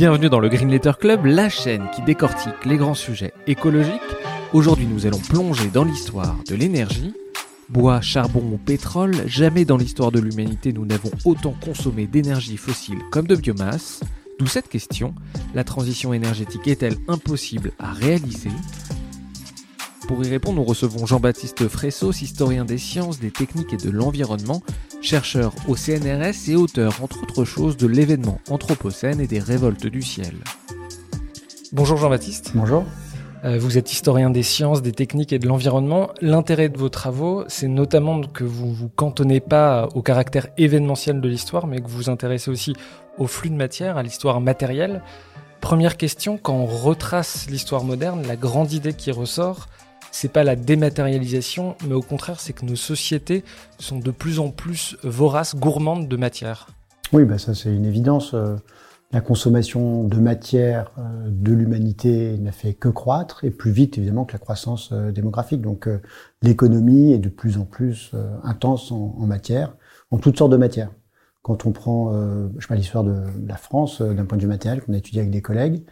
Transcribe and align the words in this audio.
Bienvenue 0.00 0.30
dans 0.30 0.40
le 0.40 0.48
Green 0.48 0.70
Letter 0.70 0.92
Club, 0.98 1.26
la 1.26 1.50
chaîne 1.50 1.90
qui 1.94 2.00
décortique 2.00 2.64
les 2.64 2.78
grands 2.78 2.94
sujets 2.94 3.34
écologiques. 3.46 4.00
Aujourd'hui, 4.54 4.86
nous 4.86 5.04
allons 5.04 5.18
plonger 5.18 5.68
dans 5.68 5.84
l'histoire 5.84 6.36
de 6.48 6.54
l'énergie. 6.54 7.12
Bois, 7.68 8.00
charbon 8.00 8.42
ou 8.50 8.56
pétrole, 8.56 9.14
jamais 9.26 9.66
dans 9.66 9.76
l'histoire 9.76 10.10
de 10.10 10.18
l'humanité 10.18 10.72
nous 10.72 10.86
n'avons 10.86 11.10
autant 11.26 11.54
consommé 11.62 12.06
d'énergie 12.06 12.56
fossile 12.56 13.00
comme 13.10 13.26
de 13.26 13.36
biomasse. 13.36 14.00
D'où 14.38 14.46
cette 14.46 14.70
question, 14.70 15.14
la 15.54 15.64
transition 15.64 16.14
énergétique 16.14 16.66
est-elle 16.66 16.96
impossible 17.06 17.72
à 17.78 17.92
réaliser? 17.92 18.48
Pour 20.10 20.24
y 20.24 20.28
répondre, 20.28 20.56
nous 20.56 20.64
recevons 20.64 21.06
Jean-Baptiste 21.06 21.68
Fressos, 21.68 22.20
historien 22.20 22.64
des 22.64 22.78
sciences, 22.78 23.20
des 23.20 23.30
techniques 23.30 23.74
et 23.74 23.76
de 23.76 23.90
l'environnement, 23.90 24.60
chercheur 25.00 25.52
au 25.68 25.76
CNRS 25.76 26.48
et 26.48 26.56
auteur, 26.56 27.00
entre 27.00 27.22
autres 27.22 27.44
choses, 27.44 27.76
de 27.76 27.86
l'événement 27.86 28.40
Anthropocène 28.50 29.20
et 29.20 29.28
des 29.28 29.38
révoltes 29.38 29.86
du 29.86 30.02
ciel. 30.02 30.34
Bonjour 31.70 31.96
Jean-Baptiste. 31.96 32.50
Bonjour. 32.56 32.82
Euh, 33.44 33.60
vous 33.60 33.78
êtes 33.78 33.92
historien 33.92 34.30
des 34.30 34.42
sciences, 34.42 34.82
des 34.82 34.90
techniques 34.90 35.32
et 35.32 35.38
de 35.38 35.46
l'environnement. 35.46 36.10
L'intérêt 36.20 36.70
de 36.70 36.76
vos 36.76 36.88
travaux, 36.88 37.44
c'est 37.46 37.68
notamment 37.68 38.20
que 38.22 38.42
vous 38.42 38.74
vous 38.74 38.88
cantonnez 38.88 39.38
pas 39.38 39.88
au 39.94 40.02
caractère 40.02 40.48
événementiel 40.58 41.20
de 41.20 41.28
l'histoire, 41.28 41.68
mais 41.68 41.80
que 41.80 41.86
vous 41.86 41.98
vous 41.98 42.10
intéressez 42.10 42.50
aussi 42.50 42.74
au 43.16 43.28
flux 43.28 43.50
de 43.50 43.54
matière, 43.54 43.96
à 43.96 44.02
l'histoire 44.02 44.40
matérielle. 44.40 45.02
Première 45.60 45.96
question, 45.96 46.36
quand 46.36 46.54
on 46.54 46.66
retrace 46.66 47.48
l'histoire 47.48 47.84
moderne, 47.84 48.26
la 48.26 48.34
grande 48.34 48.72
idée 48.72 48.94
qui 48.94 49.12
ressort, 49.12 49.68
c'est 50.10 50.32
pas 50.32 50.44
la 50.44 50.56
dématérialisation, 50.56 51.76
mais 51.86 51.94
au 51.94 52.02
contraire, 52.02 52.40
c'est 52.40 52.52
que 52.52 52.64
nos 52.64 52.76
sociétés 52.76 53.44
sont 53.78 53.98
de 53.98 54.10
plus 54.10 54.38
en 54.38 54.50
plus 54.50 54.96
voraces, 55.02 55.56
gourmandes 55.56 56.08
de 56.08 56.16
matière. 56.16 56.68
Oui, 57.12 57.24
bah 57.24 57.38
ça 57.38 57.54
c'est 57.54 57.74
une 57.74 57.84
évidence. 57.84 58.34
Euh, 58.34 58.56
la 59.12 59.20
consommation 59.20 60.04
de 60.04 60.16
matière 60.18 60.92
euh, 60.98 61.02
de 61.28 61.52
l'humanité 61.52 62.38
n'a 62.38 62.52
fait 62.52 62.74
que 62.74 62.88
croître, 62.88 63.42
et 63.44 63.50
plus 63.50 63.72
vite 63.72 63.98
évidemment 63.98 64.24
que 64.24 64.32
la 64.32 64.38
croissance 64.38 64.90
euh, 64.92 65.10
démographique. 65.10 65.60
Donc 65.60 65.88
l'économie 66.42 67.12
est 67.12 67.18
de 67.18 67.28
plus 67.28 67.58
en 67.58 67.64
plus 67.64 68.12
intense 68.44 68.92
en, 68.92 69.26
matière, 69.26 69.74
en 70.10 70.18
toutes 70.18 70.38
sortes 70.38 70.52
de 70.52 70.56
matières. 70.56 70.90
Quand 71.42 71.64
on 71.64 71.72
prend, 71.72 72.12
je 72.12 72.60
sais 72.60 72.68
pas, 72.68 72.74
l'histoire 72.74 73.02
de 73.02 73.24
la 73.46 73.56
France 73.56 74.02
d'un 74.02 74.26
point 74.26 74.36
de 74.36 74.42
vue 74.42 74.48
matériel 74.48 74.82
qu'on 74.82 74.92
a 74.92 74.98
étudié 74.98 75.20
avec 75.20 75.30
des 75.30 75.40
collègues, 75.40 75.82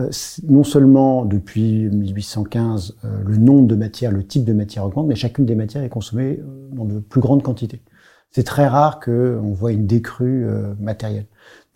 euh, 0.00 0.10
non 0.48 0.62
seulement 0.62 1.24
depuis 1.24 1.88
1815, 1.88 2.96
euh, 3.04 3.22
le 3.24 3.36
nombre 3.36 3.66
de 3.66 3.74
matières, 3.74 4.12
le 4.12 4.24
type 4.24 4.44
de 4.44 4.52
matière 4.52 4.84
augmente, 4.84 5.08
mais 5.08 5.16
chacune 5.16 5.44
des 5.44 5.56
matières 5.56 5.82
est 5.82 5.88
consommée 5.88 6.38
euh, 6.40 6.68
dans 6.72 6.84
de 6.84 7.00
plus 7.00 7.20
grandes 7.20 7.42
quantités. 7.42 7.82
C'est 8.30 8.44
très 8.44 8.68
rare 8.68 9.00
qu'on 9.00 9.52
voit 9.52 9.72
une 9.72 9.86
décrue 9.86 10.46
matérielle. 10.78 11.26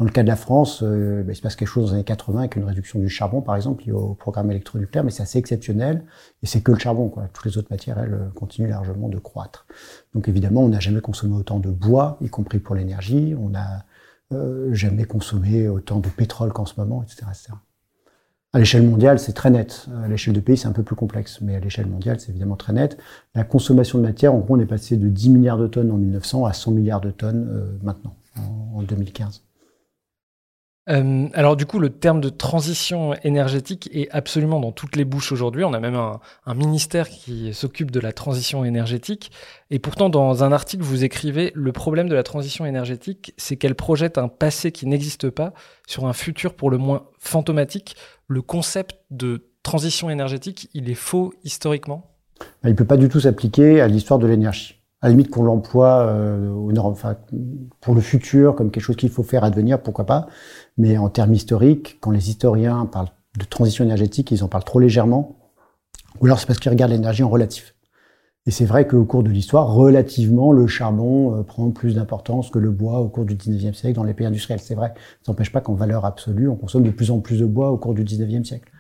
Dans 0.03 0.07
le 0.07 0.11
cas 0.13 0.25
de 0.25 0.29
la 0.29 0.35
France, 0.35 0.83
ben, 0.83 1.25
il 1.29 1.37
se 1.37 1.41
passe 1.43 1.55
quelque 1.55 1.69
chose 1.69 1.85
dans 1.85 1.91
les 1.91 1.99
années 1.99 2.05
80 2.05 2.41
avec 2.41 2.57
une 2.57 2.65
réduction 2.65 2.99
du 2.99 3.09
charbon, 3.09 3.41
par 3.41 3.55
exemple, 3.55 3.85
liée 3.85 3.93
au 3.93 4.15
programme 4.15 4.51
électronucléaire, 4.51 5.05
mais 5.05 5.13
c'est 5.13 5.23
assez 5.23 5.39
exceptionnel, 5.39 6.03
et 6.43 6.47
c'est 6.47 6.61
que 6.61 6.73
le 6.73 6.79
charbon. 6.81 7.09
Quoi. 7.09 7.29
Toutes 7.33 7.45
les 7.45 7.57
autres 7.57 7.69
matières, 7.71 8.01
elles, 8.01 8.19
continuent 8.35 8.71
largement 8.71 9.09
de 9.09 9.19
croître. 9.19 9.65
Donc 10.13 10.27
évidemment, 10.27 10.63
on 10.63 10.71
n'a 10.71 10.81
jamais 10.81 11.01
consommé 11.01 11.37
autant 11.37 11.61
de 11.61 11.71
bois, 11.71 12.19
y 12.21 12.29
compris 12.29 12.59
pour 12.59 12.75
l'énergie, 12.75 13.37
on 13.39 13.51
n'a 13.51 13.85
jamais 14.73 15.05
consommé 15.05 15.69
autant 15.69 16.01
de 16.01 16.09
pétrole 16.09 16.53
qu'en 16.53 16.67
ce 16.67 16.75
moment, 16.79 17.05
etc. 17.05 17.27
etc. 17.31 17.53
À 18.53 18.59
l'échelle 18.59 18.83
mondiale, 18.83 19.21
c'est 19.21 19.35
très 19.35 19.51
net. 19.51 19.87
À 20.03 20.09
l'échelle 20.09 20.35
de 20.35 20.41
pays, 20.41 20.57
c'est 20.57 20.67
un 20.67 20.73
peu 20.73 20.83
plus 20.83 20.97
complexe, 20.97 21.41
mais 21.43 21.55
à 21.55 21.61
l'échelle 21.61 21.87
mondiale, 21.87 22.19
c'est 22.19 22.31
évidemment 22.31 22.57
très 22.57 22.73
net. 22.73 22.99
La 23.37 23.45
consommation 23.45 23.99
de 23.99 24.03
matière, 24.03 24.35
en 24.35 24.39
gros, 24.39 24.57
on 24.57 24.59
est 24.61 24.67
passé 24.67 24.97
de 24.97 25.09
10 25.09 25.31
milliards 25.31 25.59
de 25.59 25.69
tonnes 25.69 25.93
en 25.93 25.97
1900 25.97 26.45
à 26.45 26.53
100 26.53 26.73
milliards 26.73 27.01
de 27.01 27.13
tonnes 27.13 27.49
euh, 27.49 27.79
maintenant, 27.85 28.17
en, 28.75 28.83
2015. 28.83 29.43
Euh, 30.89 31.29
alors 31.35 31.57
du 31.57 31.65
coup, 31.65 31.79
le 31.79 31.91
terme 31.91 32.21
de 32.21 32.29
transition 32.29 33.15
énergétique 33.23 33.89
est 33.93 34.11
absolument 34.11 34.59
dans 34.59 34.73
toutes 34.73 34.97
les 34.97 35.05
bouches 35.05 35.31
aujourd'hui. 35.31 35.65
On 35.65 35.73
a 35.73 35.81
même 35.81 35.95
un, 35.95 36.21
un 36.45 36.55
ministère 36.55 37.09
qui 37.09 37.55
s'occupe 37.55 37.91
de 37.93 38.01
la 38.01 38.13
transition 38.13 38.65
énergétique. 38.65 39.31
Et 39.71 39.79
pourtant, 39.79 40.09
dans 40.09 40.43
un 40.43 40.51
article, 40.51 40.83
vous 40.83 41.05
écrivez, 41.05 41.53
le 41.55 41.73
problème 41.73 42.09
de 42.09 42.15
la 42.15 42.25
transition 42.25 42.67
énergétique, 42.67 43.33
c'est 43.37 43.57
qu'elle 43.57 43.77
projette 43.77 44.19
un 44.19 44.29
passé 44.29 44.73
qui 44.73 44.87
n'existe 44.87 45.31
pas 45.31 45.53
sur 45.87 46.07
un 46.07 46.13
futur 46.13 46.55
pour 46.55 46.71
le 46.71 46.79
moins 46.79 47.07
fantomatique 47.21 47.97
le 48.33 48.43
concept 48.43 48.97
de 49.11 49.47
transition 49.63 50.11
énergétique, 50.11 50.69
il 50.75 50.91
est 50.91 50.95
faux 50.95 51.33
historiquement? 51.45 52.11
Il 52.65 52.71
ne 52.71 52.75
peut 52.75 52.85
pas 52.85 52.97
du 52.97 53.09
tout 53.09 53.21
s'appliquer 53.21 53.81
à 53.81 53.89
l'histoire 53.89 54.19
de 54.19 54.27
l'énergie. 54.27 54.82
À 55.03 55.09
la 55.09 55.11
limite 55.11 55.31
qu'on 55.31 55.43
l'emploie 55.43 56.07
euh, 56.07 56.73
pour 57.81 57.95
le 57.95 58.01
futur 58.01 58.55
comme 58.55 58.71
quelque 58.71 58.85
chose 58.85 58.97
qu'il 58.97 59.11
faut 59.11 59.25
faire 59.25 59.45
advenir, 59.45 59.83
pourquoi 59.83 60.07
pas. 60.07 60.29
Mais 60.79 60.97
en 60.97 61.09
termes 61.09 61.35
historiques, 61.35 61.99
quand 62.01 62.13
les 62.13 62.31
historiens 62.31 62.87
parlent 62.87 63.11
de 63.39 63.45
transition 63.45 63.85
énergétique, 63.85 64.31
ils 64.31 64.45
en 64.45 64.49
parlent 64.49 64.65
trop 64.65 64.79
légèrement. 64.79 65.37
Ou 66.21 66.27
alors 66.27 66.39
c'est 66.39 66.47
parce 66.47 66.61
qu'ils 66.61 66.71
regardent 66.71 66.93
l'énergie 66.93 67.25
en 67.25 67.29
relatif. 67.29 67.75
Et 68.45 68.51
c'est 68.51 68.65
vrai 68.65 68.89
qu'au 68.89 69.05
cours 69.05 69.23
de 69.23 69.31
l'histoire, 69.31 69.73
relativement, 69.73 70.53
le 70.53 70.67
charbon 70.67 71.39
euh, 71.39 71.43
prend 71.43 71.71
plus 71.71 71.95
d'importance 71.95 72.51
que 72.51 72.59
le 72.59 72.71
bois 72.71 72.99
au 73.01 73.09
cours 73.09 73.25
du 73.25 73.37
19e 73.37 73.73
siècle 73.73 73.95
dans 73.95 74.05
les 74.05 74.15
pays 74.15 74.27
industriels. 74.27 74.61
C'est 74.61 74.75
vrai. 74.75 74.95
Ça 75.23 75.33
n'empêche 75.33 75.53
pas 75.53 75.61
qu'en 75.61 75.75
valeur 75.75 76.05
absolue, 76.05 76.49
on 76.49 76.57
consomme 76.57 76.83
de 76.83 76.91
plus 76.91 77.11
en 77.13 77.21
plus 77.21 77.39
de 77.39 77.47
bois 77.47 77.71
au 77.71 77.79
cours 77.79 77.95
du 77.95 78.03
19e 78.05 78.45
siècle. 78.45 78.71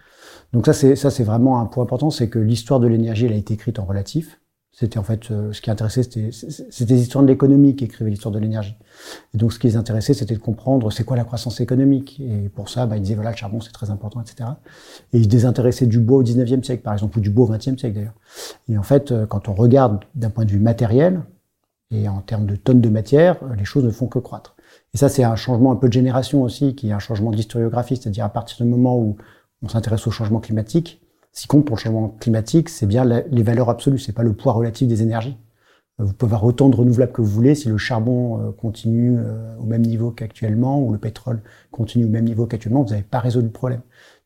Donc 0.53 0.67
ça, 0.67 0.73
c'est, 0.73 0.97
ça, 0.97 1.11
c'est 1.11 1.25
vraiment 1.25 1.61
un 1.61 1.67
point 1.67 1.85
important, 1.85 2.11
c'est 2.11 2.29
que 2.29 2.39
l'histoire 2.39 2.81
de 2.81 2.87
l'énergie, 2.89 3.27
elle 3.27 3.33
a 3.33 3.37
été 3.37 3.55
écrite 3.55 3.79
en 3.79 3.85
relatif. 3.85 4.41
C'était 4.75 4.99
en 4.99 5.03
fait 5.03 5.31
euh, 5.31 5.53
ce 5.53 5.61
qui 5.61 5.71
intéressait, 5.71 6.03
c'était, 6.03 6.31
c'était 6.33 6.95
les 6.95 7.03
histoires 7.03 7.23
de 7.23 7.29
l'économie 7.29 7.77
qui 7.77 7.85
écrivaient 7.85 8.09
l'histoire 8.09 8.33
de 8.33 8.39
l'énergie. 8.39 8.75
Et 9.35 9.39
donc 9.39 9.53
ce 9.53 9.59
qui 9.59 9.67
les 9.67 9.77
intéressait, 9.77 10.15
c'était 10.15 10.35
de 10.35 10.41
comprendre 10.41 10.91
c'est 10.91 11.05
quoi 11.05 11.15
la 11.15 11.25
croissance 11.25 11.61
économique. 11.61 12.21
Et 12.21 12.49
pour 12.49 12.71
ça, 12.71 12.87
bah, 12.87 12.97
ils 12.97 13.03
disaient 13.03 13.15
voilà 13.15 13.33
le 13.33 13.37
charbon 13.37 13.61
c'est 13.61 13.73
très 13.73 13.91
important, 13.91 14.23
etc. 14.23 14.49
Et 15.13 15.19
ils 15.19 15.29
désintéressaient 15.29 15.87
du 15.87 16.01
bois 16.01 16.19
au 16.19 16.23
19e 16.23 16.65
siècle, 16.65 16.83
par 16.83 16.95
exemple, 16.95 17.19
ou 17.19 17.21
du 17.21 17.29
bois 17.29 17.47
au 17.47 17.53
20e 17.53 17.79
siècle 17.79 17.97
d'ailleurs. 17.97 18.15
Et 18.71 18.79
en 18.79 18.83
fait, 18.83 19.13
euh, 19.13 19.27
quand 19.27 19.51
on 19.51 19.55
regarde 19.55 20.05
d'un 20.15 20.31
point 20.31 20.47
de 20.47 20.51
vue 20.51 20.59
matériel 20.59 21.21
et 21.91 22.09
en 22.09 22.23
termes 22.23 22.47
de 22.47 22.57
tonnes 22.57 22.81
de 22.81 22.89
matière, 22.89 23.37
euh, 23.43 23.55
les 23.55 23.67
choses 23.67 23.85
ne 23.85 23.91
font 23.91 24.07
que 24.07 24.19
croître. 24.21 24.57
Et 24.95 24.97
ça, 24.97 25.11
c'est 25.11 25.23
un 25.23 25.37
changement 25.37 25.73
un 25.73 25.77
peu 25.77 25.89
de 25.89 25.93
génération 25.93 26.43
aussi, 26.43 26.75
qui 26.75 26.89
est 26.89 26.93
un 26.93 26.99
changement 26.99 27.31
d'historiographie, 27.31 27.97
c'est-à-dire 27.97 28.25
à 28.25 28.31
partir 28.31 28.65
du 28.65 28.71
moment 28.71 28.99
où 28.99 29.19
on 29.63 29.69
s'intéresse 29.69 30.07
au 30.07 30.11
changement 30.11 30.41
climatique, 30.41 31.02
ce 31.33 31.43
qui 31.43 31.49
compte 31.49 31.65
pour 31.65 31.77
le 31.77 31.81
changement 31.81 32.09
climatique, 32.21 32.69
c'est 32.69 32.87
bien 32.87 33.05
les 33.05 33.43
valeurs 33.43 33.71
absolues, 33.71 33.99
c'est 33.99 34.13
pas 34.13 34.23
le 34.23 34.35
poids 34.35 34.53
relatif 34.53 34.87
des 34.89 35.03
énergies. 35.03 35.37
Euh, 36.01 36.05
vous 36.05 36.13
pouvez 36.13 36.31
avoir 36.31 36.45
autant 36.45 36.69
de 36.69 36.77
renouvelables 36.77 37.13
que 37.13 37.21
vous 37.23 37.29
voulez, 37.29 37.55
si 37.55 37.69
le 37.69 37.79
charbon 37.79 38.41
euh, 38.41 38.53
continue 38.53 39.19
euh, 39.19 39.57
au 39.59 39.65
même 39.65 39.83
niveau 39.83 40.11
qu'actuellement, 40.11 40.81
ou 40.83 40.93
le 40.93 40.99
pétrole 40.99 41.43
continue 41.71 42.05
au 42.05 42.09
même 42.09 42.25
niveau 42.25 42.47
qu'actuellement, 42.47 42.83
vous 42.83 42.91
n'avez 42.91 43.03
pas 43.03 43.21
résolu 43.21 43.47
le 43.47 43.53
problème. 43.53 43.81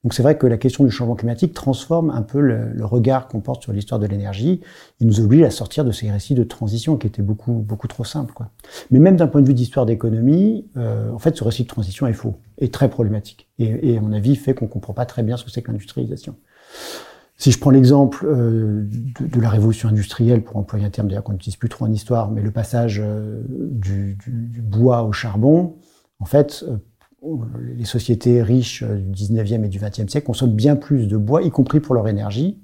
Donc 0.04 0.14
c'est 0.14 0.22
vrai 0.22 0.38
que 0.38 0.46
la 0.46 0.56
question 0.56 0.84
du 0.84 0.90
changement 0.90 1.16
climatique 1.16 1.52
transforme 1.52 2.10
un 2.10 2.22
peu 2.22 2.40
le, 2.40 2.84
regard 2.84 3.26
qu'on 3.26 3.40
porte 3.40 3.62
sur 3.64 3.72
l'histoire 3.72 3.98
de 3.98 4.06
l'énergie 4.06 4.60
et 5.00 5.04
nous 5.04 5.20
oblige 5.20 5.42
à 5.42 5.50
sortir 5.50 5.84
de 5.84 5.90
ces 5.90 6.08
récits 6.12 6.34
de 6.34 6.44
transition 6.44 6.96
qui 6.96 7.08
étaient 7.08 7.22
beaucoup 7.22 7.54
beaucoup 7.54 7.88
trop 7.88 8.04
simples. 8.04 8.32
Quoi. 8.32 8.50
Mais 8.92 9.00
même 9.00 9.16
d'un 9.16 9.26
point 9.26 9.42
de 9.42 9.48
vue 9.48 9.54
d'histoire 9.54 9.84
d'économie, 9.84 10.68
en 10.76 11.18
fait, 11.18 11.36
ce 11.36 11.42
récit 11.42 11.64
de 11.64 11.68
transition 11.68 12.06
est 12.06 12.12
faux, 12.12 12.36
et 12.58 12.70
très 12.70 12.88
problématique. 12.88 13.48
Et, 13.58 13.94
et 13.94 13.98
à 13.98 14.00
mon 14.00 14.12
avis, 14.12 14.36
fait 14.36 14.54
qu'on 14.54 14.68
comprend 14.68 14.92
pas 14.92 15.06
très 15.06 15.24
bien 15.24 15.36
ce 15.36 15.44
que 15.44 15.50
c'est 15.50 15.62
que 15.62 15.72
l'industrialisation. 15.72 16.36
Si 17.38 17.52
je 17.52 17.58
prends 17.58 17.70
l'exemple 17.70 18.24
euh, 18.26 18.88
de, 19.20 19.40
la 19.40 19.50
révolution 19.50 19.90
industrielle, 19.90 20.42
pour 20.42 20.56
employer 20.56 20.86
un 20.86 20.90
terme 20.90 21.08
d'ailleurs 21.08 21.24
qu'on 21.24 21.32
n'utilise 21.32 21.56
plus 21.56 21.68
trop 21.68 21.84
en 21.84 21.92
histoire, 21.92 22.30
mais 22.30 22.40
le 22.40 22.50
passage 22.50 23.00
euh, 23.04 23.42
du, 23.48 24.16
bois 24.62 25.02
au 25.02 25.12
charbon, 25.12 25.76
en 26.18 26.24
fait, 26.24 26.64
euh, 26.66 26.78
les 27.74 27.84
sociétés 27.84 28.42
riches 28.42 28.82
du 28.82 29.24
19e 29.24 29.64
et 29.64 29.68
du 29.68 29.78
20e 29.78 30.08
siècle 30.08 30.26
consomment 30.26 30.54
bien 30.54 30.76
plus 30.76 31.08
de 31.08 31.16
bois, 31.18 31.42
y 31.42 31.50
compris 31.50 31.80
pour 31.80 31.94
leur 31.94 32.08
énergie, 32.08 32.58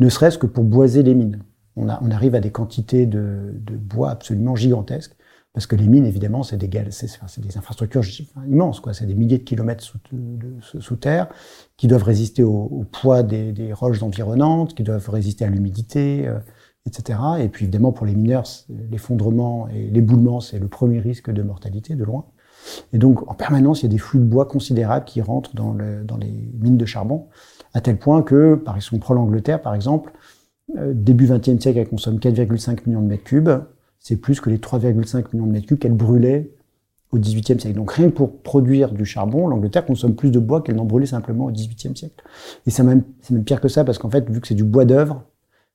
ne 0.00 0.08
serait-ce 0.08 0.38
que 0.38 0.46
pour 0.46 0.64
boiser 0.64 1.02
les 1.02 1.14
mines. 1.14 1.38
On, 1.76 1.88
arrive 1.88 2.34
à 2.34 2.40
des 2.40 2.50
quantités 2.50 3.06
de 3.06 3.54
bois 3.76 4.10
absolument 4.10 4.56
gigantesques. 4.56 5.16
Parce 5.52 5.66
que 5.66 5.76
les 5.76 5.86
mines, 5.86 6.06
évidemment, 6.06 6.42
c'est 6.42 6.56
des, 6.56 7.58
infrastructures 7.58 8.02
immenses, 8.48 8.80
quoi. 8.80 8.94
C'est 8.94 9.04
des 9.04 9.14
milliers 9.14 9.36
de 9.36 9.44
kilomètres 9.44 9.84
sous, 9.84 10.96
terre 10.96 11.28
qui 11.76 11.88
doivent 11.88 12.04
résister 12.04 12.42
au, 12.42 12.86
poids 12.90 13.22
des, 13.22 13.72
roches 13.74 14.02
environnantes, 14.02 14.74
qui 14.74 14.82
doivent 14.82 15.10
résister 15.10 15.44
à 15.44 15.48
l'humidité, 15.48 16.26
euh, 16.26 16.38
etc. 16.86 17.18
Et 17.40 17.48
puis, 17.48 17.66
évidemment, 17.66 17.92
pour 17.92 18.06
les 18.06 18.14
mineurs, 18.14 18.44
l'effondrement 18.90 19.68
et 19.68 19.90
l'éboulement, 19.90 20.40
c'est 20.40 20.58
le 20.58 20.68
premier 20.68 21.00
risque 21.00 21.30
de 21.30 21.42
mortalité, 21.42 21.96
de 21.96 22.04
loin. 22.04 22.24
Et 22.94 22.98
donc, 22.98 23.28
en 23.30 23.34
permanence, 23.34 23.80
il 23.80 23.84
y 23.84 23.86
a 23.86 23.90
des 23.90 23.98
flux 23.98 24.20
de 24.20 24.24
bois 24.24 24.46
considérables 24.46 25.04
qui 25.04 25.20
rentrent 25.20 25.54
dans, 25.54 25.74
les 25.74 26.50
mines 26.60 26.78
de 26.78 26.86
charbon, 26.86 27.28
à 27.74 27.82
tel 27.82 27.98
point 27.98 28.22
que, 28.22 28.54
par 28.54 28.76
exemple, 28.76 28.94
on 28.96 28.98
prend 29.00 29.14
l'Angleterre, 29.14 29.60
par 29.60 29.74
exemple, 29.74 30.12
euh, 30.78 30.92
début 30.94 31.26
20e 31.26 31.60
siècle, 31.60 31.78
elle 31.78 31.88
consomme 31.88 32.18
4,5 32.18 32.86
millions 32.86 33.02
de 33.02 33.08
mètres 33.08 33.24
cubes. 33.24 33.50
C'est 34.02 34.16
plus 34.16 34.40
que 34.40 34.50
les 34.50 34.58
3,5 34.58 35.26
millions 35.32 35.46
de 35.46 35.52
mètres 35.52 35.66
cubes 35.66 35.78
qu'elle 35.78 35.94
brûlait 35.94 36.52
au 37.12 37.18
XVIIIe 37.18 37.60
siècle. 37.60 37.74
Donc 37.74 37.92
rien 37.92 38.08
que 38.08 38.14
pour 38.14 38.42
produire 38.42 38.92
du 38.92 39.04
charbon, 39.04 39.46
l'Angleterre 39.46 39.86
consomme 39.86 40.16
plus 40.16 40.30
de 40.30 40.40
bois 40.40 40.62
qu'elle 40.62 40.76
n'en 40.76 40.84
brûlait 40.84 41.06
simplement 41.06 41.44
au 41.44 41.52
XVIIIe 41.52 41.96
siècle. 41.96 42.24
Et 42.66 42.70
c'est 42.70 42.82
même, 42.82 43.04
même 43.30 43.44
pire 43.44 43.60
que 43.60 43.68
ça, 43.68 43.84
parce 43.84 43.98
qu'en 43.98 44.10
fait, 44.10 44.28
vu 44.28 44.40
que 44.40 44.48
c'est 44.48 44.54
du 44.54 44.64
bois 44.64 44.84
d'œuvre, 44.84 45.24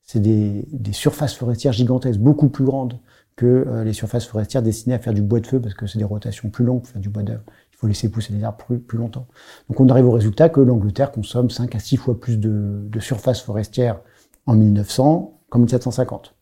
c'est 0.04 0.20
des, 0.20 0.68
des, 0.72 0.94
surfaces 0.94 1.36
forestières 1.36 1.74
gigantesques, 1.74 2.20
beaucoup 2.20 2.50
plus 2.50 2.64
grandes 2.64 3.00
que 3.36 3.46
euh, 3.46 3.84
les 3.84 3.94
surfaces 3.94 4.26
forestières 4.26 4.64
destinées 4.64 4.96
à 4.96 5.00
faire 5.00 5.14
du 5.14 5.22
bois 5.22 5.40
de 5.40 5.48
feu, 5.48 5.60
parce 5.60 5.74
que 5.74 5.86
c'est 5.86 6.00
des 6.00 6.06
rotations 6.06 6.50
plus 6.50 6.66
longues 6.66 6.82
pour 6.82 6.90
faire 6.90 7.02
du 7.02 7.10
bois 7.10 7.24
d'œuvre. 7.24 7.44
Il 7.72 7.78
faut 7.78 7.88
laisser 7.88 8.10
pousser 8.10 8.34
les 8.34 8.44
arbres 8.44 8.58
plus, 8.66 8.80
plus, 8.80 8.98
longtemps. 8.98 9.28
Donc 9.70 9.80
on 9.80 9.88
arrive 9.90 10.06
au 10.08 10.12
résultat 10.12 10.50
que 10.50 10.62
l'Angleterre 10.62 11.12
consomme 11.12 11.50
5 11.50 11.76
à 11.76 11.80
6 11.80 11.98
fois 11.98 12.20
plus 12.20 12.40
de, 12.40 12.82
de 12.90 13.00
surfaces 13.00 13.42
forestières 13.42 14.00
en 14.48 14.56
1900 14.56 15.40
qu'en 15.50 15.60
1750. 15.60 16.37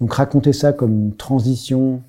Donc 0.00 0.14
raconter 0.14 0.52
ça 0.52 0.72
comme 0.72 0.92
une 0.92 1.16
transition 1.16 2.02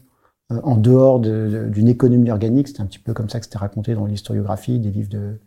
euh, 0.51 0.59
en 0.63 0.77
dehors 0.77 1.19
d'une 1.19 1.87
économie 1.87 2.31
organique, 2.31 2.67
c'est 2.67 2.81
un 2.81 2.85
petit 2.85 2.99
peu 2.99 3.13
comme 3.13 3.29
ça 3.29 3.39
que 3.39 3.45
c'était 3.45 3.57
raconté 3.57 3.93
dans 3.93 4.05
l'historiographie 4.05 4.79
des 4.79 4.91
livres 4.91 5.09
de, 5.09 5.39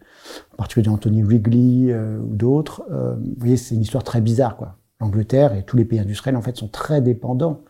en 0.53 0.57
particulier 0.57 0.85
d'Anthony 0.85 1.23
Wrigley 1.23 1.93
euh, 1.93 2.19
ou 2.19 2.37
d'autres. 2.37 2.85
Euh, 2.91 3.15
vous 3.15 3.35
voyez, 3.39 3.57
c'est 3.57 3.75
une 3.75 3.83
histoire 3.83 4.05
très 4.05 4.21
bizarre, 4.21 4.57
quoi. 4.57 4.77
L'Angleterre 5.01 5.55
et 5.55 5.65
tous 5.65 5.77
les 5.77 5.85
pays 5.85 5.99
industriels, 5.99 6.37
en 6.37 6.43
fait, 6.43 6.57
sont 6.57 6.69
très 6.69 7.01
dépendants 7.01 7.63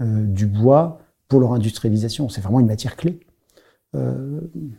du 0.00 0.46
bois 0.46 0.98
pour 1.28 1.40
leur 1.40 1.52
industrialisation. 1.52 2.30
C'est 2.30 2.40
vraiment 2.40 2.58
une 2.58 2.66
matière 2.66 2.96
clé. 2.96 3.20
Il 3.92 4.70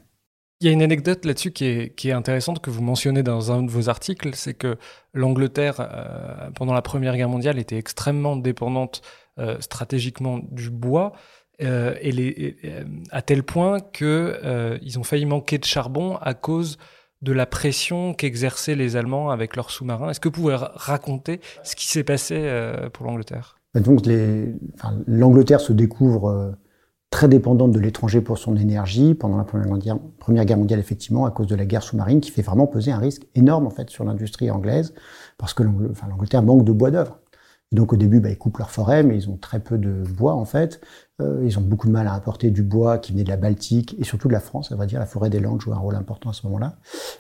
y 0.62 0.68
a 0.68 0.72
une 0.72 0.82
anecdote 0.82 1.26
là-dessus 1.26 1.52
qui 1.52 1.66
est, 1.66 2.12
intéressante 2.12 2.60
que 2.60 2.72
vous 2.72 2.82
mentionnez 2.82 3.22
dans 3.22 3.52
un 3.52 3.62
de 3.62 3.70
vos 3.70 3.88
articles, 3.88 4.32
c'est 4.34 4.56
que 4.56 4.78
l'Angleterre, 5.14 6.52
pendant 6.56 6.74
la 6.74 6.82
Première 6.82 7.16
Guerre 7.16 7.30
mondiale, 7.30 7.60
était 7.60 7.78
extrêmement 7.78 8.36
dépendante 8.36 9.04
stratégiquement 9.60 10.40
du 10.52 10.70
bois, 10.70 11.14
euh, 11.62 11.94
les, 12.02 12.58
à 13.12 13.22
tel 13.22 13.44
point 13.44 13.80
que 13.80 14.80
ils 14.82 15.00
ont 15.00 15.04
failli 15.04 15.26
manquer 15.26 15.58
de 15.58 15.66
charbon 15.66 16.18
à 16.18 16.34
cause 16.34 16.78
de 17.22 17.32
la 17.32 17.46
pression 17.46 18.14
qu'exerçaient 18.14 18.76
les 18.76 18.96
Allemands 18.96 19.30
avec 19.30 19.56
leurs 19.56 19.70
sous-marins. 19.70 20.10
Est-ce 20.10 20.20
que 20.20 20.30
vous 20.30 20.34
pouvez 20.34 20.56
raconter 20.58 21.40
ce 21.64 21.76
qui 21.76 21.88
s'est 21.88 22.04
passé 22.04 22.50
pour 22.94 23.06
l'Angleterre? 23.06 23.58
Donc 23.76 24.02
l'Angleterre 25.08 25.62
se 25.62 25.72
découvre 25.72 26.56
très 27.12 27.28
dépendante 27.28 27.74
de 27.74 27.80
l'étranger 27.80 28.22
pour 28.22 28.38
son 28.38 28.56
énergie 28.56 29.14
pendant 29.14 29.38
la 29.38 29.44
Première 29.44 30.46
Guerre, 30.46 30.58
mondiale, 30.58 30.80
effectivement, 30.80 31.26
à 31.26 31.32
cause 31.32 31.46
de 31.46 31.56
la 31.56 31.66
guerre 31.66 31.84
sous-marine, 31.84 32.22
qui 32.22 32.32
fait 32.32 32.42
vraiment 32.42 32.68
peser 32.68 32.92
un 32.92 32.98
risque 32.98 33.24
énorme 33.36 33.68
en 33.68 33.70
fait 33.70 33.90
sur 33.90 34.04
l'industrie 34.06 34.50
anglaise, 34.50 34.94
parce 35.38 35.54
que 35.54 35.62
l'Angleterre 35.62 36.42
manque 36.42 36.64
de 36.64 36.72
bois 36.72 36.90
d'œuvre. 36.90 37.20
Donc 37.72 37.94
au 37.94 37.96
début, 37.96 38.20
bah, 38.20 38.30
ils 38.30 38.38
coupent 38.38 38.58
leurs 38.58 38.72
forêts, 38.72 39.04
mais 39.04 39.16
ils 39.16 39.30
ont 39.30 39.38
très 39.38 39.60
peu 39.60 39.78
de 39.78 40.04
bois 40.04 40.34
en 40.34 40.46
fait. 40.46 40.82
Euh, 41.22 41.42
ils 41.46 41.58
ont 41.58 41.62
beaucoup 41.62 41.88
de 41.88 41.92
mal 41.92 42.08
à 42.08 42.14
importer 42.14 42.52
du 42.52 42.64
bois 42.64 42.98
qui 42.98 43.12
venait 43.12 43.24
de 43.24 43.30
la 43.30 43.38
Baltique 43.38 43.96
et 44.00 44.04
surtout 44.04 44.28
de 44.28 44.34
la 44.34 44.40
France. 44.40 44.72
À 44.72 44.76
vrai 44.76 44.88
dire, 44.88 45.00
la 45.00 45.06
forêt 45.06 45.30
des 45.30 45.40
Landes 45.40 45.62
joue 45.62 45.74
un 45.74 45.78
rôle 45.78 45.96
important 45.96 46.30
à 46.30 46.34
ce 46.34 46.46
moment-là. 46.48 46.78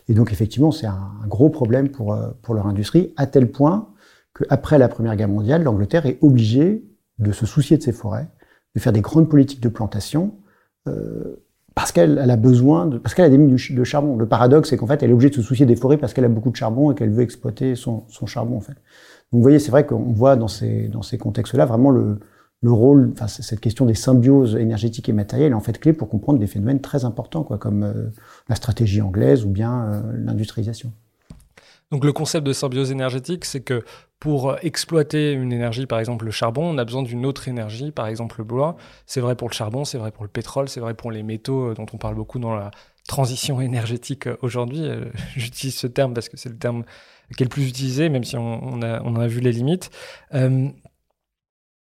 Et 0.09 0.13
donc 0.13 0.31
effectivement, 0.31 0.71
c'est 0.71 0.87
un, 0.87 1.11
gros 1.27 1.49
problème 1.49 1.89
pour 1.89 2.13
euh, 2.13 2.31
pour 2.41 2.53
leur 2.53 2.67
industrie, 2.67 3.13
à 3.17 3.27
tel 3.27 3.51
point 3.51 3.89
qu'après 4.37 4.77
la 4.77 4.89
Première 4.89 5.15
Guerre 5.15 5.29
mondiale, 5.29 5.63
l'Angleterre 5.63 6.05
est 6.05 6.17
obligée 6.21 6.83
de 7.19 7.31
se 7.31 7.45
soucier 7.45 7.77
de 7.77 7.83
ses 7.83 7.93
forêts 7.93 8.27
de 8.75 8.79
faire 8.79 8.93
des 8.93 9.01
grandes 9.01 9.29
politiques 9.29 9.61
de 9.61 9.69
plantation, 9.69 10.35
euh, 10.87 11.43
parce 11.75 11.91
qu'elle 11.91 12.19
a 12.19 12.35
besoin, 12.35 12.85
de, 12.85 12.97
parce 12.97 13.15
qu'elle 13.15 13.25
a 13.25 13.29
des 13.29 13.37
mines 13.37 13.55
de 13.55 13.83
charbon. 13.83 14.17
Le 14.17 14.25
paradoxe, 14.25 14.69
c'est 14.69 14.77
qu'en 14.77 14.87
fait, 14.87 15.01
elle 15.03 15.09
est 15.09 15.13
obligée 15.13 15.29
de 15.29 15.35
se 15.35 15.41
soucier 15.41 15.65
des 15.65 15.75
forêts 15.75 15.97
parce 15.97 16.13
qu'elle 16.13 16.25
a 16.25 16.29
beaucoup 16.29 16.51
de 16.51 16.55
charbon 16.55 16.91
et 16.91 16.95
qu'elle 16.95 17.11
veut 17.11 17.23
exploiter 17.23 17.75
son, 17.75 18.03
son, 18.09 18.25
charbon, 18.25 18.57
en 18.57 18.61
fait. 18.61 18.73
Donc, 19.31 19.39
vous 19.39 19.41
voyez, 19.41 19.59
c'est 19.59 19.71
vrai 19.71 19.85
qu'on 19.85 20.11
voit 20.11 20.35
dans 20.35 20.49
ces, 20.49 20.89
dans 20.89 21.01
ces 21.01 21.17
contextes-là 21.17 21.65
vraiment 21.65 21.91
le, 21.91 22.19
le 22.61 22.71
rôle, 22.71 23.11
enfin, 23.13 23.27
cette 23.27 23.59
question 23.59 23.85
des 23.85 23.95
symbioses 23.95 24.55
énergétiques 24.55 25.09
et 25.09 25.13
matérielles 25.13 25.53
est 25.53 25.55
en 25.55 25.61
fait 25.61 25.79
clé 25.79 25.93
pour 25.93 26.09
comprendre 26.09 26.39
des 26.39 26.47
phénomènes 26.47 26.81
très 26.81 27.05
importants, 27.05 27.43
quoi, 27.43 27.57
comme 27.57 27.83
euh, 27.83 28.09
la 28.49 28.55
stratégie 28.55 29.01
anglaise 29.01 29.45
ou 29.45 29.49
bien 29.49 29.85
euh, 29.85 30.01
l'industrialisation. 30.13 30.91
Donc 31.91 32.05
le 32.05 32.13
concept 32.13 32.47
de 32.47 32.53
symbiose 32.53 32.91
énergétique, 32.91 33.43
c'est 33.43 33.61
que 33.61 33.83
pour 34.19 34.55
exploiter 34.61 35.33
une 35.33 35.51
énergie, 35.51 35.85
par 35.85 35.99
exemple 35.99 36.25
le 36.25 36.31
charbon, 36.31 36.63
on 36.63 36.77
a 36.77 36.85
besoin 36.85 37.03
d'une 37.03 37.25
autre 37.25 37.47
énergie, 37.47 37.91
par 37.91 38.07
exemple 38.07 38.35
le 38.37 38.45
bois. 38.45 38.77
C'est 39.05 39.19
vrai 39.19 39.35
pour 39.35 39.49
le 39.49 39.53
charbon, 39.53 39.83
c'est 39.83 39.97
vrai 39.97 40.11
pour 40.11 40.23
le 40.23 40.29
pétrole, 40.29 40.69
c'est 40.69 40.79
vrai 40.79 40.93
pour 40.93 41.11
les 41.11 41.23
métaux 41.23 41.71
euh, 41.71 41.73
dont 41.73 41.85
on 41.91 41.97
parle 41.97 42.15
beaucoup 42.15 42.39
dans 42.39 42.55
la 42.55 42.71
transition 43.07 43.59
énergétique 43.61 44.27
euh, 44.27 44.37
aujourd'hui. 44.41 44.83
Euh, 44.83 45.05
j'utilise 45.35 45.75
ce 45.75 45.87
terme 45.87 46.13
parce 46.13 46.29
que 46.29 46.37
c'est 46.37 46.49
le 46.49 46.57
terme 46.57 46.83
qui 47.35 47.43
est 47.43 47.45
le 47.45 47.49
plus 47.49 47.67
utilisé, 47.67 48.09
même 48.09 48.23
si 48.23 48.37
on, 48.37 48.81
a, 48.81 49.01
en 49.01 49.15
a 49.15 49.27
vu 49.27 49.39
les 49.39 49.53
limites. 49.53 49.89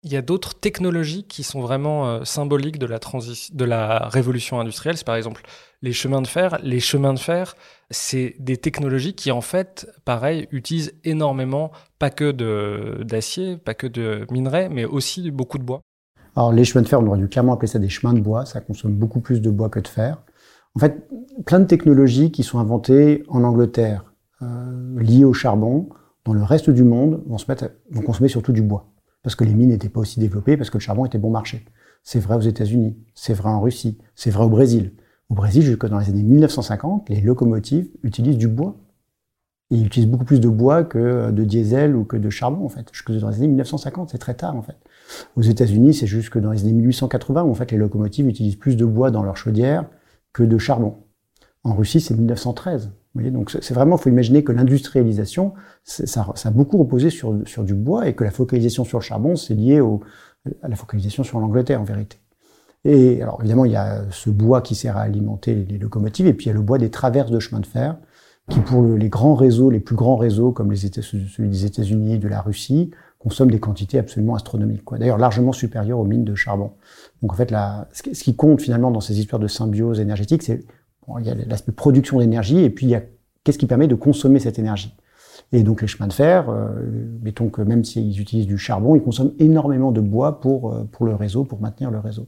Il 0.03 0.11
y 0.11 0.17
a 0.17 0.23
d'autres 0.23 0.55
technologies 0.55 1.25
qui 1.25 1.43
sont 1.43 1.61
vraiment 1.61 2.07
euh, 2.07 2.23
symboliques 2.23 2.79
de 2.79 2.87
la, 2.87 2.97
de 2.97 3.65
la 3.65 4.07
révolution 4.07 4.59
industrielle. 4.59 4.97
C'est 4.97 5.05
par 5.05 5.15
exemple 5.15 5.43
les 5.83 5.93
chemins 5.93 6.23
de 6.23 6.27
fer. 6.27 6.57
Les 6.63 6.79
chemins 6.79 7.13
de 7.13 7.19
fer, 7.19 7.53
c'est 7.91 8.35
des 8.39 8.57
technologies 8.57 9.13
qui, 9.13 9.31
en 9.31 9.41
fait, 9.41 9.87
pareil, 10.05 10.47
utilisent 10.51 10.93
énormément, 11.03 11.71
pas 11.99 12.09
que 12.09 12.31
d'acier, 13.03 13.57
pas 13.57 13.73
que 13.73 13.87
de 13.87 14.25
minerais, 14.31 14.69
mais 14.69 14.85
aussi 14.85 15.29
beaucoup 15.31 15.57
de 15.57 15.63
bois. 15.63 15.81
Alors, 16.35 16.51
les 16.51 16.63
chemins 16.63 16.81
de 16.81 16.87
fer, 16.87 16.99
on 16.99 17.07
aurait 17.07 17.19
dû 17.19 17.27
clairement 17.27 17.53
appeler 17.53 17.67
ça 17.67 17.79
des 17.79 17.89
chemins 17.89 18.13
de 18.13 18.21
bois. 18.21 18.45
Ça 18.45 18.61
consomme 18.61 18.93
beaucoup 18.93 19.19
plus 19.19 19.41
de 19.41 19.49
bois 19.49 19.69
que 19.69 19.79
de 19.79 19.87
fer. 19.87 20.23
En 20.75 20.79
fait, 20.79 21.07
plein 21.45 21.59
de 21.59 21.65
technologies 21.65 22.31
qui 22.31 22.43
sont 22.43 22.59
inventées 22.59 23.23
en 23.27 23.43
Angleterre, 23.43 24.05
euh, 24.41 24.99
liées 24.99 25.25
au 25.25 25.33
charbon, 25.33 25.89
dans 26.23 26.33
le 26.33 26.43
reste 26.43 26.69
du 26.69 26.83
monde, 26.83 27.21
vont, 27.27 28.01
consommer 28.01 28.29
surtout 28.29 28.53
du 28.53 28.61
bois 28.61 28.91
parce 29.23 29.35
que 29.35 29.43
les 29.43 29.53
mines 29.53 29.69
n'étaient 29.69 29.89
pas 29.89 29.99
aussi 29.99 30.19
développées, 30.19 30.57
parce 30.57 30.69
que 30.69 30.77
le 30.77 30.81
charbon 30.81 31.05
était 31.05 31.17
bon 31.17 31.29
marché. 31.29 31.65
C'est 32.03 32.19
vrai 32.19 32.35
aux 32.35 32.41
États-Unis, 32.41 32.97
c'est 33.13 33.33
vrai 33.33 33.49
en 33.49 33.61
Russie, 33.61 33.97
c'est 34.15 34.31
vrai 34.31 34.45
au 34.45 34.49
Brésil. 34.49 34.93
Au 35.31 35.33
Brésil, 35.33 35.61
jusque 35.61 35.87
dans 35.87 35.97
les 35.97 36.09
années 36.09 36.23
1950, 36.23 37.07
les 37.07 37.21
locomotives 37.21 37.87
utilisent 38.03 38.37
du 38.37 38.49
bois. 38.49 38.75
Ils 39.69 39.85
utilisent 39.85 40.09
beaucoup 40.09 40.25
plus 40.25 40.41
de 40.41 40.49
bois 40.49 40.83
que 40.83 41.31
de 41.31 41.45
diesel 41.45 41.95
ou 41.95 42.03
que 42.03 42.17
de 42.17 42.29
charbon, 42.29 42.65
en 42.65 42.67
fait. 42.67 42.85
Jusque 42.91 43.13
dans 43.13 43.29
les 43.29 43.37
années 43.37 43.47
1950, 43.47 44.09
c'est 44.09 44.17
très 44.17 44.33
tard, 44.33 44.57
en 44.57 44.61
fait. 44.61 44.75
Aux 45.37 45.41
États-Unis, 45.41 45.93
c'est 45.93 46.05
jusque 46.05 46.37
dans 46.37 46.51
les 46.51 46.63
années 46.63 46.73
1880 46.73 47.43
où, 47.43 47.51
en 47.51 47.53
fait, 47.53 47.71
les 47.71 47.77
locomotives 47.77 48.27
utilisent 48.27 48.57
plus 48.57 48.75
de 48.75 48.83
bois 48.83 49.09
dans 49.09 49.23
leur 49.23 49.37
chaudière 49.37 49.85
que 50.33 50.43
de 50.43 50.57
charbon. 50.57 50.97
En 51.63 51.75
Russie, 51.75 52.01
c'est 52.01 52.13
1913 52.13 52.91
voyez, 53.13 53.31
donc 53.31 53.51
c'est 53.51 53.73
vraiment, 53.73 53.97
il 53.97 54.01
faut 54.01 54.09
imaginer 54.09 54.43
que 54.43 54.51
l'industrialisation, 54.51 55.53
ça, 55.83 56.33
a 56.43 56.51
beaucoup 56.51 56.77
reposé 56.77 57.09
sur, 57.09 57.33
du 57.33 57.73
bois 57.73 58.07
et 58.07 58.15
que 58.15 58.23
la 58.23 58.31
focalisation 58.31 58.85
sur 58.85 58.99
le 58.99 59.03
charbon, 59.03 59.35
c'est 59.35 59.53
lié 59.53 59.81
à 60.61 60.67
la 60.67 60.75
focalisation 60.75 61.23
sur 61.23 61.39
l'Angleterre 61.39 61.81
en 61.81 61.83
vérité. 61.83 62.20
Et 62.83 63.21
alors 63.21 63.37
évidemment, 63.41 63.65
il 63.65 63.71
y 63.71 63.75
a 63.75 64.03
ce 64.11 64.29
bois 64.29 64.61
qui 64.61 64.75
sert 64.75 64.97
à 64.97 65.01
alimenter 65.01 65.53
les, 65.53 65.77
locomotives 65.77 66.25
et 66.25 66.33
puis 66.33 66.45
il 66.45 66.49
y 66.49 66.51
a 66.51 66.55
le 66.55 66.61
bois 66.61 66.77
des 66.77 66.89
traverses 66.89 67.31
de 67.31 67.39
chemin 67.39 67.61
de 67.61 67.65
fer 67.65 67.97
qui, 68.49 68.59
pour 68.59 68.83
les 68.83 69.07
grands 69.07 69.35
réseaux, 69.35 69.69
les 69.69 69.79
plus 69.79 69.95
grands 69.95 70.17
réseaux 70.17 70.51
comme 70.51 70.71
les 70.71 70.77
celui 70.77 71.49
des 71.49 71.65
États-Unis, 71.65 72.17
de 72.17 72.27
la 72.27 72.41
Russie, 72.41 72.91
consomment 73.19 73.51
des 73.51 73.59
quantités 73.59 73.99
absolument 73.99 74.35
astronomiques, 74.35 74.83
quoi. 74.83 74.97
D'ailleurs, 74.97 75.19
largement 75.19 75.53
supérieures 75.53 75.99
aux 75.99 76.05
mines 76.05 76.25
de 76.25 76.33
charbon. 76.33 76.71
Donc 77.21 77.31
en 77.31 77.35
fait, 77.35 77.51
la, 77.51 77.87
ce 77.93 78.01
qui 78.01 78.35
compte 78.35 78.61
finalement 78.61 78.89
dans 78.89 78.99
ces 78.99 79.19
histoires 79.19 79.39
de 79.39 79.47
symbiose 79.47 79.99
énergétique, 79.99 80.41
c'est 80.41 80.65
il 81.19 81.25
y 81.25 81.29
a 81.29 81.35
l'aspect 81.35 81.71
production 81.71 82.19
d'énergie 82.19 82.59
et 82.59 82.69
puis 82.69 82.85
il 82.85 82.89
y 82.89 82.95
a 82.95 83.01
qu'est-ce 83.43 83.57
qui 83.57 83.67
permet 83.67 83.87
de 83.87 83.95
consommer 83.95 84.39
cette 84.39 84.59
énergie? 84.59 84.95
Et 85.53 85.63
donc 85.63 85.81
les 85.81 85.87
chemins 85.87 86.07
de 86.07 86.13
fer, 86.13 86.49
euh, 86.49 86.69
mettons 87.21 87.49
que 87.49 87.61
même 87.61 87.83
s'ils 87.83 88.19
utilisent 88.21 88.47
du 88.47 88.57
charbon, 88.57 88.95
ils 88.95 89.01
consomment 89.01 89.33
énormément 89.39 89.91
de 89.91 89.99
bois 89.99 90.39
pour 90.39 90.73
euh, 90.73 90.87
pour 90.89 91.05
le 91.05 91.13
réseau, 91.13 91.43
pour 91.43 91.59
maintenir 91.59 91.91
le 91.91 91.99
réseau. 91.99 92.27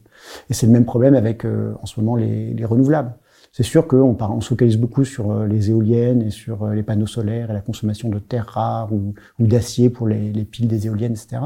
Et 0.50 0.54
c'est 0.54 0.66
le 0.66 0.74
même 0.74 0.86
problème 0.86 1.16
avec 1.16 1.46
euh, 1.46 1.74
en 1.82 1.86
ce 1.86 2.00
moment 2.00 2.16
les, 2.16 2.54
les 2.54 2.66
renouvelables. 2.66 3.14
C'est 3.54 3.64
sûr 3.64 3.88
qu'on 3.88 4.18
on 4.20 4.42
se 4.42 4.50
focalise 4.50 4.78
beaucoup 4.78 5.06
sur 5.06 5.46
les 5.46 5.70
éoliennes 5.70 6.24
et 6.24 6.32
sur 6.32 6.68
les 6.70 6.82
panneaux 6.82 7.06
solaires 7.06 7.52
et 7.52 7.54
la 7.54 7.62
consommation 7.62 8.10
de 8.10 8.18
terres 8.18 8.48
rares 8.48 8.92
ou, 8.92 9.14
ou 9.38 9.46
d'acier 9.46 9.92
pour 9.92 10.08
les, 10.08 10.34
les, 10.34 10.44
piles 10.44 10.68
des 10.68 10.88
éoliennes, 10.88 11.12
etc. 11.12 11.38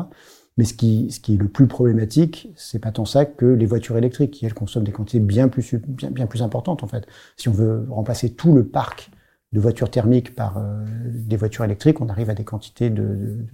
Mais 0.57 0.63
ce 0.63 0.73
qui, 0.73 1.11
ce 1.11 1.19
qui 1.19 1.33
est 1.33 1.37
le 1.37 1.49
plus 1.49 1.67
problématique, 1.67 2.49
c'est 2.55 2.79
pas 2.79 2.93
tant 2.93 3.03
ça 3.03 3.25
que 3.25 3.45
les 3.45 3.65
voitures 3.65 3.97
électriques, 3.97 4.31
qui 4.31 4.45
elles 4.45 4.53
consomment 4.53 4.85
des 4.85 4.93
quantités 4.93 5.19
bien 5.19 5.49
plus, 5.49 5.75
bien, 5.75 6.09
bien 6.09 6.27
plus 6.27 6.41
importantes 6.41 6.81
en 6.81 6.87
fait. 6.87 7.05
Si 7.35 7.49
on 7.49 7.51
veut 7.51 7.85
remplacer 7.89 8.29
tout 8.29 8.53
le 8.53 8.65
parc 8.65 9.11
de 9.53 9.59
voitures 9.59 9.89
thermiques 9.89 10.35
par 10.35 10.57
euh, 10.57 10.83
des 11.07 11.37
voitures 11.37 11.63
électriques, 11.63 12.01
on 12.01 12.09
arrive 12.09 12.29
à 12.29 12.33
des 12.33 12.43
quantités 12.43 12.89
de, 12.89 13.45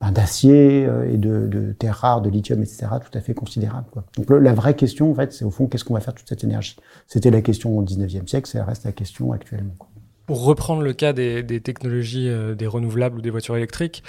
ben, 0.00 0.12
d'acier 0.12 0.86
euh, 0.86 1.12
et 1.12 1.18
de, 1.18 1.74
terres 1.78 1.96
rares, 1.96 2.22
de 2.22 2.30
lithium, 2.30 2.62
etc., 2.62 2.86
tout 3.04 3.16
à 3.16 3.20
fait 3.20 3.34
considérables. 3.34 3.86
Donc 4.16 4.30
la 4.30 4.54
vraie 4.54 4.74
question, 4.74 5.10
en 5.10 5.14
fait, 5.14 5.32
c'est 5.32 5.44
au 5.44 5.50
fond, 5.50 5.66
qu'est-ce 5.66 5.84
qu'on 5.84 5.94
va 5.94 6.00
faire 6.00 6.14
de 6.14 6.18
toute 6.18 6.28
cette 6.28 6.44
énergie? 6.44 6.76
C'était 7.06 7.30
la 7.30 7.42
question 7.42 7.76
au 7.76 7.84
19e 7.84 8.26
siècle, 8.26 8.48
ça 8.48 8.64
reste 8.64 8.84
la 8.84 8.92
question 8.92 9.32
actuellement. 9.32 9.76
Pour 10.26 10.44
reprendre 10.44 10.82
le 10.82 10.92
cas 10.92 11.12
des, 11.12 11.60
technologies 11.60 12.28
euh, 12.28 12.54
des 12.54 12.66
renouvelables 12.66 13.18
ou 13.18 13.22
des 13.22 13.30
voitures 13.30 13.56
électriques, 13.56 14.02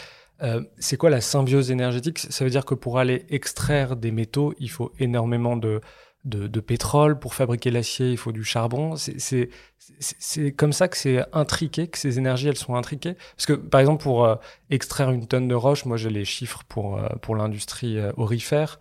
c'est 0.79 0.97
quoi 0.97 1.11
la 1.11 1.21
symbiose 1.21 1.69
énergétique? 1.69 2.17
Ça 2.17 2.43
veut 2.43 2.49
dire 2.49 2.65
que 2.65 2.73
pour 2.73 2.97
aller 2.97 3.27
extraire 3.29 3.95
des 3.95 4.09
métaux, 4.09 4.55
il 4.57 4.71
faut 4.71 4.91
énormément 4.97 5.55
de, 5.55 5.81
de, 6.25 6.59
pétrole. 6.59 7.19
Pour 7.19 7.33
fabriquer 7.33 7.71
l'acier, 7.71 8.11
il 8.11 8.17
faut 8.17 8.31
du 8.31 8.43
charbon. 8.43 8.95
C'est 8.95 10.51
comme 10.51 10.73
ça 10.73 10.87
que 10.87 10.97
c'est 10.97 11.23
intriqué, 11.33 11.87
que 11.87 11.97
ces 11.97 12.17
énergies, 12.17 12.47
elles 12.47 12.57
sont 12.57 12.75
intriquées. 12.75 13.15
Parce 13.35 13.45
que, 13.45 13.53
par 13.53 13.79
exemple, 13.79 14.03
pour 14.03 14.25
euh, 14.25 14.35
extraire 14.69 15.11
une 15.11 15.27
tonne 15.27 15.47
de 15.47 15.55
roche, 15.55 15.85
moi 15.85 15.97
j'ai 15.97 16.09
les 16.09 16.25
chiffres 16.25 16.63
pour, 16.67 16.97
euh, 16.97 17.07
pour 17.21 17.35
l'industrie 17.35 17.97
euh, 17.97 18.11
aurifère. 18.17 18.79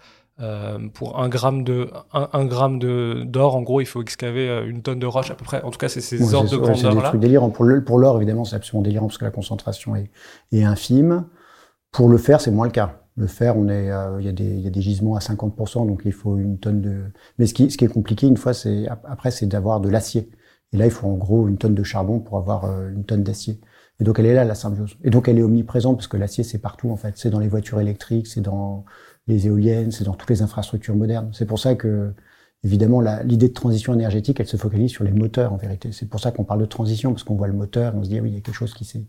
pour 0.95 1.21
un 1.21 1.29
gramme 1.29 1.65
de 1.65 1.91
un, 2.13 2.47
gramme 2.47 2.79
de 2.79 3.25
d'or, 3.27 3.57
en 3.57 3.63
gros, 3.63 3.81
il 3.83 3.87
faut 3.87 4.01
excaver 4.01 4.65
une 4.67 4.81
tonne 4.83 4.99
de 4.99 5.07
roche 5.07 5.31
à 5.31 5.35
peu 5.35 5.45
près. 5.45 5.63
En 5.63 5.71
tout 5.71 5.79
cas, 5.79 5.89
c'est 5.89 6.01
ces 6.01 6.35
ordres 6.35 6.51
de 6.51 6.57
grandeur 6.57 6.95
là. 6.95 7.11
C'est 7.13 7.19
délirant. 7.19 7.51
Pour 7.51 7.65
l'or, 7.65 7.83
pour 7.85 8.17
évidemment, 8.17 8.45
c'est 8.45 8.57
absolument 8.57 8.83
délirant 8.83 9.07
parce 9.07 9.19
que 9.19 9.25
la 9.27 9.31
concentration 9.31 9.97
est, 9.97 10.11
est 10.53 10.65
infime. 10.65 11.27
Pour 11.93 12.09
le 12.09 12.19
fer, 12.19 12.41
c'est 12.41 12.53
moins 12.53 12.67
le 12.67 12.73
cas. 12.73 13.00
Le 13.17 13.27
fer, 13.27 13.57
on 13.57 13.69
est, 13.69 13.91
euh, 13.91 14.21
il, 14.21 14.27
y 14.27 14.29
a 14.29 14.33
des, 14.33 14.45
il 14.45 14.61
y 14.61 14.67
a 14.67 14.71
des 14.71 14.81
gisements 14.83 15.17
à 15.17 15.19
50%, 15.21 15.87
donc 15.87 16.03
il 16.05 16.13
faut 16.13 16.39
une 16.39 16.59
tonne 16.59 16.81
de. 16.81 17.05
Mais 17.39 17.47
ce 17.47 17.55
qui, 17.55 17.71
ce 17.71 17.77
qui 17.77 17.85
est 17.85 17.89
compliqué, 17.89 18.27
une 18.27 18.37
fois, 18.37 18.55
c'est 18.55 18.89
après, 18.89 19.31
c'est 19.31 19.47
d'avoir 19.47 19.81
de 19.81 19.89
l'acier. 19.89 20.31
Et 20.73 20.77
là, 20.77 20.87
il 20.87 20.91
faut 20.91 21.09
en 21.09 21.17
gros 21.17 21.49
une 21.49 21.59
tonne 21.59 21.75
de 21.75 21.83
charbon 21.83 22.21
pour 22.21 22.39
avoir 22.39 22.65
euh, 22.65 22.91
une 22.91 23.05
tonne 23.05 23.23
d'acier. 23.23 23.61
Et 24.01 24.05
donc, 24.05 24.19
elle 24.19 24.27
est 24.27 24.35
là, 24.35 24.45
la 24.45 24.55
symbiose. 24.55 24.97
Et 25.05 25.11
donc, 25.11 25.29
elle 25.29 25.39
est 25.39 25.43
omniprésente 25.43 25.97
parce 25.97 26.07
que 26.09 26.17
l'acier, 26.17 26.45
c'est 26.45 26.59
partout, 26.59 26.91
en 26.91 26.97
fait. 26.97 27.19
C'est 27.19 27.31
dans 27.31 27.41
les 27.41 27.49
voitures 27.49 27.81
électriques, 27.81 28.27
c'est 28.27 28.41
dans 28.41 28.85
les 29.27 29.47
éoliennes, 29.47 29.91
c'est 29.91 30.05
dans 30.05 30.15
toutes 30.15 30.31
les 30.31 30.43
infrastructures 30.43 30.97
modernes. 30.97 31.31
C'est 31.35 31.47
pour 31.47 31.59
ça 31.59 31.75
que, 31.75 32.15
évidemment, 32.65 33.01
l'idée 33.25 33.49
de 33.49 33.53
transition 33.55 33.93
énergétique, 33.93 34.41
elle 34.41 34.47
se 34.47 34.57
focalise 34.57 34.91
sur 34.91 35.05
les 35.05 35.13
moteurs, 35.13 35.53
en 35.53 35.57
vérité. 35.57 35.93
C'est 35.93 36.09
pour 36.09 36.21
ça 36.21 36.33
qu'on 36.33 36.45
parle 36.45 36.61
de 36.61 36.67
transition, 36.67 37.13
parce 37.13 37.25
qu'on 37.25 37.35
voit 37.35 37.49
le 37.49 37.53
moteur, 37.55 37.95
on 37.97 38.03
se 38.05 38.09
dit, 38.09 38.19
ah 38.19 38.23
oui, 38.23 38.31
il 38.31 38.35
y 38.35 38.39
a 38.39 38.41
quelque 38.41 38.55
chose 38.55 38.73
qui 38.75 38.85
s'est 38.85 39.05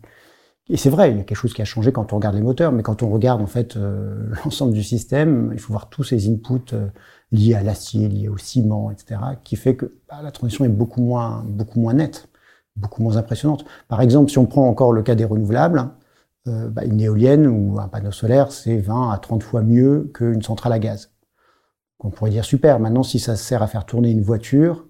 et 0.68 0.76
c'est 0.76 0.90
vrai, 0.90 1.10
il 1.10 1.16
y 1.16 1.20
a 1.20 1.24
quelque 1.24 1.36
chose 1.36 1.54
qui 1.54 1.62
a 1.62 1.64
changé 1.64 1.92
quand 1.92 2.12
on 2.12 2.16
regarde 2.16 2.36
les 2.36 2.42
moteurs, 2.42 2.72
mais 2.72 2.82
quand 2.82 3.02
on 3.02 3.10
regarde 3.10 3.42
en 3.42 3.46
fait 3.46 3.76
euh, 3.76 4.32
l'ensemble 4.44 4.72
du 4.72 4.82
système, 4.82 5.50
il 5.52 5.58
faut 5.58 5.72
voir 5.72 5.88
tous 5.88 6.04
ces 6.04 6.30
inputs 6.30 6.72
euh, 6.72 6.88
liés 7.32 7.54
à 7.54 7.62
l'acier, 7.62 8.08
liés 8.08 8.28
au 8.28 8.36
ciment, 8.38 8.90
etc., 8.90 9.20
qui 9.42 9.56
fait 9.56 9.74
que 9.76 9.92
bah, 10.08 10.20
la 10.22 10.30
transition 10.30 10.64
est 10.64 10.68
beaucoup 10.68 11.02
moins, 11.02 11.44
beaucoup 11.46 11.80
moins 11.80 11.94
nette, 11.94 12.28
beaucoup 12.76 13.02
moins 13.02 13.16
impressionnante. 13.16 13.64
Par 13.88 14.00
exemple, 14.00 14.30
si 14.30 14.38
on 14.38 14.46
prend 14.46 14.68
encore 14.68 14.92
le 14.92 15.02
cas 15.02 15.14
des 15.16 15.24
renouvelables, 15.24 15.90
euh, 16.48 16.68
bah, 16.68 16.84
une 16.84 17.00
éolienne 17.00 17.46
ou 17.46 17.78
un 17.80 17.88
panneau 17.88 18.12
solaire, 18.12 18.52
c'est 18.52 18.78
20 18.78 19.10
à 19.10 19.18
30 19.18 19.42
fois 19.42 19.62
mieux 19.62 20.10
qu'une 20.14 20.42
centrale 20.42 20.72
à 20.72 20.78
gaz. 20.78 21.10
On 22.00 22.10
pourrait 22.10 22.30
dire 22.30 22.44
super. 22.44 22.80
Maintenant, 22.80 23.02
si 23.02 23.18
ça 23.18 23.36
sert 23.36 23.62
à 23.62 23.66
faire 23.66 23.86
tourner 23.86 24.10
une 24.10 24.22
voiture, 24.22 24.86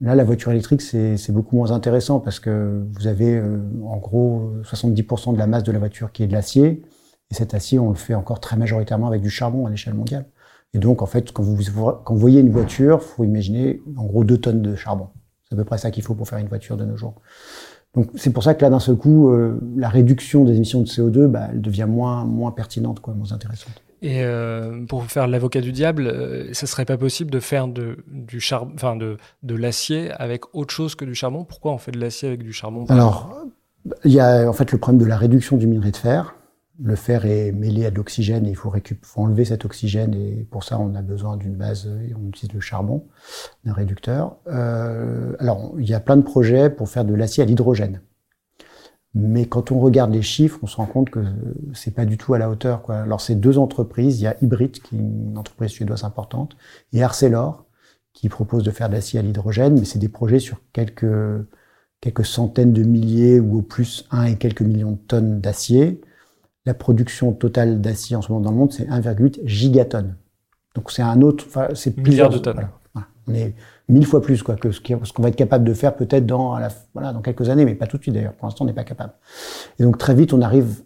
Là, 0.00 0.14
la 0.14 0.24
voiture 0.24 0.52
électrique, 0.52 0.82
c'est 0.82 1.32
beaucoup 1.32 1.56
moins 1.56 1.70
intéressant 1.70 2.20
parce 2.20 2.38
que 2.38 2.84
vous 2.92 3.06
avez 3.06 3.34
euh, 3.36 3.58
en 3.84 3.96
gros 3.96 4.52
70% 4.62 5.32
de 5.32 5.38
la 5.38 5.46
masse 5.46 5.62
de 5.62 5.72
la 5.72 5.78
voiture 5.78 6.12
qui 6.12 6.22
est 6.22 6.26
de 6.26 6.32
l'acier. 6.32 6.82
Et 7.30 7.34
cet 7.34 7.54
acier, 7.54 7.78
on 7.78 7.88
le 7.88 7.96
fait 7.96 8.14
encore 8.14 8.40
très 8.40 8.56
majoritairement 8.56 9.06
avec 9.06 9.22
du 9.22 9.30
charbon 9.30 9.66
à 9.66 9.70
l'échelle 9.70 9.94
mondiale. 9.94 10.26
Et 10.74 10.78
donc, 10.78 11.00
en 11.00 11.06
fait, 11.06 11.32
quand 11.32 11.42
vous, 11.42 11.56
quand 12.04 12.12
vous 12.12 12.20
voyez 12.20 12.40
une 12.40 12.50
voiture, 12.50 13.02
faut 13.02 13.24
imaginer 13.24 13.80
en 13.96 14.04
gros 14.04 14.24
deux 14.24 14.36
tonnes 14.36 14.60
de 14.60 14.76
charbon. 14.76 15.08
C'est 15.48 15.54
à 15.54 15.56
peu 15.56 15.64
près 15.64 15.78
ça 15.78 15.90
qu'il 15.90 16.02
faut 16.02 16.14
pour 16.14 16.28
faire 16.28 16.38
une 16.38 16.48
voiture 16.48 16.76
de 16.76 16.84
nos 16.84 16.96
jours. 16.96 17.14
Donc, 17.94 18.10
c'est 18.16 18.30
pour 18.30 18.42
ça 18.42 18.54
que 18.54 18.60
là, 18.60 18.68
d'un 18.68 18.80
seul 18.80 18.96
coup, 18.96 19.30
euh, 19.30 19.58
la 19.76 19.88
réduction 19.88 20.44
des 20.44 20.56
émissions 20.56 20.82
de 20.82 20.86
CO2, 20.86 21.26
bah, 21.26 21.48
elle 21.50 21.62
devient 21.62 21.86
moins, 21.88 22.26
moins 22.26 22.50
pertinente, 22.50 23.00
quoi, 23.00 23.14
moins 23.14 23.32
intéressante. 23.32 23.82
Et 24.06 24.22
euh, 24.22 24.86
pour 24.86 25.04
faire 25.06 25.26
l'avocat 25.26 25.60
du 25.60 25.72
diable, 25.72 26.06
euh, 26.06 26.52
ce 26.52 26.64
serait 26.66 26.84
pas 26.84 26.96
possible 26.96 27.28
de 27.28 27.40
faire 27.40 27.66
de, 27.66 28.04
du 28.06 28.38
charbon, 28.38 28.70
enfin 28.76 28.94
de, 28.94 29.16
de 29.42 29.54
l'acier 29.56 30.12
avec 30.12 30.54
autre 30.54 30.72
chose 30.72 30.94
que 30.94 31.04
du 31.04 31.16
charbon 31.16 31.42
Pourquoi 31.42 31.72
on 31.72 31.78
fait 31.78 31.90
de 31.90 31.98
l'acier 31.98 32.28
avec 32.28 32.44
du 32.44 32.52
charbon 32.52 32.84
Alors, 32.88 33.36
il 34.04 34.12
y 34.12 34.20
a 34.20 34.48
en 34.48 34.52
fait 34.52 34.70
le 34.70 34.78
problème 34.78 35.00
de 35.00 35.06
la 35.06 35.16
réduction 35.16 35.56
du 35.56 35.66
minerai 35.66 35.90
de 35.90 35.96
fer. 35.96 36.36
Le 36.80 36.94
fer 36.94 37.26
est 37.26 37.50
mêlé 37.50 37.84
à 37.84 37.90
de 37.90 37.96
l'oxygène 37.96 38.46
et 38.46 38.50
il 38.50 38.54
faut, 38.54 38.72
faut 39.02 39.20
enlever 39.22 39.44
cet 39.44 39.64
oxygène 39.64 40.14
et 40.14 40.46
pour 40.52 40.62
ça 40.62 40.78
on 40.78 40.94
a 40.94 41.02
besoin 41.02 41.36
d'une 41.36 41.56
base 41.56 41.90
et 42.08 42.14
on 42.14 42.28
utilise 42.28 42.54
le 42.54 42.60
charbon, 42.60 43.02
d'un 43.64 43.72
réducteur. 43.72 44.36
Euh, 44.46 45.34
alors, 45.40 45.74
il 45.80 45.88
y 45.90 45.94
a 45.94 46.00
plein 46.00 46.16
de 46.16 46.22
projets 46.22 46.70
pour 46.70 46.88
faire 46.88 47.04
de 47.04 47.14
l'acier 47.14 47.42
à 47.42 47.46
l'hydrogène. 47.46 48.02
Mais 49.18 49.46
quand 49.46 49.72
on 49.72 49.80
regarde 49.80 50.12
les 50.12 50.20
chiffres, 50.20 50.58
on 50.62 50.66
se 50.66 50.76
rend 50.76 50.84
compte 50.84 51.08
que 51.08 51.24
c'est 51.72 51.94
pas 51.94 52.04
du 52.04 52.18
tout 52.18 52.34
à 52.34 52.38
la 52.38 52.50
hauteur. 52.50 52.82
Quoi. 52.82 52.96
Alors 52.96 53.22
c'est 53.22 53.34
deux 53.34 53.56
entreprises, 53.56 54.20
il 54.20 54.24
y 54.24 54.26
a 54.26 54.36
Hybrid, 54.42 54.72
qui 54.82 54.94
est 54.94 54.98
une 54.98 55.38
entreprise 55.38 55.70
suédoise 55.70 56.04
importante, 56.04 56.54
et 56.92 57.02
Arcelor, 57.02 57.64
qui 58.12 58.28
propose 58.28 58.62
de 58.62 58.70
faire 58.70 58.90
de 58.90 58.94
l'acier 58.94 59.18
à 59.18 59.22
l'hydrogène, 59.22 59.78
mais 59.78 59.86
c'est 59.86 59.98
des 59.98 60.10
projets 60.10 60.38
sur 60.38 60.60
quelques, 60.74 61.06
quelques 62.02 62.26
centaines 62.26 62.74
de 62.74 62.82
milliers 62.82 63.40
ou 63.40 63.56
au 63.56 63.62
plus 63.62 64.04
un 64.10 64.24
et 64.24 64.36
quelques 64.36 64.60
millions 64.60 64.92
de 64.92 64.98
tonnes 64.98 65.40
d'acier. 65.40 66.02
La 66.66 66.74
production 66.74 67.32
totale 67.32 67.80
d'acier 67.80 68.16
en 68.16 68.22
ce 68.22 68.30
moment 68.30 68.44
dans 68.44 68.50
le 68.50 68.56
monde, 68.58 68.72
c'est 68.72 68.86
1,8 68.86 69.40
gigatonnes. 69.46 70.16
Donc 70.74 70.90
c'est 70.90 71.00
un 71.00 71.22
autre, 71.22 71.46
enfin, 71.48 71.68
c'est 71.72 71.92
plusieurs 71.92 72.28
de 72.28 72.36
tonnes. 72.36 72.68
Voilà. 72.92 73.08
On 73.26 73.32
est 73.32 73.54
mille 73.88 74.06
fois 74.06 74.20
plus 74.20 74.42
quoi 74.42 74.56
que 74.56 74.72
ce 74.72 74.80
qu'on 74.80 75.22
va 75.22 75.28
être 75.28 75.36
capable 75.36 75.64
de 75.64 75.74
faire 75.74 75.94
peut-être 75.94 76.26
dans 76.26 76.58
la, 76.58 76.68
voilà 76.94 77.12
dans 77.12 77.20
quelques 77.20 77.48
années, 77.48 77.64
mais 77.64 77.74
pas 77.74 77.86
tout 77.86 77.98
de 77.98 78.02
suite 78.02 78.14
d'ailleurs. 78.14 78.32
Pour 78.32 78.46
l'instant, 78.46 78.64
on 78.64 78.66
n'est 78.66 78.72
pas 78.72 78.84
capable. 78.84 79.12
Et 79.78 79.82
donc 79.82 79.98
très 79.98 80.14
vite, 80.14 80.32
on 80.32 80.42
arrive 80.42 80.82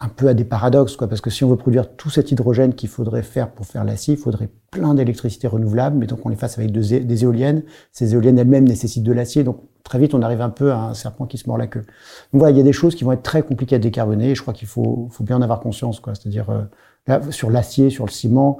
un 0.00 0.08
peu 0.08 0.26
à 0.26 0.34
des 0.34 0.44
paradoxes, 0.44 0.96
quoi, 0.96 1.06
parce 1.06 1.20
que 1.20 1.30
si 1.30 1.44
on 1.44 1.48
veut 1.48 1.56
produire 1.56 1.94
tout 1.94 2.10
cet 2.10 2.32
hydrogène 2.32 2.74
qu'il 2.74 2.88
faudrait 2.88 3.22
faire 3.22 3.52
pour 3.52 3.66
faire 3.66 3.84
l'acier, 3.84 4.14
il 4.14 4.20
faudrait 4.20 4.48
plein 4.72 4.94
d'électricité 4.94 5.46
renouvelable, 5.46 5.96
mais 5.96 6.06
donc 6.06 6.26
on 6.26 6.28
les 6.28 6.34
fasse 6.36 6.58
avec 6.58 6.72
des 6.72 7.22
éoliennes. 7.24 7.62
Ces 7.92 8.14
éoliennes 8.14 8.36
elles-mêmes 8.38 8.66
nécessitent 8.66 9.04
de 9.04 9.12
l'acier, 9.12 9.44
donc 9.44 9.60
très 9.84 10.00
vite 10.00 10.12
on 10.12 10.20
arrive 10.20 10.40
un 10.40 10.50
peu 10.50 10.72
à 10.72 10.78
un 10.78 10.94
serpent 10.94 11.26
qui 11.26 11.38
se 11.38 11.48
mord 11.48 11.56
la 11.56 11.68
queue. 11.68 11.82
Donc 11.82 12.40
voilà, 12.40 12.50
il 12.50 12.58
y 12.58 12.60
a 12.60 12.64
des 12.64 12.72
choses 12.72 12.96
qui 12.96 13.04
vont 13.04 13.12
être 13.12 13.22
très 13.22 13.42
compliquées 13.42 13.76
à 13.76 13.78
décarboner, 13.78 14.30
et 14.30 14.34
je 14.34 14.42
crois 14.42 14.52
qu'il 14.52 14.66
faut, 14.66 15.06
faut 15.12 15.22
bien 15.22 15.36
en 15.36 15.42
avoir 15.42 15.60
conscience, 15.60 16.00
quoi. 16.00 16.14
C'est-à-dire 16.16 16.50
euh, 16.50 17.30
sur 17.30 17.50
l'acier, 17.50 17.88
sur 17.88 18.04
le 18.04 18.10
ciment, 18.10 18.58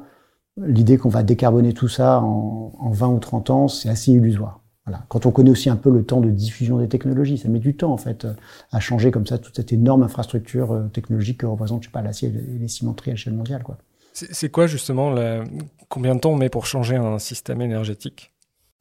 l'idée 0.57 0.99
qu'on 0.99 1.09
va 1.09 1.23
décarboner 1.23 1.73
tout 1.73 1.89
ça 1.89 2.21
en, 2.21 2.73
en 2.79 2.91
20 2.91 3.09
ou 3.09 3.19
30 3.19 3.51
ans, 3.51 3.69
c'est 3.69 3.89
assez 3.89 4.13
illusoire. 4.13 4.63
Voilà. 4.87 5.05
Quand 5.09 5.27
on 5.27 5.31
connaît 5.31 5.51
aussi 5.51 5.71
un 5.71 5.77
peu 5.77 5.91
le 5.91 6.05
temps 6.05 6.21
de 6.21 6.31
diffusion 6.31 6.79
des 6.79 6.89
technologies, 6.89 7.39
ça 7.39 7.49
met 7.49 7.61
du 7.61 7.77
temps 7.77 7.93
en 7.93 7.97
fait 7.97 8.27
à 8.73 8.81
changer 8.81 9.13
comme 9.13 9.27
ça 9.27 9.39
toute 9.39 9.55
cette 9.55 9.73
énorme 9.73 10.03
infrastructure 10.03 10.73
euh, 10.73 10.89
technologique 10.89 11.39
que 11.39 11.47
représente, 11.47 11.83
je 11.85 11.89
sais 11.89 11.93
pas, 11.93 12.03
l'acier 12.03 12.31
et 12.31 12.59
les 12.59 12.69
cimenteries 12.69 13.13
à 13.13 13.15
l'échelle 13.15 13.35
mondiale. 13.35 13.63
Quoi. 13.63 13.79
C'est 14.13 14.51
quoi 14.51 14.67
justement, 14.67 15.11
la... 15.11 15.45
combien 15.89 16.15
de 16.15 16.21
temps 16.21 16.33
on 16.33 16.37
met 16.37 16.49
pour 16.49 16.67
changer 16.67 16.97
un 16.97 17.19
système 17.19 17.63
énergétique? 17.63 18.33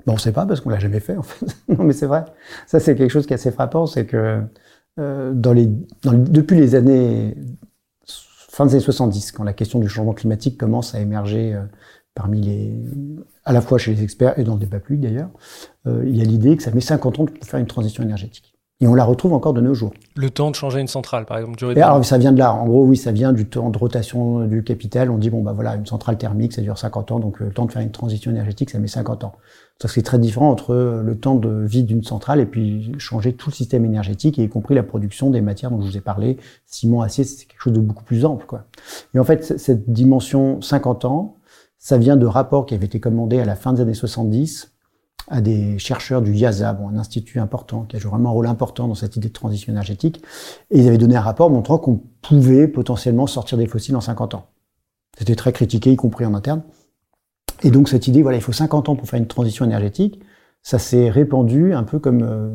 Ben, 0.05 0.13
On 0.13 0.15
ne 0.15 0.19
sait 0.19 0.31
pas 0.31 0.47
parce 0.47 0.59
qu'on 0.59 0.71
l'a 0.71 0.79
jamais 0.79 0.99
fait 0.99 1.17
en 1.17 1.21
fait. 1.21 1.45
non 1.77 1.83
mais 1.83 1.93
c'est 1.93 2.07
vrai. 2.07 2.25
Ça 2.65 2.79
c'est 2.79 2.95
quelque 2.95 3.11
chose 3.11 3.27
qui 3.27 3.33
est 3.33 3.35
assez 3.35 3.51
frappant, 3.51 3.85
c'est 3.85 4.07
que 4.07 4.41
euh, 4.99 5.33
dans 5.33 5.53
les, 5.53 5.67
dans 6.01 6.13
depuis 6.13 6.57
les 6.57 6.73
années 6.73 7.35
fin 8.61 8.67
des 8.67 8.75
années 8.75 8.83
70, 8.83 9.31
quand 9.31 9.43
la 9.43 9.53
question 9.53 9.79
du 9.79 9.89
changement 9.89 10.13
climatique 10.13 10.57
commence 10.57 10.93
à 10.93 10.99
émerger 10.99 11.55
euh, 11.55 11.63
parmi 12.13 12.41
les, 12.41 12.79
à 13.43 13.53
la 13.53 13.61
fois 13.61 13.77
chez 13.79 13.93
les 13.93 14.03
experts 14.03 14.37
et 14.37 14.43
dans 14.43 14.53
le 14.53 14.59
débat 14.59 14.79
public 14.79 15.01
d'ailleurs, 15.01 15.29
euh, 15.87 16.03
il 16.05 16.15
y 16.15 16.21
a 16.21 16.25
l'idée 16.25 16.55
que 16.57 16.63
ça 16.63 16.71
met 16.71 16.81
50 16.81 17.19
ans 17.19 17.25
pour 17.25 17.47
faire 17.47 17.59
une 17.59 17.67
transition 17.67 18.03
énergétique. 18.03 18.50
Et 18.81 18.87
on 18.87 18.95
la 18.95 19.05
retrouve 19.05 19.33
encore 19.33 19.53
de 19.53 19.61
nos 19.61 19.75
jours. 19.75 19.93
Le 20.15 20.31
temps 20.31 20.49
de 20.49 20.55
changer 20.55 20.81
une 20.81 20.87
centrale, 20.87 21.27
par 21.27 21.37
exemple. 21.37 21.63
Et 21.77 21.81
alors, 21.81 22.03
ça 22.03 22.17
vient 22.17 22.31
de 22.31 22.39
là. 22.39 22.51
En 22.51 22.65
gros, 22.65 22.83
oui, 22.83 22.97
ça 22.97 23.11
vient 23.11 23.31
du 23.31 23.45
temps 23.45 23.69
de 23.69 23.77
rotation 23.77 24.47
du 24.47 24.63
capital. 24.63 25.11
On 25.11 25.19
dit, 25.19 25.29
bon, 25.29 25.43
bah 25.43 25.53
voilà, 25.53 25.75
une 25.75 25.85
centrale 25.85 26.17
thermique, 26.17 26.51
ça 26.51 26.63
dure 26.63 26.79
50 26.79 27.11
ans, 27.11 27.19
donc 27.19 27.39
euh, 27.41 27.45
le 27.45 27.53
temps 27.53 27.65
de 27.65 27.71
faire 27.71 27.83
une 27.83 27.91
transition 27.91 28.31
énergétique, 28.31 28.71
ça 28.71 28.79
met 28.79 28.87
50 28.87 29.23
ans. 29.23 29.33
Ça, 29.79 29.87
c'est 29.87 30.01
très 30.01 30.17
différent 30.17 30.49
entre 30.49 30.73
le 31.03 31.17
temps 31.17 31.35
de 31.35 31.63
vie 31.63 31.83
d'une 31.83 32.03
centrale 32.03 32.39
et 32.39 32.45
puis 32.47 32.93
changer 32.97 33.33
tout 33.33 33.51
le 33.51 33.55
système 33.55 33.85
énergétique, 33.85 34.39
y 34.39 34.49
compris 34.49 34.73
la 34.73 34.83
production 34.83 35.29
des 35.29 35.41
matières 35.41 35.69
dont 35.69 35.81
je 35.81 35.87
vous 35.87 35.97
ai 35.97 36.01
parlé. 36.01 36.37
Ciment, 36.65 37.01
acier, 37.03 37.23
c'est 37.23 37.45
quelque 37.45 37.61
chose 37.61 37.73
de 37.73 37.79
beaucoup 37.79 38.03
plus 38.03 38.25
ample, 38.25 38.45
quoi. 38.47 38.65
Et 39.13 39.19
en 39.19 39.23
fait, 39.23 39.59
cette 39.59 39.91
dimension 39.91 40.59
50 40.59 41.05
ans, 41.05 41.37
ça 41.77 41.97
vient 41.97 42.17
de 42.17 42.25
rapports 42.25 42.65
qui 42.65 42.73
avaient 42.73 42.85
été 42.85 42.99
commandés 42.99 43.39
à 43.39 43.45
la 43.45 43.55
fin 43.55 43.73
des 43.73 43.81
années 43.81 43.93
70 43.93 44.70
à 45.31 45.39
des 45.39 45.79
chercheurs 45.79 46.21
du 46.21 46.33
IASA, 46.33 46.77
un 46.77 46.97
institut 46.97 47.39
important, 47.39 47.83
qui 47.83 47.95
a 47.95 47.99
joué 47.99 48.11
vraiment 48.11 48.29
un 48.29 48.33
rôle 48.33 48.47
important 48.47 48.87
dans 48.87 48.95
cette 48.95 49.15
idée 49.15 49.29
de 49.29 49.33
transition 49.33 49.71
énergétique. 49.71 50.21
Et 50.69 50.79
ils 50.79 50.87
avaient 50.89 50.97
donné 50.97 51.15
un 51.15 51.21
rapport 51.21 51.49
montrant 51.49 51.77
qu'on 51.77 52.01
pouvait 52.21 52.67
potentiellement 52.67 53.27
sortir 53.27 53.57
des 53.57 53.65
fossiles 53.65 53.95
en 53.95 54.01
50 54.01 54.35
ans. 54.35 54.47
C'était 55.17 55.35
très 55.35 55.53
critiqué, 55.53 55.91
y 55.91 55.95
compris 55.95 56.25
en 56.25 56.33
interne. 56.33 56.63
Et 57.63 57.71
donc 57.71 57.87
cette 57.87 58.07
idée, 58.07 58.21
voilà, 58.21 58.37
il 58.37 58.41
faut 58.41 58.51
50 58.51 58.89
ans 58.89 58.95
pour 58.97 59.07
faire 59.07 59.19
une 59.19 59.27
transition 59.27 59.63
énergétique, 59.63 60.19
ça 60.63 60.79
s'est 60.79 61.09
répandu 61.09 61.73
un 61.73 61.83
peu 61.83 61.97
comme 61.97 62.21
euh, 62.23 62.49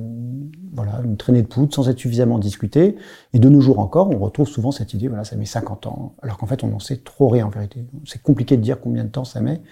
voilà 0.73 1.01
une 1.05 1.17
traînée 1.17 1.43
de 1.43 1.47
poudre 1.47 1.75
sans 1.75 1.89
être 1.89 1.99
suffisamment 1.99 2.39
discuté. 2.39 2.97
Et 3.33 3.39
de 3.39 3.49
nos 3.49 3.61
jours 3.61 3.79
encore, 3.79 4.11
on 4.11 4.19
retrouve 4.19 4.49
souvent 4.49 4.71
cette 4.71 4.93
idée, 4.95 5.09
voilà, 5.09 5.25
ça 5.25 5.35
met 5.37 5.47
50 5.47 5.87
ans, 5.87 6.15
alors 6.23 6.37
qu'en 6.37 6.47
fait 6.47 6.63
on 6.63 6.73
en 6.75 6.79
sait 6.79 6.99
trop 6.99 7.29
rien 7.29 7.47
en 7.47 7.51
vérité. 7.51 7.87
C'est 8.05 8.23
compliqué 8.23 8.57
de 8.57 8.63
dire 8.63 8.81
combien 8.81 9.05
de 9.05 9.09
temps 9.09 9.25
ça 9.25 9.41
met 9.41 9.63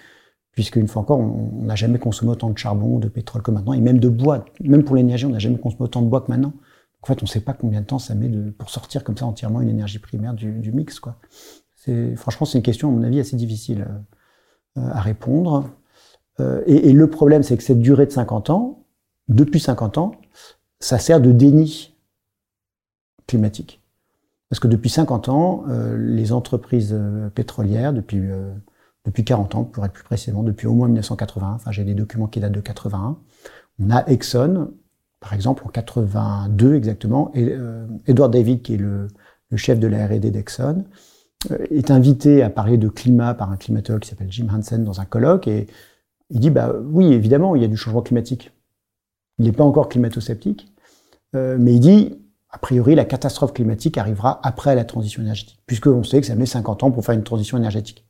puisque 0.55 0.77
une 0.77 0.87
fois 0.87 1.01
encore, 1.01 1.19
on 1.19 1.63
n'a 1.63 1.75
jamais 1.75 1.99
consommé 1.99 2.31
autant 2.31 2.49
de 2.49 2.57
charbon, 2.57 2.97
de 2.97 3.09
pétrole 3.09 3.41
que 3.41 3.51
maintenant, 3.51 3.73
et 3.73 3.81
même 3.81 3.99
de 3.99 4.07
bois. 4.09 4.45
Même 4.61 4.83
pour 4.83 4.95
l'énergie, 4.95 5.25
on 5.25 5.29
n'a 5.29 5.39
jamais 5.39 5.59
consommé 5.59 5.83
autant 5.83 6.01
de 6.01 6.07
bois 6.07 6.21
que 6.21 6.31
maintenant. 6.31 6.53
En 7.01 7.07
fait, 7.07 7.21
on 7.21 7.25
ne 7.25 7.29
sait 7.29 7.41
pas 7.41 7.53
combien 7.53 7.81
de 7.81 7.85
temps 7.85 7.99
ça 7.99 8.15
met 8.15 8.29
de, 8.29 8.49
pour 8.49 8.69
sortir 8.69 9.03
comme 9.03 9.17
ça 9.17 9.25
entièrement 9.25 9.61
une 9.61 9.69
énergie 9.69 9.99
primaire 9.99 10.33
du, 10.33 10.71
mix. 10.71 10.99
Franchement, 12.15 12.45
c'est 12.47 12.57
une 12.57 12.63
question, 12.63 12.87
à 12.87 12.91
mon 12.91 13.03
avis, 13.03 13.19
assez 13.19 13.35
difficile 13.35 13.85
euh, 14.77 14.89
à 14.89 15.01
répondre. 15.01 15.69
Euh, 16.39 16.63
et, 16.65 16.89
et, 16.89 16.93
le 16.93 17.09
problème, 17.09 17.43
c'est 17.43 17.57
que 17.57 17.63
cette 17.63 17.81
durée 17.81 18.05
de 18.05 18.11
50 18.11 18.49
ans, 18.49 18.85
depuis 19.27 19.59
50 19.59 19.97
ans, 19.97 20.13
ça 20.79 20.97
sert 20.97 21.19
de 21.19 21.31
déni 21.31 21.95
climatique. 23.27 23.83
Parce 24.49 24.59
que 24.59 24.67
depuis 24.67 24.89
50 24.89 25.29
ans, 25.29 25.65
euh, 25.67 25.97
les 25.97 26.31
entreprises 26.31 26.97
pétrolières, 27.35 27.93
depuis 27.93 28.21
depuis 29.05 29.23
40 29.23 29.55
ans, 29.55 29.63
pour 29.63 29.85
être 29.85 29.93
plus 29.93 30.03
précisément, 30.03 30.43
depuis 30.43 30.67
au 30.67 30.73
moins 30.73 30.87
1981. 30.87 31.53
Enfin, 31.53 31.71
j'ai 31.71 31.83
des 31.83 31.93
documents 31.93 32.27
qui 32.27 32.39
datent 32.39 32.51
de 32.51 32.61
81. 32.61 33.17
On 33.79 33.91
a 33.91 34.05
Exxon, 34.07 34.71
par 35.19 35.33
exemple, 35.33 35.63
en 35.65 35.69
82 35.69 36.75
exactement, 36.75 37.31
et 37.33 37.47
euh, 37.49 37.85
Edward 38.07 38.31
David, 38.31 38.61
qui 38.61 38.75
est 38.75 38.77
le, 38.77 39.07
chef 39.55 39.79
de 39.79 39.87
la 39.87 40.07
R&D 40.07 40.31
d'Exxon, 40.31 40.85
euh, 41.51 41.65
est 41.69 41.91
invité 41.91 42.43
à 42.43 42.49
parler 42.49 42.77
de 42.77 42.89
climat 42.89 43.33
par 43.33 43.51
un 43.51 43.57
climatologue 43.57 44.01
qui 44.01 44.09
s'appelle 44.09 44.31
Jim 44.31 44.47
Hansen 44.51 44.83
dans 44.83 44.99
un 45.01 45.05
colloque, 45.05 45.47
et 45.47 45.67
il 46.29 46.39
dit, 46.39 46.49
bah 46.49 46.73
oui, 46.83 47.13
évidemment, 47.13 47.55
il 47.55 47.61
y 47.61 47.65
a 47.65 47.67
du 47.67 47.77
changement 47.77 48.01
climatique. 48.01 48.51
Il 49.37 49.45
n'est 49.45 49.51
pas 49.51 49.63
encore 49.63 49.89
climato-sceptique, 49.89 50.73
euh, 51.35 51.57
mais 51.59 51.73
il 51.75 51.79
dit, 51.79 52.19
a 52.49 52.57
priori, 52.57 52.95
la 52.95 53.05
catastrophe 53.05 53.53
climatique 53.53 53.97
arrivera 53.97 54.39
après 54.43 54.75
la 54.75 54.85
transition 54.85 55.21
énergétique, 55.21 55.61
puisqu'on 55.67 56.03
sait 56.03 56.21
que 56.21 56.27
ça 56.27 56.35
met 56.35 56.45
50 56.45 56.83
ans 56.83 56.91
pour 56.91 57.05
faire 57.05 57.15
une 57.15 57.23
transition 57.23 57.57
énergétique. 57.57 58.04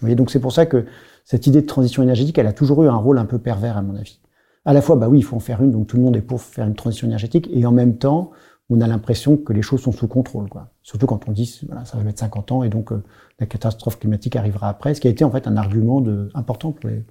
Voyez, 0.00 0.14
donc 0.14 0.30
c'est 0.30 0.40
pour 0.40 0.52
ça 0.52 0.66
que 0.66 0.86
cette 1.24 1.46
idée 1.46 1.60
de 1.60 1.66
transition 1.66 2.02
énergétique, 2.02 2.38
elle 2.38 2.46
a 2.46 2.52
toujours 2.52 2.82
eu 2.84 2.88
un 2.88 2.96
rôle 2.96 3.18
un 3.18 3.24
peu 3.24 3.38
pervers, 3.38 3.76
à 3.76 3.82
mon 3.82 3.96
avis. 3.96 4.20
À 4.64 4.72
la 4.72 4.82
fois, 4.82 4.96
bah 4.96 5.08
oui, 5.08 5.18
il 5.18 5.22
faut 5.22 5.36
en 5.36 5.40
faire 5.40 5.62
une, 5.62 5.72
donc 5.72 5.86
tout 5.86 5.96
le 5.96 6.02
monde 6.02 6.16
est 6.16 6.22
pour 6.22 6.40
faire 6.40 6.66
une 6.66 6.74
transition 6.74 7.06
énergétique, 7.06 7.48
et 7.52 7.66
en 7.66 7.72
même 7.72 7.98
temps, 7.98 8.30
on 8.70 8.80
a 8.80 8.86
l'impression 8.86 9.36
que 9.36 9.52
les 9.52 9.62
choses 9.62 9.80
sont 9.80 9.92
sous 9.92 10.08
contrôle, 10.08 10.48
quoi. 10.48 10.70
Surtout 10.82 11.06
quand 11.06 11.28
on 11.28 11.32
dit, 11.32 11.60
voilà, 11.66 11.84
ça 11.84 11.96
va 11.96 12.04
mettre 12.04 12.20
50 12.20 12.52
ans, 12.52 12.62
et 12.62 12.68
donc 12.68 12.92
euh, 12.92 13.02
la 13.40 13.46
catastrophe 13.46 13.98
climatique 13.98 14.36
arrivera 14.36 14.68
après, 14.68 14.94
ce 14.94 15.00
qui 15.00 15.08
a 15.08 15.10
été 15.10 15.24
en 15.24 15.30
fait 15.30 15.46
un 15.46 15.56
argument 15.56 16.00
de, 16.00 16.30
important 16.34 16.72
pour 16.72 16.90
les, 16.90 17.04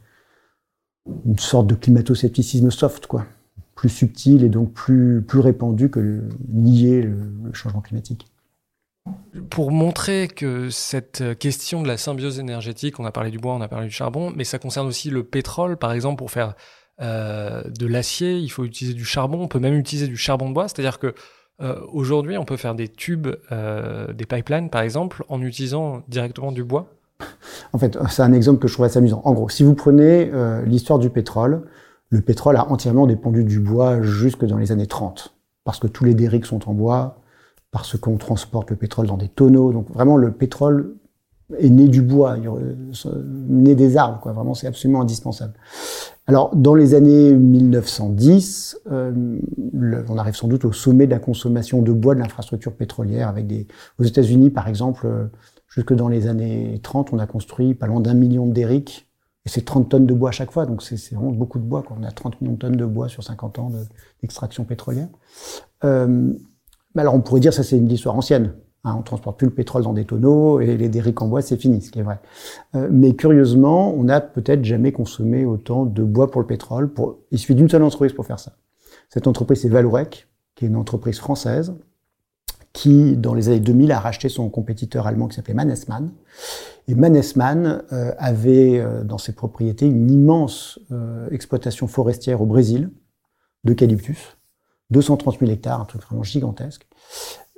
une 1.25 1.39
sorte 1.39 1.67
de 1.67 1.75
climato-scepticisme 1.75 2.69
soft, 2.69 3.07
quoi, 3.07 3.25
plus 3.75 3.89
subtil 3.89 4.43
et 4.43 4.49
donc 4.49 4.73
plus 4.73 5.21
plus 5.21 5.39
répandu 5.39 5.89
que 5.89 6.23
nier 6.49 7.03
le 7.03 7.53
changement 7.53 7.81
climatique. 7.81 8.27
Pour 9.49 9.71
montrer 9.71 10.27
que 10.27 10.69
cette 10.69 11.37
question 11.39 11.81
de 11.81 11.87
la 11.87 11.97
symbiose 11.97 12.39
énergétique, 12.39 12.99
on 12.99 13.05
a 13.05 13.11
parlé 13.11 13.31
du 13.31 13.37
bois, 13.37 13.53
on 13.53 13.61
a 13.61 13.67
parlé 13.67 13.87
du 13.87 13.93
charbon, 13.93 14.31
mais 14.35 14.43
ça 14.43 14.59
concerne 14.59 14.87
aussi 14.87 15.09
le 15.09 15.23
pétrole, 15.23 15.77
par 15.77 15.91
exemple, 15.91 16.17
pour 16.17 16.31
faire 16.31 16.55
euh, 16.99 17.61
de 17.77 17.85
l'acier, 17.85 18.37
il 18.37 18.49
faut 18.49 18.65
utiliser 18.65 18.95
du 18.95 19.05
charbon, 19.05 19.41
on 19.41 19.47
peut 19.47 19.59
même 19.59 19.75
utiliser 19.75 20.07
du 20.07 20.17
charbon 20.17 20.49
de 20.49 20.53
bois, 20.53 20.67
c'est-à-dire 20.67 20.97
que 20.97 21.13
euh, 21.61 21.79
aujourd'hui, 21.91 22.37
on 22.37 22.45
peut 22.45 22.57
faire 22.57 22.75
des 22.75 22.87
tubes, 22.87 23.27
euh, 23.51 24.13
des 24.13 24.25
pipelines, 24.25 24.69
par 24.69 24.81
exemple, 24.81 25.23
en 25.29 25.41
utilisant 25.41 26.01
directement 26.07 26.51
du 26.51 26.63
bois. 26.63 26.87
En 27.73 27.77
fait, 27.77 27.97
c'est 28.09 28.21
un 28.21 28.33
exemple 28.33 28.59
que 28.59 28.67
je 28.67 28.73
trouve 28.73 28.85
assez 28.85 28.97
amusant. 28.97 29.21
En 29.25 29.33
gros, 29.33 29.49
si 29.49 29.63
vous 29.63 29.73
prenez 29.73 30.31
l'histoire 30.65 30.99
du 30.99 31.09
pétrole, 31.09 31.63
le 32.09 32.21
pétrole 32.21 32.55
a 32.57 32.71
entièrement 32.71 33.07
dépendu 33.07 33.43
du 33.43 33.59
bois 33.59 34.01
jusque 34.01 34.45
dans 34.45 34.57
les 34.57 34.71
années 34.71 34.87
30, 34.87 35.35
parce 35.63 35.79
que 35.79 35.87
tous 35.87 36.05
les 36.05 36.13
dériques 36.13 36.45
sont 36.45 36.69
en 36.69 36.73
bois, 36.73 37.17
parce 37.71 37.97
qu'on 37.97 38.17
transporte 38.17 38.69
le 38.69 38.75
pétrole 38.75 39.07
dans 39.07 39.17
des 39.17 39.29
tonneaux. 39.29 39.71
Donc 39.71 39.89
vraiment, 39.91 40.17
le 40.17 40.31
pétrole 40.31 40.95
est 41.57 41.69
né 41.69 41.87
du 41.87 42.01
bois, 42.01 42.37
né 43.25 43.75
des 43.75 43.97
arbres, 43.97 44.19
quoi. 44.19 44.33
Vraiment, 44.33 44.53
c'est 44.53 44.67
absolument 44.67 45.01
indispensable. 45.01 45.53
Alors, 46.25 46.53
dans 46.55 46.75
les 46.75 46.93
années 46.93 47.33
1910, 47.33 48.81
euh, 48.91 49.39
on 50.09 50.17
arrive 50.17 50.35
sans 50.35 50.49
doute 50.49 50.65
au 50.65 50.73
sommet 50.73 51.05
de 51.05 51.11
la 51.11 51.19
consommation 51.19 51.81
de 51.81 51.93
bois 51.93 52.15
de 52.15 52.19
l'infrastructure 52.19 52.75
pétrolière, 52.75 53.29
avec 53.29 53.47
des. 53.47 53.65
Aux 53.97 54.03
États-Unis, 54.03 54.49
par 54.49 54.67
exemple, 54.67 55.07
euh, 55.07 55.27
jusque 55.69 55.93
dans 55.93 56.09
les 56.09 56.27
années 56.27 56.79
30, 56.83 57.13
on 57.13 57.19
a 57.19 57.27
construit 57.27 57.75
pas 57.75 57.87
loin 57.87 58.01
d'un 58.01 58.13
million 58.13 58.45
de 58.45 58.51
derricks, 58.51 59.07
et 59.45 59.49
c'est 59.49 59.63
30 59.63 59.87
tonnes 59.87 60.05
de 60.05 60.13
bois 60.13 60.29
à 60.29 60.33
chaque 60.33 60.51
fois, 60.51 60.65
donc 60.65 60.83
c'est 60.83 61.15
vraiment 61.15 61.31
beaucoup 61.31 61.59
de 61.59 61.63
bois. 61.63 61.81
Quoi. 61.81 61.95
On 61.97 62.03
a 62.03 62.11
30 62.11 62.41
millions 62.41 62.55
de 62.55 62.59
tonnes 62.59 62.75
de 62.75 62.85
bois 62.85 63.07
sur 63.07 63.23
50 63.23 63.59
ans 63.59 63.71
d'extraction 64.21 64.65
pétrolière. 64.65 65.07
Euh, 65.85 66.33
alors 66.95 67.13
on 67.13 67.21
pourrait 67.21 67.39
dire 67.39 67.53
ça 67.53 67.63
c'est 67.63 67.77
une 67.77 67.91
histoire 67.91 68.15
ancienne. 68.15 68.53
Hein, 68.83 68.95
on 68.97 69.01
transporte 69.01 69.37
plus 69.37 69.47
le 69.47 69.53
pétrole 69.53 69.83
dans 69.83 69.93
des 69.93 70.05
tonneaux 70.05 70.61
et 70.61 70.77
les 70.77 70.87
dériques 70.87 71.21
en 71.21 71.27
bois 71.27 71.41
c'est 71.41 71.57
fini, 71.57 71.81
ce 71.81 71.91
qui 71.91 71.99
est 71.99 72.03
vrai. 72.03 72.19
Euh, 72.75 72.87
mais 72.91 73.15
curieusement, 73.15 73.93
on 73.93 74.03
n'a 74.03 74.21
peut-être 74.21 74.63
jamais 74.63 74.91
consommé 74.91 75.45
autant 75.45 75.85
de 75.85 76.03
bois 76.03 76.31
pour 76.31 76.41
le 76.41 76.47
pétrole. 76.47 76.93
Pour... 76.93 77.17
Il 77.31 77.39
suffit 77.39 77.55
d'une 77.55 77.69
seule 77.69 77.83
entreprise 77.83 78.13
pour 78.13 78.25
faire 78.25 78.39
ça. 78.39 78.53
Cette 79.09 79.27
entreprise 79.27 79.61
c'est 79.61 79.69
Vallourec, 79.69 80.27
qui 80.55 80.65
est 80.65 80.67
une 80.67 80.75
entreprise 80.75 81.19
française 81.19 81.73
qui, 82.71 83.17
dans 83.17 83.33
les 83.33 83.49
années 83.49 83.59
2000, 83.59 83.91
a 83.91 83.99
racheté 83.99 84.29
son 84.29 84.49
compétiteur 84.49 85.07
allemand 85.07 85.27
qui 85.27 85.35
s'appelait 85.35 85.55
Mannesmann. 85.55 86.11
Et 86.87 86.93
Mannesmann 86.93 87.83
euh, 87.91 88.13
avait 88.19 88.79
euh, 88.79 89.03
dans 89.03 89.17
ses 89.17 89.33
propriétés 89.33 89.87
une 89.87 90.11
immense 90.11 90.79
exploitation 91.31 91.87
forestière 91.87 92.41
au 92.41 92.45
Brésil 92.45 92.91
d'eucalyptus 93.63 94.36
230 94.91 95.39
000 95.39 95.51
hectares, 95.51 95.81
un 95.81 95.85
truc 95.85 96.03
vraiment 96.03 96.23
gigantesque. 96.23 96.87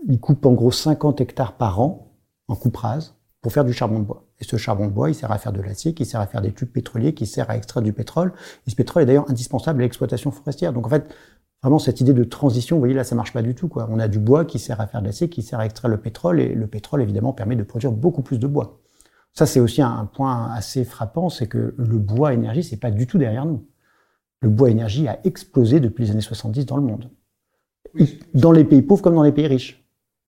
Il 0.07 0.19
coupe 0.19 0.45
en 0.45 0.53
gros 0.53 0.71
50 0.71 1.21
hectares 1.21 1.57
par 1.57 1.79
an 1.81 2.15
en 2.47 2.55
coupe 2.55 2.77
rase 2.77 3.15
pour 3.41 3.53
faire 3.53 3.65
du 3.65 3.73
charbon 3.73 3.99
de 3.99 4.05
bois. 4.05 4.25
Et 4.39 4.43
ce 4.43 4.57
charbon 4.57 4.87
de 4.87 4.91
bois, 4.91 5.09
il 5.09 5.15
sert 5.15 5.31
à 5.31 5.37
faire 5.37 5.51
de 5.51 5.61
l'acier, 5.61 5.93
qui 5.93 6.05
sert 6.05 6.19
à 6.19 6.27
faire 6.27 6.41
des 6.41 6.53
tubes 6.53 6.71
pétroliers, 6.71 7.13
qui 7.13 7.25
sert 7.25 7.49
à 7.49 7.57
extraire 7.57 7.83
du 7.83 7.93
pétrole. 7.93 8.33
Et 8.65 8.69
ce 8.69 8.75
pétrole 8.75 9.03
est 9.03 9.05
d'ailleurs 9.05 9.29
indispensable 9.29 9.81
à 9.81 9.85
l'exploitation 9.85 10.31
forestière. 10.31 10.73
Donc 10.73 10.85
en 10.85 10.89
fait, 10.89 11.13
vraiment 11.61 11.79
cette 11.79 12.01
idée 12.01 12.13
de 12.13 12.23
transition, 12.23 12.77
vous 12.77 12.81
voyez 12.81 12.93
là, 12.93 13.03
ça 13.03 13.15
marche 13.15 13.33
pas 13.33 13.41
du 13.41 13.55
tout. 13.55 13.67
Quoi. 13.67 13.87
On 13.91 13.99
a 13.99 14.07
du 14.07 14.19
bois 14.19 14.45
qui 14.45 14.59
sert 14.59 14.79
à 14.81 14.87
faire 14.87 15.01
de 15.01 15.07
l'acier, 15.07 15.29
qui 15.29 15.41
sert 15.41 15.59
à 15.59 15.65
extraire 15.65 15.91
le 15.91 15.99
pétrole, 15.99 16.39
et 16.39 16.53
le 16.53 16.67
pétrole 16.67 17.01
évidemment 17.01 17.33
permet 17.33 17.55
de 17.55 17.63
produire 17.63 17.91
beaucoup 17.91 18.21
plus 18.21 18.39
de 18.39 18.47
bois. 18.47 18.79
Ça, 19.33 19.45
c'est 19.45 19.59
aussi 19.59 19.81
un 19.81 20.05
point 20.05 20.51
assez 20.53 20.83
frappant, 20.83 21.29
c'est 21.29 21.47
que 21.47 21.75
le 21.77 21.97
bois 21.99 22.33
énergie, 22.33 22.63
c'est 22.63 22.77
pas 22.77 22.91
du 22.91 23.07
tout 23.07 23.17
derrière 23.17 23.45
nous. 23.45 23.67
Le 24.41 24.49
bois 24.49 24.69
énergie 24.69 25.07
a 25.07 25.19
explosé 25.25 25.79
depuis 25.79 26.05
les 26.05 26.11
années 26.11 26.21
70 26.21 26.65
dans 26.65 26.77
le 26.77 26.83
monde 26.83 27.09
dans 28.33 28.51
les 28.51 28.63
pays 28.63 28.81
pauvres 28.81 29.01
comme 29.01 29.15
dans 29.15 29.23
les 29.23 29.31
pays 29.31 29.47
riches. 29.47 29.83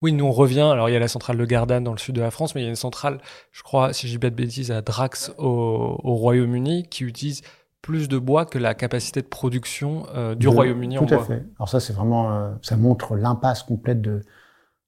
Oui, 0.01 0.13
nous 0.13 0.25
on 0.25 0.31
revient. 0.31 0.61
Alors 0.61 0.89
il 0.89 0.93
y 0.93 0.95
a 0.95 0.99
la 0.99 1.07
centrale 1.07 1.37
de 1.37 1.45
Gardanne 1.45 1.83
dans 1.83 1.91
le 1.91 1.99
sud 1.99 2.15
de 2.15 2.21
la 2.21 2.31
France, 2.31 2.55
mais 2.55 2.61
il 2.61 2.63
y 2.63 2.67
a 2.67 2.69
une 2.69 2.75
centrale, 2.75 3.19
je 3.51 3.61
crois, 3.61 3.93
si 3.93 4.07
je 4.07 4.13
dis 4.13 4.19
pas 4.19 4.29
de 4.29 4.35
bêtises, 4.35 4.71
à 4.71 4.81
Drax 4.81 5.31
au, 5.37 5.95
Royaume-Uni 6.03 6.87
qui 6.89 7.03
utilise 7.03 7.41
plus 7.81 8.07
de 8.07 8.17
bois 8.17 8.45
que 8.45 8.57
la 8.57 8.73
capacité 8.73 9.21
de 9.21 9.27
production 9.27 10.05
euh, 10.15 10.35
du 10.35 10.47
Royaume-Uni 10.47 10.97
en 10.97 11.05
bois. 11.05 11.17
Tout 11.17 11.23
à 11.23 11.25
fait. 11.25 11.45
Alors 11.57 11.69
ça, 11.69 11.79
c'est 11.79 11.93
vraiment, 11.93 12.31
euh, 12.31 12.51
ça 12.61 12.77
montre 12.77 13.15
l'impasse 13.15 13.63
complète 13.63 14.01
de, 14.01 14.21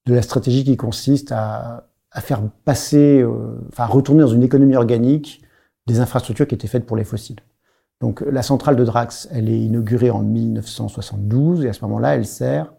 de 0.06 0.14
la 0.14 0.22
stratégie 0.22 0.64
qui 0.64 0.78
consiste 0.78 1.32
à, 1.32 1.88
à 2.14 2.22
faire 2.22 2.42
passer, 2.66 3.22
euh, 3.22 3.60
enfin 3.70 3.86
retourner 3.86 4.22
dans 4.22 4.28
une 4.28 4.44
économie 4.44 4.76
organique 4.76 5.42
des 5.88 6.00
infrastructures 6.00 6.48
qui 6.48 6.56
étaient 6.56 6.68
faites 6.68 6.86
pour 6.86 6.96
les 6.96 7.04
fossiles. 7.04 7.40
Donc 8.04 8.20
la 8.20 8.44
centrale 8.44 8.76
de 8.76 8.84
Drax, 8.84 9.30
elle 9.32 9.48
est 9.48 9.62
inaugurée 9.62 10.12
en 10.12 10.24
1972 10.24 11.64
et 11.64 11.70
à 11.70 11.74
ce 11.74 11.86
moment-là, 11.86 12.16
elle 12.16 12.26
sert 12.26 12.74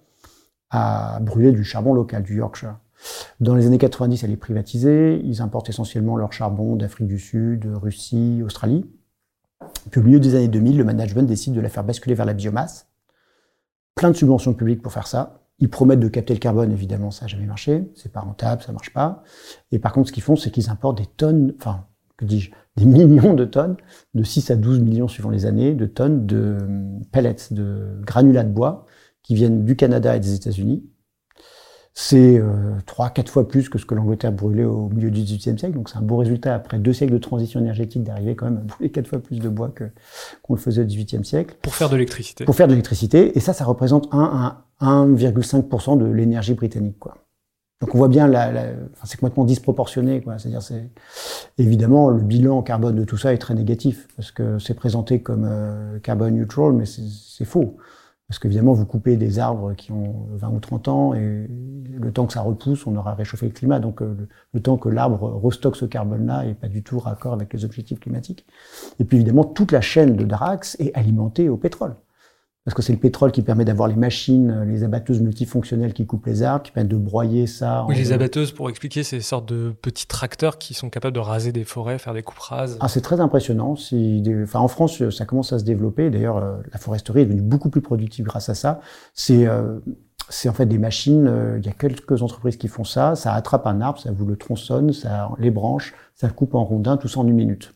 à 0.68 1.18
brûler 1.22 1.50
du 1.50 1.64
charbon 1.64 1.94
local, 1.94 2.22
du 2.22 2.37
Yorkshire. 2.37 2.76
Dans 3.40 3.54
les 3.54 3.64
années 3.64 3.78
90, 3.78 4.22
elle 4.22 4.32
est 4.32 4.37
privatisée. 4.37 5.18
Ils 5.24 5.40
importent 5.40 5.70
essentiellement 5.70 6.18
leur 6.18 6.34
charbon 6.34 6.76
d'Afrique 6.76 7.06
du 7.06 7.18
Sud, 7.18 7.66
Russie, 7.72 8.42
Australie. 8.44 8.84
Puis 9.90 10.02
au 10.02 10.04
milieu 10.04 10.20
des 10.20 10.34
années 10.34 10.48
2000, 10.48 10.76
le 10.76 10.84
management 10.84 11.26
décide 11.26 11.54
de 11.54 11.60
la 11.62 11.70
faire 11.70 11.84
basculer 11.84 12.14
vers 12.14 12.26
la 12.26 12.34
biomasse. 12.34 12.87
Plein 13.94 14.10
de 14.10 14.16
subventions 14.16 14.52
publiques 14.52 14.82
pour 14.82 14.92
faire 14.92 15.06
ça. 15.06 15.40
Ils 15.58 15.70
promettent 15.70 16.00
de 16.00 16.08
capter 16.08 16.34
le 16.34 16.38
carbone, 16.38 16.70
évidemment, 16.70 17.10
ça 17.10 17.24
n'a 17.24 17.28
jamais 17.28 17.46
marché. 17.46 17.90
C'est 17.94 18.12
pas 18.12 18.20
rentable, 18.20 18.62
ça 18.62 18.72
marche 18.72 18.92
pas. 18.92 19.22
Et 19.72 19.78
par 19.78 19.94
contre, 19.94 20.08
ce 20.08 20.12
qu'ils 20.12 20.22
font, 20.22 20.37
c'est 20.37 20.50
qu'ils 20.50 20.68
importent 20.68 20.98
des 20.98 21.06
tonnes, 21.06 21.54
enfin, 21.56 21.87
que 22.18 22.26
dis-je, 22.26 22.50
des 22.76 22.87
millions 22.87 23.34
de 23.34 23.44
tonnes, 23.44 23.76
de 24.14 24.22
6 24.22 24.50
à 24.50 24.56
12 24.56 24.80
millions 24.80 25.08
suivant 25.08 25.30
les 25.30 25.46
années, 25.46 25.74
de 25.74 25.87
tonnes 25.87 26.26
de 26.26 26.58
pellets, 27.12 27.37
de 27.50 28.00
granulats 28.00 28.44
de 28.44 28.50
bois 28.50 28.87
qui 29.22 29.34
viennent 29.34 29.64
du 29.64 29.76
Canada 29.76 30.16
et 30.16 30.20
des 30.20 30.34
États-Unis. 30.34 30.84
C'est 31.96 32.38
euh, 32.40 32.76
3-4 32.88 33.28
fois 33.28 33.46
plus 33.46 33.68
que 33.68 33.78
ce 33.78 33.87
que 33.87 33.94
l'Angleterre 33.94 34.32
brûlait 34.32 34.64
au 34.64 34.88
milieu 34.88 35.12
du 35.12 35.22
XVIIIe 35.22 35.56
siècle. 35.56 35.74
Donc 35.74 35.88
c'est 35.88 35.96
un 35.96 36.02
beau 36.02 36.16
résultat 36.16 36.52
après 36.52 36.80
deux 36.80 36.92
siècles 36.92 37.12
de 37.12 37.18
transition 37.18 37.60
énergétique 37.60 38.02
d'arriver 38.02 38.34
quand 38.34 38.46
même 38.46 38.58
à 38.58 38.62
brûler 38.62 38.90
4 38.90 39.06
fois 39.06 39.20
plus 39.20 39.38
de 39.38 39.48
bois 39.48 39.68
que 39.68 39.84
qu'on 40.42 40.54
le 40.54 40.60
faisait 40.60 40.82
au 40.82 40.87
XVIIIe 40.87 41.24
siècle. 41.24 41.54
Pour 41.62 41.76
faire 41.76 41.88
de 41.88 41.94
l'électricité. 41.94 42.44
Pour 42.44 42.56
faire 42.56 42.66
de 42.66 42.72
l'électricité. 42.72 43.38
Et 43.38 43.40
ça, 43.40 43.52
ça 43.52 43.64
représente 43.64 44.10
1,5% 44.10 45.98
de 45.98 46.06
l'énergie 46.06 46.54
britannique. 46.54 46.98
quoi. 46.98 47.23
Donc 47.84 47.94
on 47.94 47.98
voit 47.98 48.08
bien, 48.08 48.26
la, 48.26 48.50
la 48.50 48.62
enfin, 48.62 49.04
c'est 49.04 49.20
complètement 49.20 49.44
disproportionné. 49.44 50.24
C'est-à-dire, 50.38 50.62
c'est 50.62 50.88
évidemment 51.58 52.08
le 52.08 52.22
bilan 52.22 52.62
carbone 52.62 52.96
de 52.96 53.04
tout 53.04 53.18
ça 53.18 53.34
est 53.34 53.38
très 53.38 53.52
négatif 53.52 54.08
parce 54.16 54.30
que 54.30 54.58
c'est 54.58 54.72
présenté 54.72 55.20
comme 55.20 55.44
euh, 55.46 55.98
carbone 55.98 56.34
neutral, 56.34 56.72
mais 56.72 56.86
c'est 56.86 57.44
faux. 57.44 57.76
Parce 58.26 58.38
qu'évidemment, 58.38 58.72
vous 58.72 58.86
coupez 58.86 59.18
des 59.18 59.38
arbres 59.38 59.74
qui 59.74 59.92
ont 59.92 60.28
20 60.32 60.48
ou 60.48 60.60
30 60.60 60.88
ans 60.88 61.12
et 61.12 61.46
le 61.46 62.10
temps 62.10 62.24
que 62.24 62.32
ça 62.32 62.40
repousse, 62.40 62.86
on 62.86 62.96
aura 62.96 63.12
réchauffé 63.12 63.44
le 63.44 63.52
climat. 63.52 63.80
Donc 63.80 64.00
euh, 64.00 64.16
le, 64.54 64.60
temps 64.60 64.78
que 64.78 64.88
l'arbre 64.88 65.38
restocke 65.44 65.76
ce 65.76 65.84
carbone-là 65.84 66.46
est 66.46 66.54
pas 66.54 66.68
du 66.68 66.82
tout 66.82 66.98
raccord 66.98 67.34
avec 67.34 67.52
les 67.52 67.66
objectifs 67.66 68.00
climatiques. 68.00 68.46
Et 68.98 69.04
puis 69.04 69.18
évidemment, 69.18 69.44
toute 69.44 69.72
la 69.72 69.82
chaîne 69.82 70.16
de 70.16 70.24
Drax 70.24 70.78
est 70.80 70.94
alimentée 70.94 71.50
au 71.50 71.58
pétrole 71.58 71.96
parce 72.64 72.74
que 72.74 72.81
c'est 72.81 72.94
le 72.94 72.98
pétrole 72.98 73.31
qui 73.31 73.42
permet 73.42 73.66
d'avoir 73.66 73.88
les 73.88 73.94
machines, 73.94 74.62
les 74.62 74.85
abatteuses 74.85 75.20
multifonctionnelles 75.20 75.92
qui 75.92 76.07
coupent 76.07 76.24
les 76.24 76.42
arbres, 76.42 76.62
qui 76.62 76.72
permettent 76.72 76.92
de 76.92 76.96
broyer 76.96 77.46
ça. 77.46 77.85
Oui, 77.88 77.94
les 77.94 78.12
abatteuses, 78.12 78.53
pour 78.53 78.70
expliquer, 78.70 79.03
c'est 79.03 79.16
des 79.16 79.22
sortes 79.22 79.46
de 79.46 79.74
petits 79.83 80.07
tracteurs 80.07 80.57
qui 80.57 80.72
sont 80.72 80.88
capables 80.88 81.14
de 81.14 81.20
raser 81.20 81.53
des 81.53 81.64
forêts, 81.64 81.98
faire 81.98 82.14
des 82.14 82.22
coupes 82.22 82.38
rases. 82.38 82.79
Ah, 82.81 82.88
c'est 82.88 83.03
très 83.03 83.20
impressionnant. 83.20 83.77
Si 83.77 84.22
enfin, 84.42 84.61
en 84.61 84.68
France, 84.68 85.11
ça 85.11 85.27
commence 85.27 85.53
à 85.53 85.59
se 85.59 85.64
développer. 85.64 86.09
D'ailleurs, 86.09 86.38
euh, 86.38 86.57
la 86.72 86.79
foresterie 86.79 87.20
est 87.20 87.24
devenue 87.27 87.42
beaucoup 87.42 87.68
plus 87.68 87.83
productive 87.83 88.24
grâce 88.24 88.48
à 88.48 88.55
ça. 88.55 88.81
C'est, 89.12 89.46
euh, 89.46 89.81
c'est 90.31 90.48
en 90.48 90.55
fait 90.55 90.64
des 90.64 90.79
machines, 90.79 91.27
euh, 91.27 91.59
il 91.59 91.66
y 91.66 91.68
a 91.68 91.72
quelques 91.72 92.22
entreprises 92.22 92.57
qui 92.57 92.68
font 92.68 92.85
ça, 92.85 93.14
ça 93.14 93.35
attrape 93.35 93.66
un 93.66 93.83
arbre, 93.83 94.00
ça 94.00 94.11
vous 94.11 94.24
le 94.24 94.37
tronçonne, 94.37 94.94
ça 94.94 95.29
les 95.38 95.50
branches, 95.50 95.92
ça 96.14 96.29
le 96.29 96.33
coupe 96.33 96.55
en 96.55 96.64
rondins, 96.64 96.96
tout 96.96 97.09
ça 97.09 97.20
en 97.20 97.27
une 97.27 97.35
minute. 97.35 97.74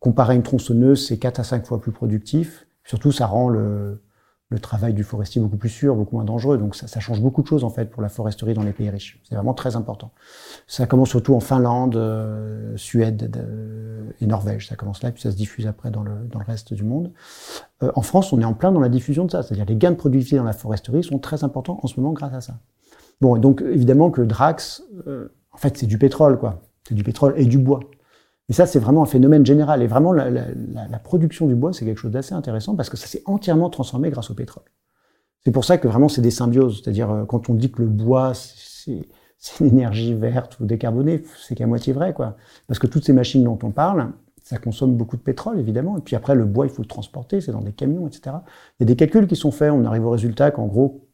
Comparé 0.00 0.32
à 0.32 0.36
une 0.36 0.42
tronçonneuse, 0.42 1.06
c'est 1.06 1.18
4 1.18 1.40
à 1.40 1.44
5 1.44 1.66
fois 1.66 1.82
plus 1.82 1.92
productif. 1.92 2.66
Surtout, 2.84 3.12
ça 3.12 3.26
rend 3.26 3.48
le, 3.48 4.00
le 4.48 4.60
travail 4.60 4.94
du 4.94 5.02
forestier 5.02 5.40
beaucoup 5.40 5.56
plus 5.56 5.68
sûr, 5.68 5.96
beaucoup 5.96 6.14
moins 6.14 6.24
dangereux. 6.24 6.56
Donc 6.56 6.76
ça, 6.76 7.00
change 7.00 7.20
beaucoup 7.20 7.42
de 7.42 7.48
choses 7.48 7.64
en 7.64 7.70
fait 7.70 7.86
pour 7.86 8.00
la 8.00 8.08
foresterie 8.08 8.54
dans 8.54 8.62
les 8.62 8.72
pays 8.72 8.88
riches. 8.90 9.20
C'est 9.24 9.34
vraiment 9.34 9.54
très 9.54 9.74
important. 9.74 10.12
Ça 10.68 10.86
commence 10.86 11.08
surtout 11.08 11.34
en 11.34 11.40
Finlande, 11.40 11.96
euh, 11.96 12.76
Suède 12.76 13.36
et 14.20 14.26
Norvège. 14.26 14.68
Ça 14.68 14.76
commence 14.76 15.02
là, 15.02 15.10
puis 15.10 15.20
ça 15.20 15.32
se 15.32 15.36
diffuse 15.36 15.66
après 15.66 15.90
dans 15.90 16.02
le, 16.02 16.12
dans 16.30 16.38
le 16.38 16.44
reste 16.44 16.74
du 16.74 16.84
monde. 16.84 17.12
Euh, 17.82 17.90
en 17.96 18.02
France, 18.02 18.32
on 18.32 18.40
est 18.40 18.44
en 18.44 18.54
plein 18.54 18.70
dans 18.70 18.80
la 18.80 18.88
diffusion 18.88 19.24
de 19.24 19.32
ça. 19.32 19.42
C'est-à-dire 19.42 19.66
les 19.66 19.76
gains 19.76 19.90
de 19.90 19.96
productivité 19.96 20.36
dans 20.36 20.44
la 20.44 20.52
foresterie 20.52 21.02
sont 21.02 21.18
très 21.18 21.42
importants 21.42 21.80
en 21.82 21.88
ce 21.88 21.98
moment 21.98 22.12
grâce 22.12 22.34
à 22.34 22.40
ça. 22.40 22.58
Bon, 23.20 23.34
et 23.34 23.40
donc 23.40 23.62
évidemment 23.62 24.10
que 24.10 24.22
Drax, 24.22 24.84
euh, 25.08 25.32
en 25.50 25.56
fait, 25.56 25.76
c'est 25.76 25.86
du 25.86 25.98
pétrole, 25.98 26.38
quoi. 26.38 26.60
C'est 26.86 26.94
du 26.94 27.02
pétrole 27.02 27.34
et 27.36 27.46
du 27.46 27.58
bois. 27.58 27.80
Et 28.48 28.52
ça, 28.52 28.66
c'est 28.66 28.78
vraiment 28.78 29.02
un 29.02 29.06
phénomène 29.06 29.44
général. 29.44 29.82
Et 29.82 29.86
vraiment, 29.86 30.12
la, 30.12 30.30
la, 30.30 30.46
la 30.88 30.98
production 30.98 31.46
du 31.46 31.54
boit, 31.54 31.72
c'est 31.72 31.84
quelque 31.84 31.98
chose 31.98 32.12
d'assez 32.12 32.34
intéressant 32.34 32.76
parce 32.76 32.90
que 32.90 32.96
ça 32.96 33.06
s'est 33.06 33.22
entièrement 33.26 33.70
transformé 33.70 34.10
grâce 34.10 34.30
au 34.30 34.34
pétrole. 34.34 34.64
C'est 35.46 35.52
pour 35.52 35.64
ça 35.64 35.78
que 35.78 35.86
vraiment, 35.86 36.08
c'est 36.08 36.22
des 36.22 36.32
symbioses. 36.32 36.82
C'est-à-dire, 36.82 37.08
euh, 37.08 37.24
quand 37.24 37.48
on 37.48 37.54
dit 37.54 37.70
que 37.70 37.80
le 37.82 37.88
bois, 37.88 38.32
c'est 38.34 39.08
une 39.60 39.66
énergie 39.66 40.12
verte 40.12 40.58
ou 40.58 40.66
décarbonée, 40.66 41.22
c'est 41.38 41.54
qu'à 41.54 41.68
moitié 41.68 41.92
vrai, 41.92 42.12
quoi. 42.12 42.36
Parce 42.66 42.80
que 42.80 42.88
toutes 42.88 43.04
ces 43.04 43.12
machines 43.12 43.44
dont 43.44 43.58
on 43.62 43.70
parle, 43.70 44.12
ça 44.42 44.58
consomme 44.58 44.96
beaucoup 44.96 45.16
de 45.16 45.22
pétrole, 45.22 45.60
évidemment. 45.60 45.98
Et 45.98 46.00
puis 46.00 46.16
après, 46.16 46.34
le 46.34 46.44
bois, 46.44 46.66
il 46.66 46.70
faut 46.70 46.82
le 46.82 46.88
transporter, 46.88 47.40
c'est 47.40 47.52
dans 47.52 47.60
des 47.60 47.72
camions, 47.72 48.08
etc. 48.08 48.36
Il 48.78 48.82
y 48.82 48.84
a 48.84 48.86
des 48.86 48.96
calculs 48.96 49.28
qui 49.28 49.36
sont 49.36 49.52
faits. 49.52 49.70
On 49.70 49.84
arrive 49.84 50.04
au 50.04 50.10
résultat 50.10 50.50
qu'en 50.50 50.66
gros, 50.66 51.08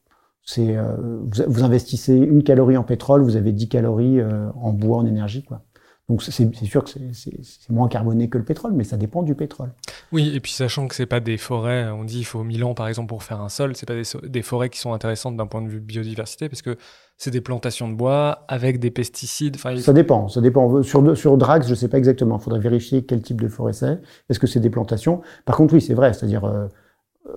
c'est 0.44 0.76
euh, 0.78 0.96
vous, 1.20 1.42
vous, 1.46 1.62
investissez 1.62 2.14
une 2.14 2.42
calorie 2.42 2.78
en 2.78 2.84
pétrole, 2.84 3.22
vous 3.22 3.36
avez 3.36 3.52
10 3.52 3.68
calories 3.68 4.18
euh, 4.18 4.50
en 4.54 4.72
bois, 4.72 4.96
en 4.96 5.04
énergie, 5.06 5.42
quoi. 5.42 5.62
Donc 6.08 6.22
c'est 6.22 6.52
sûr 6.64 6.84
que 6.84 6.90
c'est 7.12 7.70
moins 7.70 7.88
carboné 7.88 8.28
que 8.28 8.36
le 8.36 8.44
pétrole, 8.44 8.72
mais 8.72 8.84
ça 8.84 8.96
dépend 8.96 9.22
du 9.22 9.34
pétrole. 9.34 9.72
Oui, 10.10 10.32
et 10.34 10.40
puis 10.40 10.52
sachant 10.52 10.88
que 10.88 10.94
c'est 10.94 11.06
pas 11.06 11.20
des 11.20 11.38
forêts, 11.38 11.88
on 11.90 12.04
dit 12.04 12.18
il 12.18 12.24
faut 12.24 12.42
1000 12.42 12.64
ans 12.64 12.74
par 12.74 12.88
exemple 12.88 13.08
pour 13.08 13.22
faire 13.22 13.40
un 13.40 13.48
sol, 13.48 13.76
c'est 13.76 13.86
pas 13.86 13.94
des, 13.94 14.28
des, 14.28 14.42
forêts 14.42 14.68
qui 14.68 14.80
sont 14.80 14.92
intéressantes 14.92 15.36
d'un 15.36 15.46
point 15.46 15.62
de 15.62 15.68
vue 15.68 15.80
biodiversité, 15.80 16.48
parce 16.48 16.60
que 16.60 16.76
c'est 17.22 17.30
des 17.30 17.40
plantations 17.40 17.88
de 17.88 17.94
bois 17.94 18.44
avec 18.48 18.80
des 18.80 18.90
pesticides. 18.90 19.54
Enfin, 19.54 19.76
ça 19.76 19.92
dépend, 19.92 20.28
ça 20.28 20.40
dépend. 20.40 20.82
Sur, 20.82 21.16
sur 21.16 21.38
Drax, 21.38 21.68
je 21.68 21.74
sais 21.74 21.86
pas 21.86 21.98
exactement. 21.98 22.38
Il 22.38 22.42
faudrait 22.42 22.58
vérifier 22.58 23.04
quel 23.04 23.22
type 23.22 23.40
de 23.40 23.46
forêt 23.46 23.72
c'est. 23.72 24.00
Est-ce 24.28 24.40
que 24.40 24.48
c'est 24.48 24.58
des 24.58 24.70
plantations? 24.70 25.20
Par 25.44 25.56
contre, 25.56 25.74
oui, 25.74 25.80
c'est 25.80 25.94
vrai. 25.94 26.12
C'est-à-dire 26.14 26.44
euh, 26.44 26.66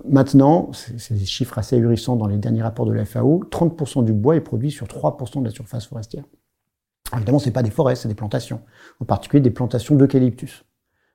maintenant, 0.04 0.70
c'est 0.72 1.14
des 1.14 1.24
chiffres 1.24 1.56
assez 1.56 1.76
ahurissants 1.76 2.16
dans 2.16 2.26
les 2.26 2.36
derniers 2.36 2.62
rapports 2.62 2.86
de 2.86 2.92
la 2.92 3.04
FAO. 3.04 3.44
30% 3.48 4.04
du 4.04 4.12
bois 4.12 4.34
est 4.34 4.40
produit 4.40 4.72
sur 4.72 4.86
3% 4.86 5.40
de 5.40 5.44
la 5.44 5.52
surface 5.52 5.86
forestière. 5.86 6.24
Évidemment, 7.14 7.38
c'est 7.38 7.50
pas 7.50 7.62
des 7.62 7.70
forêts, 7.70 7.96
c'est 7.96 8.08
des 8.08 8.14
plantations. 8.14 8.60
En 9.00 9.04
particulier 9.04 9.40
des 9.40 9.50
plantations 9.50 9.94
d'eucalyptus. 9.94 10.64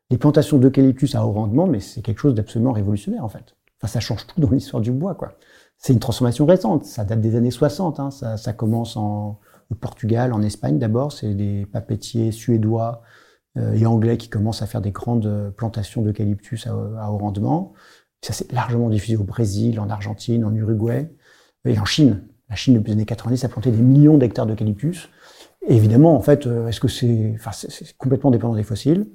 Les 0.10 0.18
plantations 0.18 0.58
d'eucalyptus 0.58 1.16
à 1.16 1.26
haut 1.26 1.32
rendement, 1.32 1.68
mais 1.68 1.80
c'est 1.80 2.02
quelque 2.02 2.20
chose 2.20 2.36
d'absolument 2.36 2.72
révolutionnaire 2.72 3.24
en 3.24 3.30
fait. 3.30 3.56
Enfin, 3.80 3.92
ça 3.92 4.00
change 4.00 4.28
tout 4.28 4.40
dans 4.40 4.50
l'histoire 4.50 4.82
du 4.82 4.92
bois, 4.92 5.16
quoi. 5.16 5.38
C'est 5.78 5.94
une 5.94 6.00
transformation 6.00 6.46
récente. 6.46 6.86
Ça 6.86 7.04
date 7.04 7.22
des 7.22 7.36
années 7.36 7.50
60. 7.50 8.00
Hein. 8.00 8.12
Ça, 8.12 8.38
ça, 8.38 8.54
commence 8.54 8.96
en, 8.98 9.40
au 9.72 9.76
Portugal, 9.76 10.32
en 10.34 10.42
Espagne 10.44 10.78
d'abord. 10.78 11.12
C'est 11.12 11.34
des 11.34 11.66
papetiers 11.66 12.32
suédois 12.32 13.02
euh, 13.58 13.74
et 13.74 13.86
anglais 13.88 14.18
qui 14.18 14.30
commencent 14.30 14.62
à 14.62 14.68
faire 14.68 14.82
des 14.82 14.92
grandes 14.92 15.54
plantations 15.58 16.04
d'eucalyptus 16.04 16.68
à, 16.68 16.72
à, 16.72 17.10
haut 17.10 17.18
rendement. 17.18 17.74
Ça 18.22 18.34
s'est 18.34 18.48
largement 18.52 18.90
diffusé 18.90 19.18
au 19.18 19.24
Brésil, 19.24 19.80
en 19.80 19.90
Argentine, 19.90 20.46
en 20.46 20.54
Uruguay 20.54 21.12
et 21.66 21.80
en 21.80 21.86
Chine. 21.86 22.28
La 22.50 22.56
Chine, 22.56 22.76
depuis 22.76 22.90
les 22.90 22.94
années 22.94 23.06
90, 23.06 23.44
a 23.46 23.50
planté 23.50 23.72
des 23.72 23.82
millions 23.82 24.18
d'hectares 24.18 24.46
d'eucalyptus 24.46 25.10
évidemment, 25.68 26.16
en 26.16 26.22
fait, 26.22 26.48
euh, 26.48 26.68
est-ce 26.68 26.80
que 26.80 26.88
c'est, 26.88 27.34
enfin, 27.36 27.52
c'est 27.52 27.96
complètement 27.98 28.32
dépendant 28.32 28.56
des 28.56 28.64
fossiles, 28.64 29.08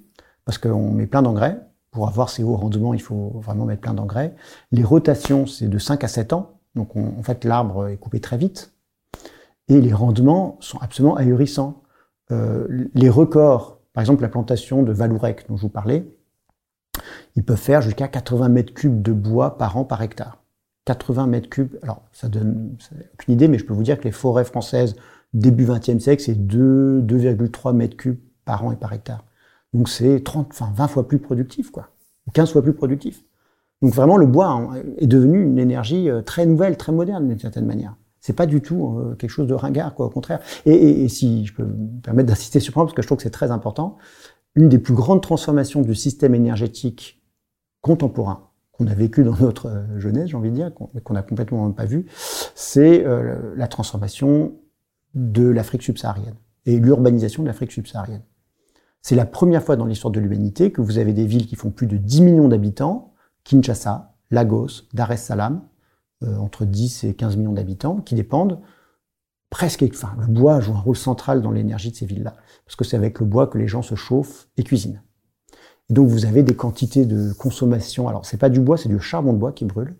parce 0.45 0.59
qu'on 0.59 0.91
met 0.93 1.07
plein 1.07 1.23
d'engrais. 1.23 1.61
Pour 1.91 2.09
avoir 2.09 2.29
ces 2.29 2.43
hauts 2.43 2.57
rendements, 2.57 2.95
il 2.95 3.01
faut 3.01 3.41
vraiment 3.43 3.65
mettre 3.65 3.81
plein 3.81 3.95
d'engrais. 3.95 4.35
Les 4.71 4.85
rotations, 4.85 5.47
c'est 5.47 5.69
de 5.69 5.79
5 5.79 6.05
à 6.05 6.09
7 6.09 6.33
ans. 6.35 6.59
Donc, 6.75 6.95
en 6.95 7.23
fait, 7.23 7.45
l'arbre 7.45 7.89
est 7.89 7.97
coupé 7.97 8.21
très 8.21 8.37
vite. 8.37 8.75
Et 9.69 9.81
les 9.81 9.93
rendements 9.93 10.59
sont 10.61 10.79
absolument 10.79 11.17
ahurissants. 11.17 11.83
Euh, 12.31 12.89
les 12.95 13.09
records, 13.09 13.81
par 13.95 14.03
exemple, 14.03 14.23
la 14.23 14.29
plantation 14.29 14.83
de 14.83 14.93
Valourec, 14.93 15.49
dont 15.49 15.57
je 15.57 15.63
vous 15.63 15.71
parlais, 15.71 16.07
ils 17.35 17.45
peuvent 17.45 17.57
faire 17.57 17.81
jusqu'à 17.81 18.09
80 18.09 18.49
mètres 18.51 18.75
cubes 18.75 19.03
de 19.03 19.13
bois 19.13 19.57
par 19.57 19.77
an 19.77 19.85
par 19.85 20.03
hectare. 20.03 20.39
80 20.85 21.27
mètres 21.27 21.49
cubes. 21.49 21.77
Alors, 21.83 22.03
ça 22.13 22.29
donne 22.29 22.77
aucune 23.15 23.35
idée, 23.35 23.49
mais 23.49 23.59
je 23.59 23.65
peux 23.65 23.75
vous 23.75 23.83
dire 23.83 23.99
que 23.99 24.05
les 24.05 24.13
forêts 24.13 24.45
françaises 24.45 24.97
début 25.33 25.67
20e 25.67 25.99
siècle, 25.99 26.23
c'est 26.23 26.39
2,3 26.39 27.75
mètres 27.75 27.97
cubes 27.97 28.19
par 28.45 28.65
an 28.65 28.73
et 28.73 28.77
par 28.77 28.93
hectare. 28.93 29.25
Donc 29.75 29.89
c'est 29.89 30.23
30, 30.23 30.49
enfin 30.51 30.73
20 30.75 30.89
fois 30.89 31.09
plus 31.09 31.19
productif, 31.19 31.71
quoi. 31.71 31.91
15 32.33 32.53
fois 32.53 32.63
plus 32.63 32.73
productif. 32.73 33.23
Donc 33.83 33.95
vraiment, 33.95 34.17
le 34.17 34.27
bois 34.27 34.49
hein, 34.49 34.71
est 34.99 35.07
devenu 35.07 35.43
une 35.43 35.59
énergie 35.59 36.09
euh, 36.09 36.23
très 36.23 36.47
nouvelle, 36.47 36.77
très 36.77 36.93
moderne 36.93 37.29
d'une 37.29 37.39
certaine 37.39 37.67
manière. 37.67 37.95
C'est 38.21 38.33
pas 38.33 38.47
du 38.47 38.61
tout 38.61 38.99
euh, 38.99 39.15
quelque 39.15 39.31
chose 39.31 39.47
de 39.47 39.55
ringard, 39.55 39.95
quoi, 39.95 40.07
au 40.07 40.11
contraire. 40.11 40.41
Et, 40.65 41.09
si 41.09 41.45
je 41.45 41.55
peux 41.55 41.65
me 41.65 42.01
permettre 42.01 42.29
d'insister 42.29 42.59
sur 42.59 42.71
ce 42.71 42.75
point, 42.75 42.85
parce 42.85 42.95
que 42.95 43.03
je 43.03 43.07
trouve 43.07 43.19
que 43.19 43.23
c'est 43.23 43.31
très 43.31 43.51
important, 43.51 43.99
une 44.55 44.69
des 44.69 44.79
plus 44.79 44.95
grandes 44.95 45.23
transformations 45.23 45.83
du 45.83 45.95
système 45.95 46.35
énergétique 46.35 47.23
contemporain 47.83 48.49
qu'on 48.73 48.87
a 48.87 48.95
vécu 48.95 49.23
dans 49.23 49.37
notre 49.37 49.69
euh, 49.69 50.01
jeunesse, 50.01 50.31
j'ai 50.31 50.37
envie 50.37 50.51
de 50.51 50.57
dire, 50.57 50.73
qu'on 50.75 51.15
n'a 51.15 51.23
complètement 51.23 51.71
pas 51.73 51.85
vu, 51.85 52.07
c'est 52.55 53.05
la 53.57 53.69
transformation 53.69 54.55
de 55.17 55.49
l'Afrique 55.49 55.83
subsaharienne 55.83 56.37
et 56.67 56.79
l'urbanisation 56.79 57.43
de 57.43 57.49
l'Afrique 57.49 57.73
subsaharienne. 57.73 58.23
C'est 59.03 59.17
la 59.17 59.27
première 59.27 59.63
fois 59.63 59.77
dans 59.77 59.87
l'histoire 59.87 60.13
de 60.13 60.21
l'humanité 60.21 60.71
que 60.71 60.81
vous 60.81 60.99
avez 60.99 61.13
des 61.13 61.27
villes 61.27 61.47
qui 61.47 61.57
font 61.57 61.71
plus 61.71 61.87
de 61.87 61.97
10 61.97 62.23
millions 62.23 62.49
d'habitants, 62.49 63.15
Kinshasa, 63.45 64.15
Lagos, 64.31 64.83
Dar 64.93 65.11
es 65.13 65.17
Salaam, 65.17 65.63
euh, 66.23 66.37
entre 66.37 66.65
10 66.65 67.05
et 67.05 67.15
15 67.15 67.37
millions 67.37 67.53
d'habitants, 67.53 67.97
qui 68.01 68.15
dépendent 68.15 68.61
presque, 69.49 69.85
enfin, 69.89 70.15
le 70.19 70.27
bois 70.27 70.61
joue 70.61 70.75
un 70.75 70.81
rôle 70.81 70.97
central 70.97 71.41
dans 71.41 71.53
l'énergie 71.53 71.91
de 71.91 71.97
ces 71.97 72.07
villes-là, 72.07 72.35
parce 72.65 72.77
que 72.77 72.85
c'est 72.85 72.97
avec 72.97 73.21
le 73.21 73.27
bois 73.27 73.47
que 73.47 73.59
les 73.59 73.69
gens 73.69 73.83
se 73.83 73.95
chauffent 73.95 74.49
et 74.57 74.65
cuisinent. 74.65 75.03
Et 75.89 75.95
donc 75.95 76.09
vous 76.09 76.27
avez 76.27 76.43
des 76.43 76.57
quantités 76.57 77.07
de 77.07 77.33
consommation. 77.33 78.09
Alors 78.09 78.27
c'est 78.27 78.39
pas 78.39 78.49
du 78.49 78.61
bois, 78.61 78.77
c'est 78.77 78.89
du 78.89 79.01
charbon 79.01 79.33
de 79.33 79.39
bois 79.39 79.53
qui 79.53 79.65
brûle. 79.65 79.97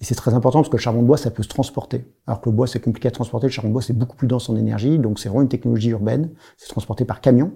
Et 0.00 0.04
c'est 0.04 0.14
très 0.14 0.34
important 0.34 0.60
parce 0.60 0.68
que 0.68 0.76
le 0.76 0.80
charbon 0.80 1.02
de 1.02 1.06
bois, 1.06 1.16
ça 1.16 1.30
peut 1.30 1.42
se 1.42 1.48
transporter. 1.48 2.04
Alors 2.26 2.40
que 2.40 2.50
le 2.50 2.54
bois, 2.54 2.66
c'est 2.66 2.80
compliqué 2.80 3.08
à 3.08 3.10
transporter. 3.10 3.46
Le 3.46 3.52
charbon 3.52 3.68
de 3.68 3.72
bois, 3.72 3.82
c'est 3.82 3.96
beaucoup 3.96 4.16
plus 4.16 4.28
dense 4.28 4.48
en 4.48 4.56
énergie. 4.56 4.98
Donc, 4.98 5.18
c'est 5.18 5.28
vraiment 5.28 5.42
une 5.42 5.48
technologie 5.48 5.90
urbaine. 5.90 6.30
C'est 6.56 6.68
transporté 6.68 7.04
par 7.04 7.20
camion. 7.20 7.52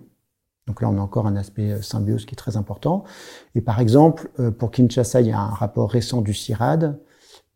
Donc 0.66 0.83
là, 0.83 0.88
on 0.88 0.98
a 0.98 1.00
encore 1.00 1.26
un 1.26 1.37
aspect 1.37 1.72
euh, 1.72 1.83
symbiose 1.83 2.26
qui 2.26 2.35
est 2.35 2.37
très 2.37 2.57
important. 2.57 3.05
Et 3.55 3.61
par 3.61 3.81
exemple, 3.81 4.31
euh, 4.38 4.50
pour 4.50 4.70
Kinshasa, 4.70 5.20
il 5.20 5.29
y 5.29 5.33
a 5.33 5.40
un 5.40 5.50
rapport 5.50 5.90
récent 5.90 6.22
du 6.22 6.33
CIRAD 6.33 7.00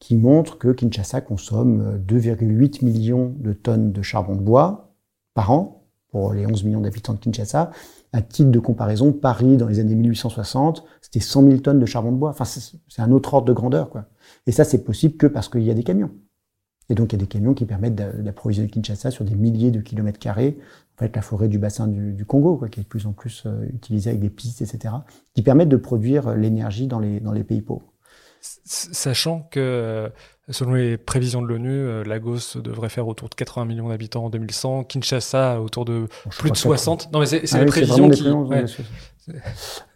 qui 0.00 0.16
montre 0.16 0.58
que 0.58 0.68
Kinshasa 0.68 1.20
consomme 1.20 2.02
2,8 2.06 2.82
euh, 2.82 2.86
millions 2.86 3.34
de 3.38 3.52
tonnes 3.52 3.92
de 3.92 4.02
charbon 4.02 4.34
de 4.34 4.40
bois 4.40 4.94
par 5.34 5.52
an 5.52 5.86
pour 6.10 6.32
les 6.32 6.46
11 6.46 6.64
millions 6.64 6.80
d'habitants 6.80 7.14
de 7.14 7.18
Kinshasa. 7.18 7.70
À 8.12 8.22
titre 8.22 8.50
de 8.50 8.58
comparaison, 8.58 9.12
Paris, 9.12 9.56
dans 9.56 9.66
les 9.66 9.80
années 9.80 9.94
1860, 9.94 10.84
c'était 11.00 11.20
100 11.20 11.42
000 11.42 11.56
tonnes 11.58 11.80
de 11.80 11.86
charbon 11.86 12.12
de 12.12 12.16
bois. 12.16 12.30
Enfin, 12.30 12.44
c'est 12.44 13.02
un 13.02 13.12
autre 13.12 13.34
ordre 13.34 13.46
de 13.46 13.52
grandeur, 13.52 13.90
quoi. 13.90 14.06
Et 14.46 14.52
ça, 14.52 14.64
c'est 14.64 14.84
possible 14.84 15.16
que 15.16 15.26
parce 15.26 15.48
qu'il 15.48 15.62
y 15.62 15.70
a 15.70 15.74
des 15.74 15.84
camions. 15.84 16.10
Et 16.90 16.94
donc, 16.94 17.12
il 17.12 17.16
y 17.16 17.18
a 17.18 17.24
des 17.24 17.28
camions 17.28 17.54
qui 17.54 17.64
permettent 17.64 17.94
d'approvisionner 17.94 18.68
Kinshasa 18.68 19.10
sur 19.10 19.24
des 19.24 19.34
milliers 19.34 19.70
de 19.70 19.80
kilomètres 19.80 20.18
carrés. 20.18 20.58
En 20.96 20.98
fait, 20.98 21.16
la 21.16 21.22
forêt 21.22 21.48
du 21.48 21.58
bassin 21.58 21.88
du, 21.88 22.24
Congo, 22.26 22.56
quoi, 22.56 22.68
qui 22.68 22.80
est 22.80 22.82
de 22.82 22.88
plus 22.88 23.06
en 23.06 23.12
plus 23.12 23.44
euh, 23.46 23.66
utilisée 23.72 24.10
avec 24.10 24.20
des 24.20 24.30
pistes, 24.30 24.60
etc., 24.60 24.94
qui 25.32 25.42
permettent 25.42 25.70
de 25.70 25.78
produire 25.78 26.28
euh, 26.28 26.36
l'énergie 26.36 26.86
dans 26.86 26.98
les, 26.98 27.20
dans 27.20 27.32
les 27.32 27.42
pays 27.42 27.62
pauvres. 27.62 27.93
Sachant 28.64 29.48
que, 29.50 29.60
euh, 29.60 30.08
selon 30.50 30.74
les 30.74 30.98
prévisions 30.98 31.40
de 31.40 31.46
l'ONU, 31.46 32.04
Lagos 32.04 32.60
devrait 32.60 32.90
faire 32.90 33.08
autour 33.08 33.30
de 33.30 33.34
80 33.34 33.64
millions 33.64 33.88
d'habitants 33.88 34.26
en 34.26 34.30
2100, 34.30 34.84
Kinshasa 34.84 35.60
autour 35.62 35.84
de 35.86 36.08
plus 36.38 36.50
de 36.50 36.56
60. 36.56 37.10
Non, 37.12 37.20
mais 37.20 37.26
c'est 37.26 37.42
ah 37.54 37.60
les 37.60 37.66
prévisions 37.66 38.10
qui. 38.10 38.24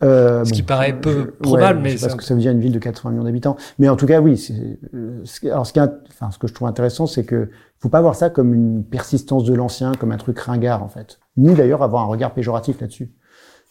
Euh, 0.02 0.44
ce 0.44 0.52
qui 0.52 0.62
paraît 0.62 0.98
peu 0.98 1.32
probable, 1.32 1.80
mais 1.80 1.96
parce 1.96 2.14
que 2.14 2.24
ça 2.24 2.34
veut 2.34 2.40
dire 2.40 2.52
une 2.52 2.60
ville 2.60 2.72
de 2.72 2.78
80 2.78 3.10
millions 3.10 3.24
d'habitants. 3.24 3.56
Mais 3.78 3.88
en 3.88 3.96
tout 3.96 4.06
cas, 4.06 4.20
oui. 4.20 4.48
Euh, 4.94 5.22
alors, 5.44 5.66
ce, 5.66 5.72
qui 5.72 5.80
enfin, 5.80 6.30
ce 6.30 6.38
que 6.38 6.46
je 6.46 6.54
trouve 6.54 6.68
intéressant, 6.68 7.06
c'est 7.06 7.24
que 7.24 7.50
faut 7.78 7.88
pas 7.88 8.00
voir 8.00 8.14
ça 8.14 8.30
comme 8.30 8.54
une 8.54 8.84
persistance 8.84 9.44
de 9.44 9.54
l'ancien, 9.54 9.92
comme 9.92 10.12
un 10.12 10.16
truc 10.16 10.38
ringard 10.38 10.82
en 10.82 10.88
fait, 10.88 11.20
ni 11.36 11.54
d'ailleurs 11.54 11.82
avoir 11.82 12.02
un 12.04 12.06
regard 12.06 12.32
péjoratif 12.32 12.80
là-dessus, 12.80 13.12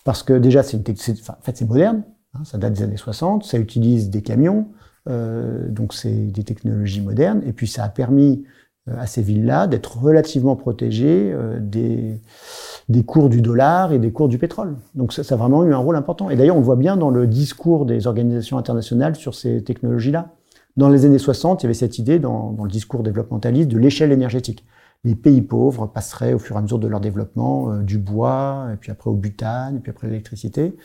parce 0.04 0.24
que 0.24 0.34
déjà, 0.34 0.63
c'est 0.63 0.78
en 0.78 1.42
fait, 1.42 1.58
c'est 1.58 1.68
moderne. 1.68 2.04
Hein, 2.38 2.43
ça 2.43 2.58
date 2.58 2.73
des 2.73 2.84
années 2.84 2.97
60. 2.97 3.43
Ça 3.43 3.58
utilise 3.58 4.10
des 4.10 4.21
camions, 4.21 4.67
euh, 5.10 5.67
donc 5.69 5.93
c'est 5.93 6.10
des 6.10 6.43
technologies 6.43 7.02
modernes. 7.02 7.41
Et 7.45 7.54
puis, 7.54 7.67
ça 7.67 7.84
a 7.84 7.89
permis 7.89 8.43
euh, 8.89 8.93
à 9.00 9.08
ces 9.08 9.21
villes-là 9.21 9.67
d'être 9.67 9.97
relativement 9.97 10.56
protégées 10.56 11.32
euh, 11.34 11.60
des, 11.60 13.04
cours 13.06 13.30
du 13.30 13.41
dollar 13.41 13.93
et 13.93 14.00
des 14.00 14.12
cours 14.12 14.28
du 14.28 14.38
pétrole. 14.38 14.76
Donc 14.95 15.13
ça, 15.13 15.21
a 15.30 15.38
vraiment 15.38 15.63
eu 15.63 15.73
un 15.73 15.78
rôle 15.78 15.95
important. 15.95 16.30
Et 16.30 16.36
d'ailleurs, 16.36 16.56
on 16.56 16.60
le 16.60 16.65
voit 16.65 16.76
bien 16.76 16.97
dans 16.97 17.10
le 17.10 17.28
discours 17.28 17.86
des 17.86 18.08
organisations 18.08 18.58
internationales 18.58 19.15
sur 19.15 19.36
ces 19.36 19.63
technologies-là. 19.63 20.34
Dans 20.76 20.89
les 20.89 21.06
années 21.06 21.17
60, 21.17 21.63
il 21.63 21.65
y 21.65 21.67
avait 21.67 21.73
cette 21.73 21.97
idée 21.97 22.19
dans, 22.19 22.56
le 22.62 22.69
discours 22.69 23.02
développementaliste 23.02 23.67
de 23.67 23.80
l'échelle 23.80 24.12
énergétique. 24.12 24.63
Les 25.04 25.15
pays 25.15 25.41
pauvres 25.41 25.88
passeraient 25.88 26.34
au 26.34 26.39
fur 26.39 26.56
et 26.56 26.60
à 26.60 26.62
mesure 26.62 26.78
de 26.78 26.88
leur 26.88 27.00
développement 27.00 27.78
du 27.78 27.97
bois, 27.97 28.67
et 28.73 28.78
puis 28.78 28.91
après 28.91 29.10
au 29.10 29.13
butane, 29.13 29.78
et 29.78 29.80
puis 29.80 29.89
après 29.89 30.08
l'électricité. 30.08 30.76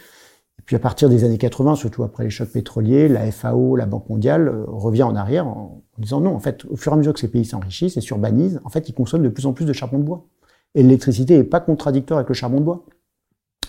Puis 0.64 0.76
à 0.76 0.78
partir 0.78 1.08
des 1.08 1.24
années 1.24 1.38
80, 1.38 1.74
surtout 1.74 2.04
après 2.04 2.24
les 2.24 2.30
chocs 2.30 2.50
pétroliers, 2.50 3.08
la 3.08 3.30
FAO, 3.32 3.76
la 3.76 3.86
Banque 3.86 4.08
mondiale 4.08 4.48
euh, 4.48 4.64
revient 4.66 5.02
en 5.02 5.16
arrière 5.16 5.46
en, 5.46 5.82
en 5.98 6.00
disant 6.00 6.20
non, 6.20 6.34
en 6.34 6.38
fait, 6.38 6.64
au 6.66 6.76
fur 6.76 6.92
et 6.92 6.94
à 6.94 6.98
mesure 6.98 7.12
que 7.12 7.20
ces 7.20 7.28
pays 7.28 7.44
s'enrichissent 7.44 7.96
et 7.96 8.00
s'urbanisent, 8.00 8.60
en 8.64 8.68
fait, 8.68 8.88
ils 8.88 8.94
consomment 8.94 9.24
de 9.24 9.28
plus 9.28 9.46
en 9.46 9.52
plus 9.52 9.64
de 9.64 9.72
charbon 9.72 9.98
de 9.98 10.04
bois. 10.04 10.26
Et 10.74 10.82
l'électricité 10.82 11.36
n'est 11.36 11.44
pas 11.44 11.60
contradictoire 11.60 12.18
avec 12.18 12.28
le 12.28 12.34
charbon 12.34 12.58
de 12.58 12.64
bois. 12.64 12.86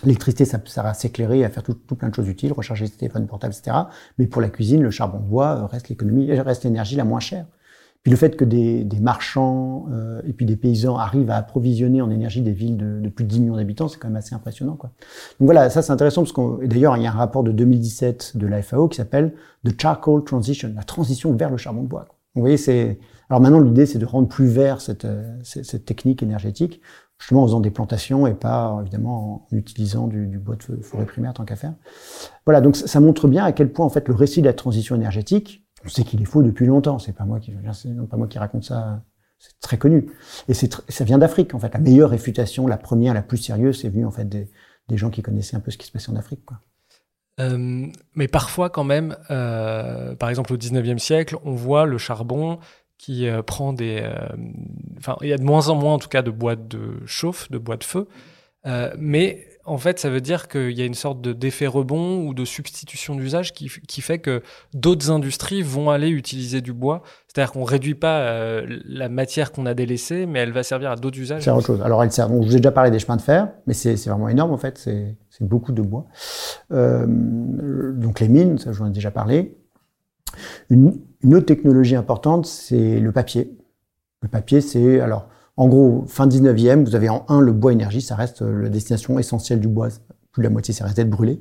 L'électricité, 0.04 0.44
ça 0.44 0.60
sert 0.64 0.86
à 0.86 0.94
s'éclairer, 0.94 1.44
à 1.44 1.50
faire 1.50 1.62
tout, 1.62 1.74
tout, 1.74 1.94
plein 1.94 2.08
de 2.08 2.14
choses 2.14 2.28
utiles, 2.28 2.52
recharger 2.52 2.86
ses 2.86 2.96
téléphones 2.96 3.26
portables, 3.26 3.54
etc. 3.54 3.76
Mais 4.18 4.26
pour 4.26 4.42
la 4.42 4.48
cuisine, 4.48 4.82
le 4.82 4.90
charbon 4.90 5.18
de 5.18 5.24
bois 5.24 5.56
euh, 5.56 5.66
reste 5.66 5.88
l'économie, 5.88 6.30
euh, 6.30 6.42
reste 6.42 6.64
l'énergie 6.64 6.96
la 6.96 7.04
moins 7.04 7.20
chère. 7.20 7.46
Puis 8.04 8.10
le 8.10 8.18
fait 8.18 8.36
que 8.36 8.44
des, 8.44 8.84
des 8.84 9.00
marchands 9.00 9.86
euh, 9.90 10.20
et 10.26 10.34
puis 10.34 10.44
des 10.44 10.56
paysans 10.56 10.98
arrivent 10.98 11.30
à 11.30 11.36
approvisionner 11.36 12.02
en 12.02 12.10
énergie 12.10 12.42
des 12.42 12.52
villes 12.52 12.76
de, 12.76 13.00
de 13.00 13.08
plus 13.08 13.24
de 13.24 13.30
10 13.30 13.40
millions 13.40 13.56
d'habitants, 13.56 13.88
c'est 13.88 13.98
quand 13.98 14.08
même 14.08 14.16
assez 14.18 14.34
impressionnant. 14.34 14.76
Quoi. 14.76 14.90
Donc 15.40 15.46
voilà, 15.46 15.70
ça 15.70 15.80
c'est 15.80 15.90
intéressant 15.90 16.20
parce 16.20 16.32
qu'on 16.32 16.58
d'ailleurs 16.62 16.98
il 16.98 17.02
y 17.02 17.06
a 17.06 17.10
un 17.10 17.14
rapport 17.16 17.42
de 17.42 17.50
2017 17.50 18.36
de 18.36 18.46
la 18.46 18.60
FAO 18.60 18.88
qui 18.88 18.98
s'appelle 18.98 19.32
The 19.64 19.80
Charcoal 19.80 20.22
Transition, 20.22 20.70
la 20.76 20.82
transition 20.82 21.34
vers 21.34 21.50
le 21.50 21.56
charbon 21.56 21.82
de 21.82 21.88
bois. 21.88 22.04
Quoi. 22.06 22.16
Vous 22.34 22.42
voyez, 22.42 22.58
c'est 22.58 22.98
alors 23.30 23.40
maintenant 23.40 23.60
l'idée 23.60 23.86
c'est 23.86 23.98
de 23.98 24.04
rendre 24.04 24.28
plus 24.28 24.48
vert 24.48 24.82
cette, 24.82 25.06
cette, 25.42 25.64
cette 25.64 25.86
technique 25.86 26.22
énergétique 26.22 26.82
justement 27.18 27.44
en 27.44 27.46
faisant 27.46 27.60
des 27.60 27.70
plantations 27.70 28.26
et 28.26 28.34
pas 28.34 28.76
évidemment 28.82 29.46
en 29.50 29.56
utilisant 29.56 30.08
du, 30.08 30.26
du 30.26 30.38
bois 30.38 30.56
de 30.56 30.82
forêt 30.82 31.06
primaire 31.06 31.32
tant 31.32 31.46
qu'à 31.46 31.56
faire. 31.56 31.72
Voilà, 32.44 32.60
donc 32.60 32.76
ça 32.76 33.00
montre 33.00 33.28
bien 33.28 33.44
à 33.44 33.52
quel 33.52 33.72
point 33.72 33.86
en 33.86 33.90
fait 33.90 34.08
le 34.08 34.14
récit 34.14 34.42
de 34.42 34.46
la 34.46 34.52
transition 34.52 34.94
énergétique, 34.94 35.63
on 35.84 35.88
sait 35.88 36.04
qu'il 36.04 36.20
est 36.22 36.26
faux 36.26 36.42
depuis 36.42 36.66
longtemps. 36.66 36.98
C'est 36.98 37.12
pas 37.12 37.24
moi 37.24 37.40
qui, 37.40 37.52
pas 37.52 38.16
moi 38.16 38.26
qui 38.26 38.38
raconte 38.38 38.64
ça. 38.64 39.02
C'est 39.38 39.58
très 39.60 39.76
connu. 39.76 40.06
Et 40.48 40.54
c'est 40.54 40.72
ça 40.88 41.04
vient 41.04 41.18
d'Afrique 41.18 41.54
en 41.54 41.58
fait. 41.58 41.72
La 41.74 41.80
meilleure 41.80 42.10
réfutation, 42.10 42.66
la 42.66 42.78
première, 42.78 43.14
la 43.14 43.22
plus 43.22 43.38
sérieuse, 43.38 43.80
c'est 43.80 43.88
venu 43.88 44.06
en 44.06 44.10
fait 44.10 44.28
des, 44.28 44.48
des, 44.88 44.96
gens 44.96 45.10
qui 45.10 45.22
connaissaient 45.22 45.56
un 45.56 45.60
peu 45.60 45.70
ce 45.70 45.78
qui 45.78 45.86
se 45.86 45.92
passait 45.92 46.10
en 46.10 46.16
Afrique. 46.16 46.44
Quoi. 46.44 46.60
Euh, 47.40 47.86
mais 48.14 48.28
parfois 48.28 48.70
quand 48.70 48.84
même, 48.84 49.16
euh, 49.30 50.14
par 50.14 50.30
exemple 50.30 50.52
au 50.52 50.56
19e 50.56 50.98
siècle, 50.98 51.36
on 51.44 51.52
voit 51.52 51.84
le 51.84 51.98
charbon 51.98 52.58
qui 52.98 53.28
euh, 53.28 53.42
prend 53.42 53.72
des. 53.72 54.00
Euh, 54.02 54.28
enfin, 54.98 55.16
il 55.20 55.28
y 55.28 55.32
a 55.32 55.38
de 55.38 55.42
moins 55.42 55.68
en 55.68 55.74
moins, 55.74 55.94
en 55.94 55.98
tout 55.98 56.08
cas, 56.08 56.22
de 56.22 56.30
boîtes 56.30 56.68
de 56.68 57.04
chauffe, 57.06 57.50
de 57.50 57.58
boîtes 57.58 57.80
de 57.80 57.84
feu. 57.84 58.08
Euh, 58.66 58.94
mais 58.98 59.46
en 59.66 59.78
fait, 59.78 59.98
ça 59.98 60.10
veut 60.10 60.20
dire 60.20 60.48
qu'il 60.48 60.72
y 60.72 60.82
a 60.82 60.84
une 60.84 60.94
sorte 60.94 61.22
d'effet 61.22 61.66
rebond 61.66 62.26
ou 62.26 62.34
de 62.34 62.44
substitution 62.44 63.14
d'usage 63.14 63.52
qui, 63.52 63.68
fait 63.68 64.18
que 64.18 64.42
d'autres 64.74 65.10
industries 65.10 65.62
vont 65.62 65.88
aller 65.90 66.08
utiliser 66.08 66.60
du 66.60 66.72
bois. 66.72 67.02
C'est-à-dire 67.26 67.52
qu'on 67.52 67.64
réduit 67.64 67.94
pas 67.94 68.20
euh, 68.20 68.66
la 68.84 69.08
matière 69.08 69.52
qu'on 69.52 69.64
a 69.64 69.72
délaissée, 69.72 70.26
mais 70.26 70.40
elle 70.40 70.52
va 70.52 70.62
servir 70.62 70.90
à 70.90 70.96
d'autres 70.96 71.18
usages. 71.18 71.42
C'est 71.42 71.50
autre 71.50 71.66
chose. 71.66 71.82
Alors, 71.82 72.02
elle 72.02 72.12
sert. 72.12 72.28
Bon, 72.28 72.42
je 72.42 72.48
vous 72.48 72.56
ai 72.56 72.60
déjà 72.60 72.72
parlé 72.72 72.90
des 72.90 72.98
chemins 72.98 73.16
de 73.16 73.22
fer, 73.22 73.48
mais 73.66 73.72
c'est 73.72 73.96
vraiment 74.06 74.28
énorme 74.28 74.52
en 74.52 74.58
fait. 74.58 74.78
C'est 74.78 75.16
beaucoup 75.40 75.72
de 75.72 75.82
bois. 75.82 76.06
Euh, 76.72 77.06
donc 77.08 78.20
les 78.20 78.28
mines, 78.28 78.58
ça, 78.58 78.72
je 78.72 78.78
vous 78.78 78.84
en 78.84 78.88
ai 78.88 78.92
déjà 78.92 79.10
parlé. 79.10 79.56
Une, 80.68 81.00
une 81.22 81.34
autre 81.34 81.46
technologie 81.46 81.96
importante, 81.96 82.44
c'est 82.44 83.00
le 83.00 83.12
papier. 83.12 83.56
Le 84.20 84.28
papier, 84.28 84.60
c'est 84.60 85.00
alors 85.00 85.28
en 85.56 85.68
gros 85.68 86.04
fin 86.06 86.26
19e, 86.26 86.84
vous 86.84 86.94
avez 86.94 87.08
en 87.08 87.24
un 87.28 87.40
le 87.40 87.52
bois 87.52 87.72
énergie, 87.72 88.00
ça 88.00 88.16
reste 88.16 88.42
la 88.42 88.68
destination 88.68 89.18
essentielle 89.18 89.60
du 89.60 89.68
bois. 89.68 89.88
Plus 90.32 90.42
de 90.42 90.48
la 90.48 90.50
moitié, 90.50 90.74
ça 90.74 90.84
reste 90.84 90.96
d'être 90.96 91.10
brûlé. 91.10 91.40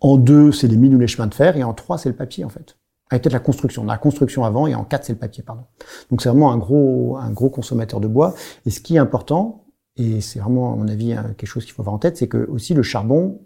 En 0.00 0.16
deux, 0.16 0.50
c'est 0.50 0.66
les 0.66 0.76
mines 0.76 0.94
ou 0.94 0.98
les 0.98 1.06
chemins 1.06 1.28
de 1.28 1.34
fer, 1.34 1.56
et 1.56 1.62
en 1.62 1.72
trois, 1.72 1.98
c'est 1.98 2.08
le 2.08 2.16
papier 2.16 2.44
en 2.44 2.48
fait. 2.48 2.76
Avec 3.10 3.22
peut-être 3.22 3.32
la 3.32 3.40
construction. 3.40 3.84
La 3.84 3.98
construction 3.98 4.44
avant, 4.44 4.66
et 4.66 4.74
en 4.74 4.84
quatre, 4.84 5.04
c'est 5.04 5.12
le 5.12 5.18
papier, 5.18 5.44
pardon. 5.44 5.62
Donc 6.10 6.20
c'est 6.20 6.28
vraiment 6.28 6.50
un 6.50 6.58
gros, 6.58 7.16
un 7.16 7.30
gros 7.30 7.50
consommateur 7.50 8.00
de 8.00 8.08
bois. 8.08 8.34
Et 8.66 8.70
ce 8.70 8.80
qui 8.80 8.96
est 8.96 8.98
important, 8.98 9.66
et 9.96 10.20
c'est 10.20 10.40
vraiment 10.40 10.72
à 10.72 10.76
mon 10.76 10.88
avis 10.88 11.14
quelque 11.36 11.46
chose 11.46 11.64
qu'il 11.64 11.74
faut 11.74 11.82
avoir 11.82 11.94
en 11.94 11.98
tête, 11.98 12.16
c'est 12.16 12.28
que 12.28 12.48
aussi 12.50 12.74
le 12.74 12.82
charbon 12.82 13.40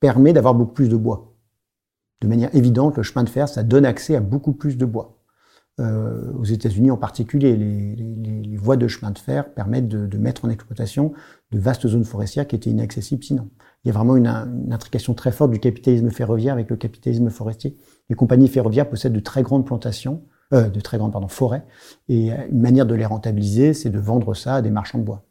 permet 0.00 0.34
d'avoir 0.34 0.54
beaucoup 0.54 0.74
plus 0.74 0.88
de 0.88 0.96
bois 0.96 1.34
de 2.24 2.28
manière 2.28 2.54
évidente, 2.54 2.96
le 2.96 3.02
chemin 3.02 3.22
de 3.22 3.28
fer, 3.28 3.48
ça 3.48 3.62
donne 3.62 3.84
accès 3.84 4.16
à 4.16 4.20
beaucoup 4.20 4.52
plus 4.52 4.76
de 4.76 4.84
bois. 4.86 5.13
Euh, 5.80 6.32
aux 6.34 6.44
États-Unis 6.44 6.92
en 6.92 6.96
particulier, 6.96 7.56
les, 7.56 7.96
les, 7.96 8.42
les, 8.42 8.56
voies 8.56 8.76
de 8.76 8.86
chemin 8.86 9.10
de 9.10 9.18
fer 9.18 9.52
permettent 9.52 9.88
de, 9.88 10.06
de, 10.06 10.18
mettre 10.18 10.44
en 10.44 10.48
exploitation 10.48 11.12
de 11.50 11.58
vastes 11.58 11.88
zones 11.88 12.04
forestières 12.04 12.46
qui 12.46 12.54
étaient 12.54 12.70
inaccessibles 12.70 13.24
sinon. 13.24 13.50
Il 13.82 13.88
y 13.88 13.90
a 13.90 13.92
vraiment 13.92 14.14
une, 14.14 14.28
une, 14.28 14.72
intrication 14.72 15.14
très 15.14 15.32
forte 15.32 15.50
du 15.50 15.58
capitalisme 15.58 16.10
ferroviaire 16.10 16.52
avec 16.54 16.70
le 16.70 16.76
capitalisme 16.76 17.28
forestier. 17.28 17.76
Les 18.08 18.14
compagnies 18.14 18.46
ferroviaires 18.46 18.88
possèdent 18.88 19.14
de 19.14 19.20
très 19.20 19.42
grandes 19.42 19.66
plantations, 19.66 20.22
euh, 20.52 20.68
de 20.68 20.78
très 20.78 20.96
grandes 20.96 21.10
pardon, 21.10 21.26
forêts, 21.26 21.64
et 22.08 22.30
une 22.30 22.60
manière 22.60 22.86
de 22.86 22.94
les 22.94 23.06
rentabiliser, 23.06 23.74
c'est 23.74 23.90
de 23.90 23.98
vendre 23.98 24.32
ça 24.34 24.54
à 24.54 24.62
des 24.62 24.70
marchands 24.70 24.98
de 24.98 25.04
bois. 25.04 25.24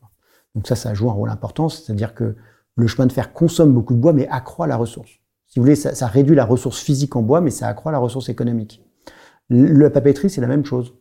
Donc 0.56 0.68
ça, 0.68 0.76
ça 0.76 0.94
joue 0.94 1.10
un 1.10 1.14
rôle 1.14 1.30
important, 1.30 1.70
c'est-à-dire 1.70 2.14
que 2.14 2.36
le 2.76 2.88
chemin 2.88 3.06
de 3.08 3.14
fer 3.14 3.32
consomme 3.32 3.74
beaucoup 3.74 3.94
de 3.94 4.00
bois, 4.00 4.12
mais 4.12 4.28
accroît 4.28 4.68
la 4.68 4.76
ressource. 4.76 5.10
Si 5.48 5.60
vous 5.60 5.64
voulez, 5.64 5.78
ça, 5.78 5.96
ça, 5.96 6.08
réduit 6.08 6.36
la 6.36 6.44
ressource 6.44 6.82
physique 6.82 7.16
en 7.16 7.22
bois, 7.22 7.40
mais 7.40 7.50
ça 7.50 7.68
accroît 7.70 7.94
la 7.94 8.00
ressource 8.00 8.28
économique. 8.28 8.84
La 9.50 9.90
papeterie, 9.90 10.30
c'est 10.30 10.42
la 10.42 10.48
même 10.48 10.66
chose. 10.66 10.94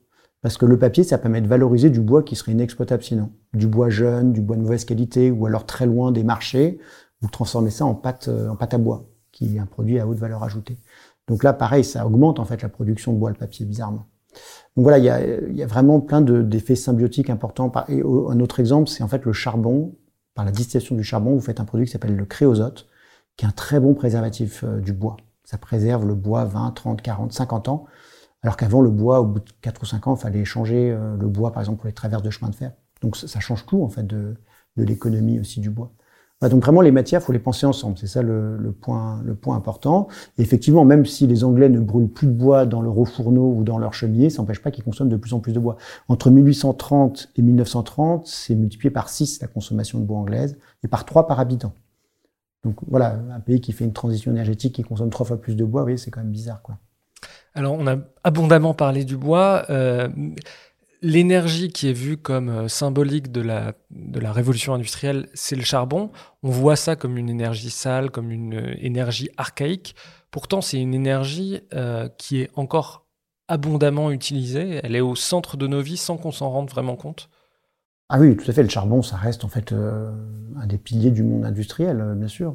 Parce 0.42 0.56
que 0.56 0.66
le 0.66 0.78
papier, 0.78 1.04
ça 1.04 1.18
permet 1.18 1.40
de 1.40 1.46
valoriser 1.46 1.88
du 1.88 2.00
bois 2.00 2.22
qui 2.22 2.34
serait 2.34 2.52
inexploitable 2.52 3.02
sinon. 3.02 3.30
Du 3.54 3.68
bois 3.68 3.90
jeune, 3.90 4.32
du 4.32 4.40
bois 4.40 4.56
de 4.56 4.62
mauvaise 4.62 4.84
qualité, 4.84 5.30
ou 5.30 5.46
alors 5.46 5.66
très 5.66 5.86
loin 5.86 6.10
des 6.10 6.24
marchés. 6.24 6.80
Vous 7.20 7.28
transformez 7.28 7.70
ça 7.70 7.84
en 7.84 7.94
pâte, 7.94 8.28
en 8.28 8.56
pâte 8.56 8.74
à 8.74 8.78
bois, 8.78 9.08
qui 9.30 9.56
est 9.56 9.60
un 9.60 9.66
produit 9.66 10.00
à 10.00 10.06
haute 10.06 10.18
valeur 10.18 10.42
ajoutée. 10.42 10.78
Donc 11.28 11.44
là, 11.44 11.52
pareil, 11.52 11.84
ça 11.84 12.04
augmente 12.04 12.40
en 12.40 12.44
fait 12.44 12.62
la 12.62 12.68
production 12.68 13.12
de 13.12 13.18
bois, 13.18 13.30
le 13.30 13.36
papier, 13.36 13.64
bizarrement. 13.64 14.06
Donc 14.76 14.84
voilà, 14.84 14.98
il 14.98 15.04
y 15.04 15.10
a, 15.10 15.24
il 15.24 15.54
y 15.56 15.62
a 15.62 15.66
vraiment 15.66 16.00
plein 16.00 16.20
d'effets 16.20 16.76
symbiotiques 16.76 17.30
importants. 17.30 17.70
Et 17.88 18.00
un 18.02 18.40
autre 18.40 18.58
exemple, 18.60 18.88
c'est 18.88 19.02
en 19.02 19.08
fait 19.08 19.24
le 19.24 19.32
charbon. 19.32 19.94
Par 20.34 20.46
la 20.46 20.50
distillation 20.50 20.96
du 20.96 21.04
charbon, 21.04 21.34
vous 21.34 21.40
faites 21.40 21.60
un 21.60 21.66
produit 21.66 21.86
qui 21.86 21.92
s'appelle 21.92 22.16
le 22.16 22.24
créosote, 22.24 22.88
qui 23.36 23.44
est 23.44 23.48
un 23.48 23.52
très 23.52 23.80
bon 23.80 23.92
préservatif 23.92 24.64
euh, 24.64 24.80
du 24.80 24.94
bois. 24.94 25.18
Ça 25.44 25.58
préserve 25.58 26.06
le 26.06 26.14
bois 26.14 26.46
20, 26.46 26.70
30, 26.70 27.02
40, 27.02 27.32
50 27.32 27.68
ans, 27.68 27.84
alors 28.42 28.56
qu'avant 28.56 28.80
le 28.80 28.90
bois, 28.90 29.20
au 29.20 29.26
bout 29.26 29.40
de 29.40 29.50
4 29.60 29.82
ou 29.82 29.86
5 29.86 30.06
ans, 30.08 30.16
il 30.16 30.20
fallait 30.20 30.44
changer 30.44 30.90
euh, 30.90 31.16
le 31.16 31.28
bois, 31.28 31.52
par 31.52 31.62
exemple, 31.62 31.78
pour 31.78 31.86
les 31.86 31.92
traverses 31.92 32.22
de 32.22 32.30
chemin 32.30 32.50
de 32.50 32.56
fer. 32.56 32.72
Donc 33.00 33.16
ça, 33.16 33.28
ça 33.28 33.40
change 33.40 33.66
tout, 33.66 33.82
en 33.82 33.88
fait, 33.88 34.06
de, 34.06 34.34
de 34.76 34.84
l'économie 34.84 35.38
aussi 35.38 35.60
du 35.60 35.70
bois. 35.70 35.92
Voilà, 36.40 36.52
donc 36.52 36.64
vraiment, 36.64 36.80
les 36.80 36.90
matières, 36.90 37.22
faut 37.22 37.32
les 37.32 37.38
penser 37.38 37.66
ensemble. 37.66 37.98
C'est 37.98 38.08
ça 38.08 38.20
le, 38.20 38.56
le, 38.56 38.72
point, 38.72 39.22
le 39.24 39.36
point 39.36 39.54
important. 39.54 40.08
Et 40.38 40.42
effectivement, 40.42 40.84
même 40.84 41.06
si 41.06 41.28
les 41.28 41.44
Anglais 41.44 41.68
ne 41.68 41.78
brûlent 41.78 42.08
plus 42.08 42.26
de 42.26 42.32
bois 42.32 42.66
dans 42.66 42.82
leur 42.82 42.96
fourneau 43.06 43.54
ou 43.56 43.62
dans 43.62 43.78
leur 43.78 43.94
chemier, 43.94 44.28
ça 44.28 44.42
n'empêche 44.42 44.60
pas 44.60 44.72
qu'ils 44.72 44.82
consomment 44.82 45.08
de 45.08 45.16
plus 45.16 45.34
en 45.34 45.38
plus 45.38 45.52
de 45.52 45.60
bois. 45.60 45.76
Entre 46.08 46.30
1830 46.30 47.30
et 47.36 47.42
1930, 47.42 48.26
c'est 48.26 48.56
multiplié 48.56 48.90
par 48.90 49.08
6 49.08 49.40
la 49.40 49.46
consommation 49.46 50.00
de 50.00 50.04
bois 50.04 50.18
anglaise 50.18 50.58
et 50.82 50.88
par 50.88 51.04
3 51.04 51.28
par 51.28 51.38
habitant. 51.38 51.74
Donc 52.64 52.76
voilà, 52.88 53.20
un 53.32 53.40
pays 53.40 53.60
qui 53.60 53.72
fait 53.72 53.84
une 53.84 53.92
transition 53.92 54.32
énergétique 54.32 54.74
qui 54.74 54.82
consomme 54.82 55.10
trois 55.10 55.26
fois 55.26 55.40
plus 55.40 55.56
de 55.56 55.64
bois, 55.64 55.84
oui, 55.84 55.98
c'est 55.98 56.10
quand 56.10 56.20
même 56.20 56.30
bizarre, 56.30 56.62
quoi. 56.62 56.78
Alors, 57.54 57.74
on 57.74 57.86
a 57.86 57.96
abondamment 58.24 58.74
parlé 58.74 59.04
du 59.04 59.16
bois. 59.16 59.64
Euh, 59.70 60.08
L'énergie 61.04 61.72
qui 61.72 61.88
est 61.88 61.92
vue 61.92 62.16
comme 62.16 62.48
euh, 62.48 62.68
symbolique 62.68 63.32
de 63.32 63.40
la, 63.40 63.72
de 63.90 64.20
la 64.20 64.32
révolution 64.32 64.72
industrielle, 64.72 65.28
c'est 65.34 65.56
le 65.56 65.64
charbon. 65.64 66.12
On 66.44 66.50
voit 66.50 66.76
ça 66.76 66.94
comme 66.94 67.18
une 67.18 67.28
énergie 67.28 67.70
sale, 67.70 68.12
comme 68.12 68.30
une 68.30 68.54
euh, 68.54 68.74
énergie 68.78 69.28
archaïque. 69.36 69.96
Pourtant, 70.30 70.60
c'est 70.60 70.80
une 70.80 70.94
énergie 70.94 71.60
qui 72.16 72.40
est 72.40 72.48
encore 72.54 73.04
abondamment 73.48 74.10
utilisée. 74.10 74.80
Elle 74.82 74.96
est 74.96 75.02
au 75.02 75.14
centre 75.14 75.58
de 75.58 75.66
nos 75.66 75.82
vies 75.82 75.98
sans 75.98 76.16
qu'on 76.16 76.32
s'en 76.32 76.48
rende 76.48 76.70
vraiment 76.70 76.96
compte. 76.96 77.28
Ah 78.08 78.18
oui, 78.18 78.34
tout 78.34 78.50
à 78.50 78.54
fait. 78.54 78.62
Le 78.62 78.70
charbon, 78.70 79.02
ça 79.02 79.16
reste 79.16 79.44
en 79.44 79.48
fait 79.48 79.74
un 79.74 80.66
des 80.66 80.78
piliers 80.78 81.10
du 81.10 81.22
monde 81.22 81.44
industriel, 81.44 82.14
bien 82.16 82.28
sûr. 82.28 82.54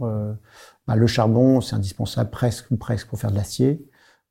Bah, 0.88 0.96
le 0.96 1.06
charbon, 1.06 1.62
c'est 1.62 1.76
indispensable 1.76 2.32
presque, 2.32 2.76
presque 2.78 3.10
pour 3.10 3.20
faire 3.20 3.30
de 3.30 3.36
l'acier. 3.36 3.86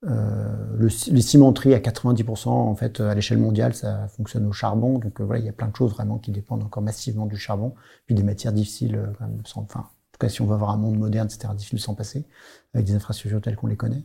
Le, 0.06 0.88
les 1.12 1.20
cimenteries 1.20 1.74
à 1.74 1.78
90% 1.78 2.48
en 2.48 2.74
fait 2.74 3.00
à 3.00 3.14
l'échelle 3.14 3.38
mondiale, 3.38 3.74
ça 3.74 4.08
fonctionne 4.08 4.46
au 4.46 4.52
charbon. 4.52 4.98
Donc 4.98 5.20
voilà, 5.20 5.40
il 5.40 5.46
y 5.46 5.48
a 5.48 5.52
plein 5.52 5.68
de 5.68 5.76
choses 5.76 5.92
vraiment 5.92 6.18
qui 6.18 6.30
dépendent 6.30 6.62
encore 6.62 6.82
massivement 6.82 7.26
du 7.26 7.36
charbon. 7.36 7.74
Puis 8.06 8.14
des 8.14 8.22
matières 8.22 8.52
difficiles, 8.52 8.98
quand 9.18 9.26
même, 9.26 9.40
sans, 9.44 9.62
enfin, 9.62 9.86
en 10.16 10.18
tout 10.18 10.28
cas, 10.28 10.30
si 10.30 10.40
on 10.40 10.46
veut 10.46 10.54
avoir 10.54 10.70
un 10.70 10.78
monde 10.78 10.98
moderne, 10.98 11.28
etc., 11.30 11.52
difficile 11.54 11.78
de 11.78 11.82
s'en 11.82 11.94
passer, 11.94 12.24
avec 12.72 12.86
des 12.86 12.94
infrastructures 12.94 13.42
telles 13.42 13.56
qu'on 13.56 13.66
les 13.66 13.76
connaît. 13.76 14.02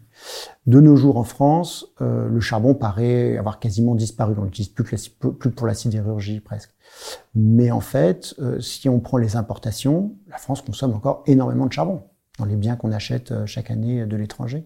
De 0.67 0.81
nos 0.81 0.97
jours 0.97 1.15
en 1.15 1.23
France, 1.23 1.85
euh, 2.01 2.27
le 2.27 2.41
charbon 2.41 2.73
paraît 2.73 3.37
avoir 3.37 3.59
quasiment 3.59 3.95
disparu. 3.95 4.35
On 4.37 4.43
l'utilise 4.43 4.67
plus, 4.67 4.83
plus 4.83 5.51
pour 5.51 5.67
la 5.67 5.73
sidérurgie 5.73 6.41
presque. 6.41 6.71
Mais 7.33 7.71
en 7.71 7.79
fait, 7.79 8.35
euh, 8.39 8.59
si 8.59 8.89
on 8.89 8.99
prend 8.99 9.15
les 9.15 9.37
importations, 9.37 10.13
la 10.29 10.37
France 10.37 10.61
consomme 10.61 10.93
encore 10.93 11.23
énormément 11.27 11.65
de 11.65 11.71
charbon 11.71 12.03
dans 12.41 12.47
les 12.47 12.55
biens 12.55 12.75
qu'on 12.75 12.91
achète 12.91 13.31
euh, 13.31 13.45
chaque 13.45 13.69
année 13.69 14.05
de 14.05 14.17
l'étranger. 14.17 14.65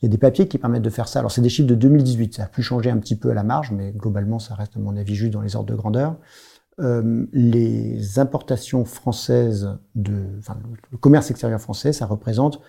Il 0.00 0.06
y 0.06 0.06
a 0.06 0.08
des 0.08 0.18
papiers 0.18 0.48
qui 0.48 0.58
permettent 0.58 0.82
de 0.82 0.90
faire 0.90 1.06
ça. 1.06 1.18
Alors 1.18 1.30
c'est 1.30 1.42
des 1.42 1.50
chiffres 1.50 1.68
de 1.68 1.74
2018, 1.74 2.34
ça 2.36 2.44
a 2.44 2.46
pu 2.46 2.62
changer 2.62 2.90
un 2.90 2.98
petit 2.98 3.16
peu 3.16 3.30
à 3.30 3.34
la 3.34 3.42
marge, 3.42 3.70
mais 3.72 3.92
globalement 3.92 4.38
ça 4.38 4.54
reste 4.54 4.76
à 4.76 4.80
mon 4.80 4.96
avis 4.96 5.14
juste 5.14 5.32
dans 5.32 5.42
les 5.42 5.54
ordres 5.54 5.70
de 5.70 5.76
grandeur. 5.76 6.16
Euh, 6.80 7.26
les 7.32 8.18
importations 8.18 8.86
françaises 8.86 9.76
de, 9.94 10.24
enfin, 10.38 10.56
le 10.90 10.96
commerce 10.96 11.30
extérieur 11.30 11.60
français, 11.60 11.92
ça 11.92 12.06
représente 12.06 12.60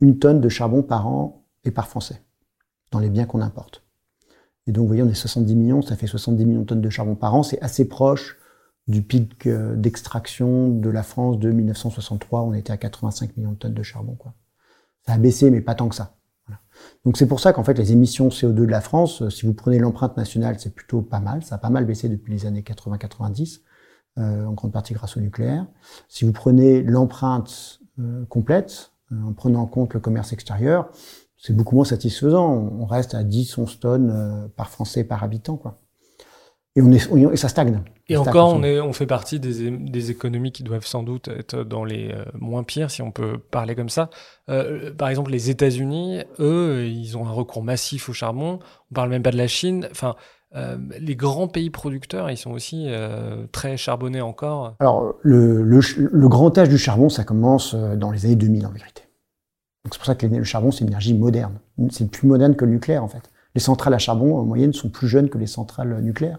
une 0.00 0.18
tonne 0.18 0.40
de 0.40 0.48
charbon 0.50 0.82
par 0.82 1.06
an 1.06 1.46
et 1.64 1.70
par 1.70 1.88
français 1.88 2.20
dans 2.90 2.98
les 2.98 3.08
biens 3.08 3.24
qu'on 3.24 3.40
importe. 3.40 3.82
Et 4.66 4.72
donc, 4.72 4.82
vous 4.82 4.88
voyez, 4.88 5.02
on 5.02 5.08
est 5.08 5.14
70 5.14 5.56
millions, 5.56 5.82
ça 5.82 5.96
fait 5.96 6.06
70 6.06 6.44
millions 6.44 6.60
de 6.60 6.66
tonnes 6.66 6.80
de 6.80 6.90
charbon 6.90 7.14
par 7.14 7.34
an. 7.34 7.42
C'est 7.42 7.60
assez 7.62 7.86
proche 7.86 8.36
du 8.86 9.02
pic 9.02 9.46
euh, 9.46 9.74
d'extraction 9.76 10.68
de 10.68 10.90
la 10.90 11.02
France 11.02 11.38
de 11.38 11.50
1963. 11.50 12.42
On 12.42 12.52
était 12.52 12.72
à 12.72 12.76
85 12.76 13.36
millions 13.36 13.52
de 13.52 13.56
tonnes 13.56 13.74
de 13.74 13.82
charbon. 13.82 14.14
Quoi. 14.14 14.34
Ça 15.06 15.14
a 15.14 15.18
baissé, 15.18 15.50
mais 15.50 15.60
pas 15.60 15.74
tant 15.74 15.88
que 15.88 15.94
ça. 15.94 16.14
Donc 17.04 17.16
c'est 17.16 17.26
pour 17.26 17.40
ça 17.40 17.52
qu'en 17.52 17.64
fait 17.64 17.74
les 17.74 17.92
émissions 17.92 18.28
CO2 18.28 18.54
de 18.54 18.64
la 18.64 18.80
France, 18.80 19.22
euh, 19.22 19.30
si 19.30 19.46
vous 19.46 19.54
prenez 19.54 19.78
l'empreinte 19.78 20.16
nationale, 20.16 20.56
c'est 20.58 20.74
plutôt 20.74 21.02
pas 21.02 21.20
mal. 21.20 21.44
Ça 21.44 21.56
a 21.56 21.58
pas 21.58 21.70
mal 21.70 21.84
baissé 21.84 22.08
depuis 22.08 22.32
les 22.32 22.46
années 22.46 22.62
80-90, 22.62 23.60
euh, 24.18 24.44
en 24.44 24.52
grande 24.52 24.72
partie 24.72 24.94
grâce 24.94 25.16
au 25.16 25.20
nucléaire. 25.20 25.66
Si 26.08 26.24
vous 26.24 26.32
prenez 26.32 26.82
l'empreinte 26.82 27.80
euh, 27.98 28.24
complète, 28.26 28.92
en 29.12 29.32
prenant 29.32 29.60
en 29.60 29.66
compte 29.66 29.94
le 29.94 30.00
commerce 30.00 30.32
extérieur, 30.32 30.90
c'est 31.36 31.54
beaucoup 31.54 31.76
moins 31.76 31.84
satisfaisant. 31.84 32.48
On 32.48 32.86
reste 32.86 33.14
à 33.14 33.22
10-11 33.22 33.78
tonnes 33.78 34.50
par 34.56 34.70
Français 34.70 35.04
par 35.04 35.22
habitant. 35.22 35.56
Quoi. 35.56 35.78
Et, 36.74 36.82
on 36.82 36.90
est, 36.90 37.32
et 37.32 37.36
ça 37.36 37.48
stagne. 37.48 37.80
Et 38.08 38.16
encore, 38.18 38.52
on, 38.52 38.62
est, 38.62 38.80
on 38.80 38.92
fait 38.92 39.06
partie 39.06 39.40
des, 39.40 39.70
des, 39.70 40.10
économies 40.10 40.52
qui 40.52 40.62
doivent 40.62 40.84
sans 40.84 41.02
doute 41.02 41.28
être 41.28 41.64
dans 41.64 41.84
les 41.84 42.10
euh, 42.12 42.24
moins 42.38 42.62
pires, 42.62 42.90
si 42.90 43.00
on 43.00 43.10
peut 43.10 43.38
parler 43.38 43.74
comme 43.74 43.88
ça. 43.88 44.10
Euh, 44.50 44.92
par 44.92 45.08
exemple, 45.08 45.30
les 45.30 45.48
États-Unis, 45.48 46.20
eux, 46.38 46.86
ils 46.86 47.16
ont 47.16 47.26
un 47.26 47.32
recours 47.32 47.64
massif 47.64 48.10
au 48.10 48.12
charbon. 48.12 48.58
On 48.90 48.94
parle 48.94 49.08
même 49.08 49.22
pas 49.22 49.30
de 49.30 49.38
la 49.38 49.48
Chine. 49.48 49.88
Enfin, 49.90 50.16
euh, 50.56 50.76
les 51.00 51.16
grands 51.16 51.48
pays 51.48 51.70
producteurs, 51.70 52.30
ils 52.30 52.36
sont 52.36 52.52
aussi 52.52 52.84
euh, 52.86 53.46
très 53.50 53.76
charbonnés 53.76 54.20
encore. 54.20 54.76
Alors, 54.78 55.14
le, 55.22 55.62
le, 55.62 55.80
le, 55.96 56.28
grand 56.28 56.56
âge 56.56 56.68
du 56.68 56.78
charbon, 56.78 57.08
ça 57.08 57.24
commence 57.24 57.74
euh, 57.74 57.96
dans 57.96 58.12
les 58.12 58.24
années 58.26 58.36
2000 58.36 58.66
en 58.66 58.70
vérité. 58.70 59.02
C'est 59.90 59.98
pour 59.98 60.06
ça 60.06 60.14
que 60.14 60.26
le 60.26 60.44
charbon, 60.44 60.70
c'est 60.70 60.82
une 60.82 60.88
énergie 60.88 61.12
moderne. 61.12 61.58
C'est 61.90 62.08
plus 62.08 62.28
moderne 62.28 62.54
que 62.54 62.64
le 62.64 62.70
nucléaire, 62.70 63.02
en 63.02 63.08
fait. 63.08 63.30
Les 63.56 63.60
centrales 63.60 63.94
à 63.94 63.98
charbon, 63.98 64.38
en 64.38 64.44
moyenne, 64.44 64.72
sont 64.72 64.90
plus 64.90 65.08
jeunes 65.08 65.28
que 65.28 65.38
les 65.38 65.46
centrales 65.46 66.00
nucléaires. 66.00 66.38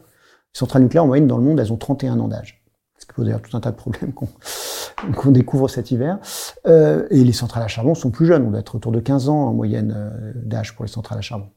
Les 0.56 0.60
centrales 0.60 0.84
nucléaires, 0.84 1.04
en 1.04 1.08
moyenne, 1.08 1.28
dans 1.28 1.38
le 1.38 1.44
monde, 1.44 1.60
elles 1.60 1.74
ont 1.74 1.78
31 1.78 2.18
ans 2.22 2.30
d'âge. 2.30 2.63
Ce 2.98 3.06
qui 3.06 3.12
pose 3.12 3.26
d'ailleurs 3.26 3.41
tout 3.41 3.58
un 3.58 3.60
tas 3.60 3.72
de 3.72 3.76
problèmes 3.76 4.13
qu'on 5.15 5.32
découvre 5.32 5.68
cet 5.68 5.91
hiver. 5.91 6.18
Euh, 6.65 7.08
et 7.12 7.26
les 7.26 7.34
centrales 7.34 7.63
à 7.63 7.68
charbon 7.68 7.94
sont 7.94 8.10
plus 8.10 8.26
jeunes. 8.26 8.46
On 8.46 8.52
doit 8.52 8.62
être 8.62 8.74
autour 8.74 8.94
de 8.94 9.02
15 9.02 9.28
ans 9.28 9.48
en 9.48 9.54
moyenne 9.54 9.94
euh, 9.94 10.32
d'âge 10.34 10.74
pour 10.74 10.86
les 10.86 10.91
centrales 10.91 11.18
à 11.18 11.22
charbon. 11.22 11.50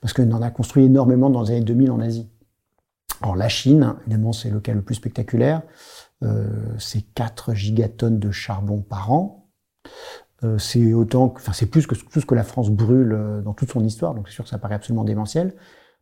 Parce 0.00 0.12
qu'on 0.12 0.30
en 0.30 0.42
a 0.42 0.50
construit 0.50 0.84
énormément 0.84 1.28
dans 1.28 1.42
les 1.42 1.50
années 1.50 1.62
2000 1.62 1.90
en 1.90 1.98
Asie. 1.98 2.30
Alors 3.20 3.34
la 3.34 3.48
Chine, 3.48 3.96
évidemment, 4.02 4.32
c'est 4.32 4.50
le 4.50 4.60
cas 4.60 4.74
le 4.74 4.82
plus 4.82 4.94
spectaculaire. 4.94 5.62
Euh, 6.22 6.46
c'est 6.78 7.02
4 7.14 7.52
gigatonnes 7.52 8.20
de 8.20 8.30
charbon 8.30 8.80
par 8.80 9.12
an. 9.12 9.42
C'est 10.58 10.92
c'est 11.52 11.66
plus 11.66 11.88
que 11.88 11.96
tout 11.96 12.20
ce 12.20 12.26
que 12.26 12.34
la 12.36 12.44
France 12.44 12.70
brûle 12.70 13.42
dans 13.42 13.52
toute 13.52 13.72
son 13.72 13.82
histoire. 13.82 14.14
Donc 14.14 14.28
c'est 14.28 14.34
sûr 14.34 14.44
que 14.44 14.50
ça 14.50 14.58
paraît 14.58 14.76
absolument 14.76 15.02
démentiel. 15.02 15.54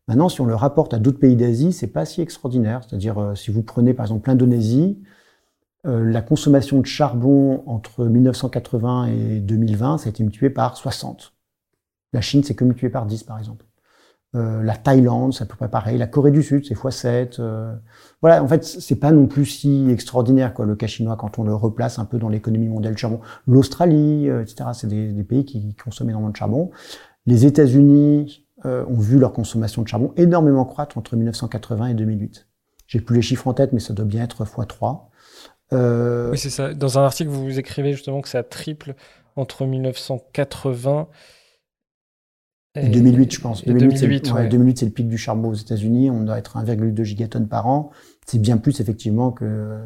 Maintenant, 0.08 0.28
si 0.28 0.40
on 0.40 0.46
le 0.46 0.54
rapporte 0.54 0.92
à 0.94 0.98
d'autres 0.98 1.18
pays 1.18 1.36
d'Asie, 1.36 1.72
c'est 1.72 1.86
pas 1.88 2.04
si 2.04 2.20
extraordinaire. 2.20 2.82
C'est-à-dire, 2.86 3.18
euh, 3.18 3.34
si 3.34 3.50
vous 3.50 3.62
prenez 3.62 3.94
par 3.94 4.04
exemple 4.04 4.28
l'Indonésie, 4.28 4.98
euh, 5.86 6.02
la 6.02 6.22
consommation 6.22 6.80
de 6.80 6.86
charbon 6.86 7.62
entre 7.66 8.06
1980 8.06 9.06
et 9.06 9.40
2020, 9.40 9.98
ça 9.98 10.06
a 10.06 10.10
été 10.10 10.22
multiplié 10.22 10.50
par 10.50 10.76
60. 10.76 11.34
La 12.12 12.20
Chine, 12.22 12.42
c'est 12.42 12.54
que 12.54 12.64
multiplié 12.64 12.90
par 12.90 13.04
10, 13.04 13.24
par 13.24 13.38
exemple. 13.38 13.66
Euh, 14.34 14.62
la 14.62 14.76
Thaïlande, 14.76 15.34
c'est 15.34 15.44
à 15.44 15.46
peu 15.46 15.56
près 15.56 15.68
pareil. 15.68 15.98
La 15.98 16.06
Corée 16.06 16.30
du 16.30 16.42
Sud, 16.42 16.64
c'est 16.66 16.74
x7. 16.74 17.36
Euh. 17.38 17.74
Voilà, 18.22 18.42
en 18.42 18.48
fait, 18.48 18.64
c'est 18.64 18.96
pas 18.96 19.12
non 19.12 19.26
plus 19.26 19.44
si 19.44 19.90
extraordinaire, 19.90 20.54
quoi, 20.54 20.64
le 20.64 20.74
cas 20.74 20.86
chinois, 20.86 21.16
quand 21.16 21.38
on 21.38 21.44
le 21.44 21.54
replace 21.54 21.98
un 21.98 22.06
peu 22.06 22.18
dans 22.18 22.30
l'économie 22.30 22.68
mondiale 22.68 22.94
du 22.94 23.00
charbon. 23.00 23.20
L'Australie, 23.46 24.26
etc., 24.28 24.70
c'est 24.72 24.88
des, 24.88 25.12
des, 25.12 25.24
pays 25.24 25.44
qui 25.44 25.74
consomment 25.74 26.10
énormément 26.10 26.32
de 26.32 26.36
charbon. 26.36 26.70
Les 27.26 27.44
États-Unis, 27.46 28.43
euh, 28.66 28.84
ont 28.86 28.98
vu 28.98 29.18
leur 29.18 29.32
consommation 29.32 29.82
de 29.82 29.88
charbon 29.88 30.12
énormément 30.16 30.64
croître 30.64 30.98
entre 30.98 31.16
1980 31.16 31.88
et 31.88 31.94
2008. 31.94 32.46
J'ai 32.86 33.00
plus 33.00 33.16
les 33.16 33.22
chiffres 33.22 33.46
en 33.46 33.54
tête, 33.54 33.72
mais 33.72 33.80
ça 33.80 33.94
doit 33.94 34.04
bien 34.04 34.22
être 34.22 34.44
x3. 34.44 35.02
Euh... 35.72 36.30
Oui, 36.30 36.38
c'est 36.38 36.50
ça. 36.50 36.74
Dans 36.74 36.98
un 36.98 37.04
article, 37.04 37.30
vous 37.30 37.58
écrivez 37.58 37.92
justement 37.92 38.20
que 38.20 38.28
ça 38.28 38.42
triple 38.42 38.94
entre 39.36 39.66
1980 39.66 41.08
et 42.76 42.88
2008, 42.88 43.32
je 43.32 43.40
pense. 43.40 43.64
2008, 43.64 43.96
c'est 43.96 44.32
ouais. 44.32 44.74
c'est 44.74 44.84
le 44.86 44.90
pic 44.90 45.08
du 45.08 45.16
charbon 45.16 45.50
aux 45.50 45.54
États-Unis. 45.54 46.10
On 46.10 46.22
doit 46.22 46.38
être 46.38 46.56
1,2 46.56 47.02
gigatonnes 47.04 47.48
par 47.48 47.68
an. 47.68 47.90
C'est 48.26 48.40
bien 48.40 48.56
plus, 48.56 48.80
effectivement, 48.80 49.30
que, 49.30 49.78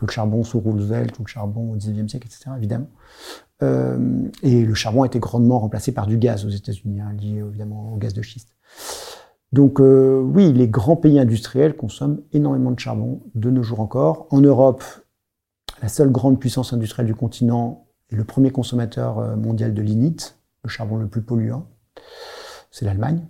que 0.00 0.06
le 0.06 0.12
charbon 0.12 0.42
sous 0.44 0.58
Roosevelt 0.58 1.18
ou 1.18 1.24
le 1.24 1.28
charbon 1.28 1.72
au 1.72 1.76
19e 1.76 2.08
siècle, 2.08 2.26
etc., 2.26 2.52
évidemment. 2.56 2.88
Euh, 3.62 4.28
et 4.42 4.64
le 4.64 4.72
charbon 4.72 5.02
a 5.02 5.06
été 5.06 5.18
grandement 5.18 5.58
remplacé 5.58 5.92
par 5.92 6.06
du 6.06 6.16
gaz 6.16 6.46
aux 6.46 6.48
États-Unis, 6.48 7.02
hein, 7.02 7.12
lié 7.12 7.42
évidemment 7.46 7.92
au 7.92 7.98
gaz 7.98 8.14
de 8.14 8.22
schiste. 8.22 8.48
Donc 9.52 9.78
euh, 9.78 10.18
oui, 10.20 10.54
les 10.54 10.68
grands 10.68 10.96
pays 10.96 11.18
industriels 11.18 11.76
consomment 11.76 12.22
énormément 12.32 12.70
de 12.70 12.80
charbon 12.80 13.20
de 13.34 13.50
nos 13.50 13.62
jours 13.62 13.80
encore. 13.80 14.26
En 14.30 14.40
Europe, 14.40 14.82
la 15.82 15.88
seule 15.88 16.10
grande 16.10 16.40
puissance 16.40 16.72
industrielle 16.72 17.06
du 17.06 17.14
continent 17.14 17.86
est 18.10 18.16
le 18.16 18.24
premier 18.24 18.50
consommateur 18.50 19.18
euh, 19.18 19.36
mondial 19.36 19.74
de 19.74 19.82
lignite, 19.82 20.38
le 20.64 20.70
charbon 20.70 20.96
le 20.96 21.08
plus 21.08 21.20
polluant, 21.20 21.68
c'est 22.70 22.86
l'Allemagne. 22.86 23.26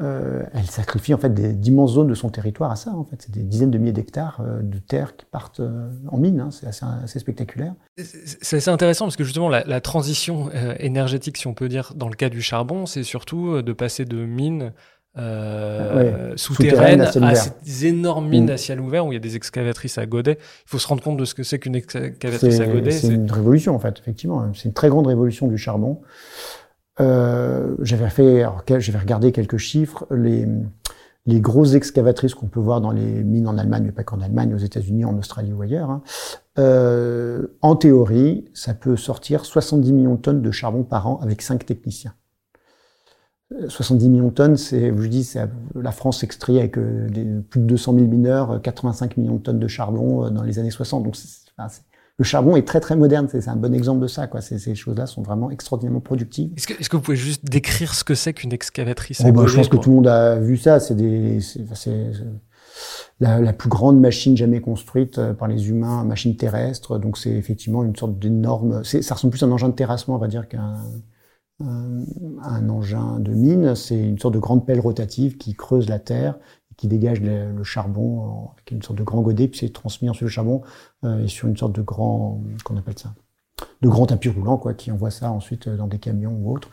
Euh, 0.00 0.44
elle 0.54 0.66
sacrifie 0.66 1.12
en 1.14 1.18
fait 1.18 1.34
d'immenses 1.34 1.94
zones 1.94 2.06
de 2.06 2.14
son 2.14 2.28
territoire 2.28 2.70
à 2.70 2.76
ça. 2.76 2.92
En 2.92 3.04
fait, 3.04 3.16
c'est 3.18 3.32
des 3.32 3.42
dizaines 3.42 3.72
de 3.72 3.78
milliers 3.78 3.92
d'hectares 3.92 4.40
euh, 4.40 4.62
de 4.62 4.78
terre 4.78 5.16
qui 5.16 5.26
partent 5.26 5.60
euh, 5.60 5.90
en 6.08 6.16
mine. 6.16 6.40
Hein. 6.40 6.50
C'est 6.52 6.66
assez, 6.66 6.86
assez, 7.02 7.18
spectaculaire. 7.18 7.74
C'est 7.96 8.58
assez 8.58 8.70
intéressant 8.70 9.06
parce 9.06 9.16
que 9.16 9.24
justement 9.24 9.48
la, 9.48 9.64
la 9.64 9.80
transition 9.80 10.50
énergétique, 10.78 11.36
si 11.36 11.46
on 11.48 11.54
peut 11.54 11.68
dire, 11.68 11.92
dans 11.96 12.08
le 12.08 12.14
cas 12.14 12.28
du 12.28 12.40
charbon, 12.40 12.86
c'est 12.86 13.02
surtout 13.02 13.62
de 13.62 13.72
passer 13.72 14.04
de 14.04 14.24
mines 14.24 14.72
euh, 15.18 16.30
ouais, 16.30 16.36
souterraines 16.36 17.00
à, 17.00 17.08
à, 17.08 17.34
ces 17.34 17.86
énormes 17.86 18.28
mines 18.28 18.46
mmh. 18.46 18.50
à 18.50 18.56
ciel 18.56 18.80
ouvert 18.80 19.04
où 19.04 19.10
il 19.10 19.16
y 19.16 19.18
a 19.18 19.20
des 19.20 19.34
excavatrices 19.34 19.98
à 19.98 20.06
godet. 20.06 20.38
Il 20.40 20.70
faut 20.70 20.78
se 20.78 20.86
rendre 20.86 21.02
compte 21.02 21.16
de 21.16 21.24
ce 21.24 21.34
que 21.34 21.42
c'est 21.42 21.58
qu'une 21.58 21.74
excavatrice 21.74 22.60
à 22.60 22.66
godet. 22.66 22.92
C'est 22.92 23.08
une 23.08 23.30
révolution 23.30 23.74
en 23.74 23.80
fait, 23.80 23.98
effectivement. 23.98 24.52
C'est 24.54 24.66
une 24.66 24.72
très 24.72 24.88
grande 24.88 25.08
révolution 25.08 25.48
du 25.48 25.58
charbon. 25.58 26.00
Euh, 27.00 27.74
j'avais 27.80 28.10
fait, 28.10 28.44
j'avais 28.78 28.98
regardé 28.98 29.32
quelques 29.32 29.56
chiffres, 29.56 30.06
les, 30.10 30.46
les 31.26 31.40
grosses 31.40 31.74
excavatrices 31.74 32.34
qu'on 32.34 32.48
peut 32.48 32.60
voir 32.60 32.80
dans 32.80 32.90
les 32.92 33.24
mines 33.24 33.48
en 33.48 33.58
Allemagne, 33.58 33.84
mais 33.86 33.92
pas 33.92 34.04
qu'en 34.04 34.20
Allemagne, 34.20 34.54
aux 34.54 34.58
États-Unis, 34.58 35.04
en 35.04 35.16
Australie 35.18 35.52
ou 35.52 35.62
ailleurs. 35.62 35.90
Hein, 35.90 36.02
euh, 36.58 37.46
en 37.62 37.76
théorie, 37.76 38.46
ça 38.54 38.74
peut 38.74 38.96
sortir 38.96 39.44
70 39.44 39.92
millions 39.92 40.14
de 40.14 40.20
tonnes 40.20 40.42
de 40.42 40.50
charbon 40.50 40.82
par 40.82 41.06
an 41.06 41.20
avec 41.22 41.42
5 41.42 41.64
techniciens. 41.64 42.14
70 43.68 44.08
millions 44.08 44.28
de 44.28 44.34
tonnes, 44.34 44.56
c'est, 44.56 44.96
je 44.96 45.06
dis, 45.08 45.24
c'est 45.24 45.48
la 45.74 45.90
France 45.90 46.22
extrait 46.22 46.58
avec 46.58 46.78
euh, 46.78 47.08
plus 47.50 47.60
de 47.60 47.66
200 47.66 47.94
000 47.94 48.06
mineurs, 48.06 48.62
85 48.62 49.16
millions 49.16 49.36
de 49.36 49.42
tonnes 49.42 49.58
de 49.58 49.68
charbon 49.68 50.26
euh, 50.26 50.30
dans 50.30 50.44
les 50.44 50.60
années 50.60 50.70
60. 50.70 51.02
Donc, 51.02 51.16
c'est, 51.16 51.50
enfin, 51.58 51.68
le 52.20 52.24
charbon 52.24 52.54
est 52.54 52.66
très 52.66 52.80
très 52.80 52.96
moderne. 52.96 53.28
C'est 53.30 53.48
un 53.48 53.56
bon 53.56 53.72
exemple 53.72 54.02
de 54.02 54.06
ça. 54.06 54.26
Quoi. 54.26 54.42
Ces, 54.42 54.58
ces 54.58 54.74
choses-là 54.74 55.06
sont 55.06 55.22
vraiment 55.22 55.50
extraordinairement 55.50 56.02
productives. 56.02 56.52
Est-ce 56.54 56.66
que, 56.66 56.74
est 56.74 56.86
que, 56.86 56.94
vous 56.94 57.02
pouvez 57.02 57.16
juste 57.16 57.46
décrire 57.46 57.94
ce 57.94 58.04
que 58.04 58.14
c'est 58.14 58.34
qu'une 58.34 58.52
excavatrice 58.52 59.22
oh, 59.24 59.32
bah, 59.32 59.46
Je 59.46 59.56
pense 59.56 59.68
que 59.70 59.78
tout 59.78 59.88
le 59.88 59.96
monde 59.96 60.06
a 60.06 60.36
vu 60.36 60.58
ça. 60.58 60.80
C'est 60.80 60.94
des, 60.94 61.38
la, 63.20 63.40
la, 63.40 63.52
plus 63.54 63.70
grande 63.70 63.98
machine 63.98 64.36
jamais 64.36 64.60
construite 64.60 65.16
euh, 65.16 65.32
par 65.32 65.48
les 65.48 65.70
humains, 65.70 66.04
machine 66.04 66.36
terrestre. 66.36 66.98
Donc 66.98 67.16
c'est 67.16 67.30
effectivement 67.30 67.84
une 67.84 67.96
sorte 67.96 68.18
d'énorme. 68.18 68.84
Ça 68.84 69.14
ressemble 69.14 69.30
plus 69.30 69.42
à 69.42 69.46
un 69.46 69.52
engin 69.52 69.70
de 69.70 69.74
terrassement, 69.74 70.16
on 70.16 70.18
va 70.18 70.28
dire, 70.28 70.46
qu'un 70.46 70.76
un, 71.64 72.04
un 72.42 72.68
engin 72.68 73.18
de 73.18 73.32
mine. 73.32 73.74
C'est 73.74 73.98
une 73.98 74.18
sorte 74.18 74.34
de 74.34 74.40
grande 74.40 74.66
pelle 74.66 74.80
rotative 74.80 75.38
qui 75.38 75.54
creuse 75.54 75.88
la 75.88 75.98
terre 75.98 76.34
qui 76.80 76.88
dégage 76.88 77.20
le, 77.20 77.52
le 77.52 77.62
charbon 77.62 78.48
avec 78.54 78.70
une 78.70 78.80
sorte 78.80 78.98
de 78.98 79.04
grand 79.04 79.20
godet, 79.20 79.48
puis 79.48 79.60
c'est 79.60 79.72
transmis 79.72 80.08
ensuite 80.08 80.22
le 80.22 80.28
charbon 80.28 80.62
euh, 81.04 81.22
et 81.22 81.28
sur 81.28 81.46
une 81.46 81.56
sorte 81.56 81.74
de 81.74 81.82
grand, 81.82 82.40
qu'on 82.64 82.74
appelle 82.78 82.98
ça, 82.98 83.12
de 83.82 84.06
tapis 84.06 84.30
roulant, 84.30 84.56
quoi, 84.56 84.72
qui 84.72 84.90
envoie 84.90 85.10
ça 85.10 85.30
ensuite 85.30 85.68
euh, 85.68 85.76
dans 85.76 85.88
des 85.88 85.98
camions 85.98 86.34
ou 86.40 86.50
autres. 86.50 86.70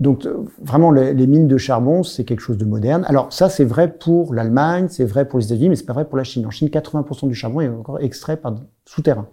Donc 0.00 0.26
euh, 0.26 0.44
vraiment, 0.60 0.90
les, 0.90 1.26
mines 1.26 1.48
de 1.48 1.56
charbon, 1.56 2.02
c'est 2.02 2.24
quelque 2.24 2.40
chose 2.40 2.58
de 2.58 2.66
moderne. 2.66 3.06
Alors 3.08 3.32
ça, 3.32 3.48
c'est 3.48 3.64
vrai 3.64 3.90
pour 3.90 4.34
l'Allemagne, 4.34 4.88
c'est 4.90 5.06
vrai 5.06 5.26
pour 5.26 5.38
les 5.38 5.46
États-Unis, 5.46 5.70
mais 5.70 5.76
c'est 5.76 5.86
pas 5.86 5.94
vrai 5.94 6.04
pour 6.04 6.18
la 6.18 6.24
Chine. 6.24 6.44
En 6.44 6.50
Chine, 6.50 6.68
80% 6.68 7.26
du 7.26 7.34
charbon 7.34 7.62
est 7.62 7.68
encore 7.68 8.00
extrait 8.00 8.36
par 8.36 8.54
souterrain. 8.84 9.28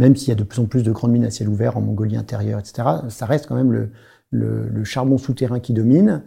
Même 0.00 0.16
s'il 0.16 0.30
y 0.30 0.32
a 0.32 0.34
de 0.34 0.42
plus 0.42 0.58
en 0.58 0.66
plus 0.66 0.82
de 0.82 0.90
grandes 0.90 1.12
mines 1.12 1.24
à 1.24 1.30
ciel 1.30 1.48
ouvert 1.48 1.76
en 1.76 1.82
Mongolie 1.82 2.16
intérieure, 2.16 2.58
etc., 2.58 2.88
ça 3.10 3.26
reste 3.26 3.46
quand 3.46 3.54
même 3.54 3.90
le 4.30 4.84
charbon 4.84 5.18
souterrain 5.18 5.60
qui 5.60 5.72
domine. 5.72 6.24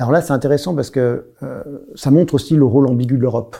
Alors 0.00 0.12
là, 0.12 0.22
c'est 0.22 0.32
intéressant 0.32 0.74
parce 0.74 0.88
que 0.88 1.26
euh, 1.42 1.62
ça 1.94 2.10
montre 2.10 2.32
aussi 2.32 2.56
le 2.56 2.64
rôle 2.64 2.86
ambigu 2.86 3.18
de 3.18 3.20
l'Europe. 3.20 3.58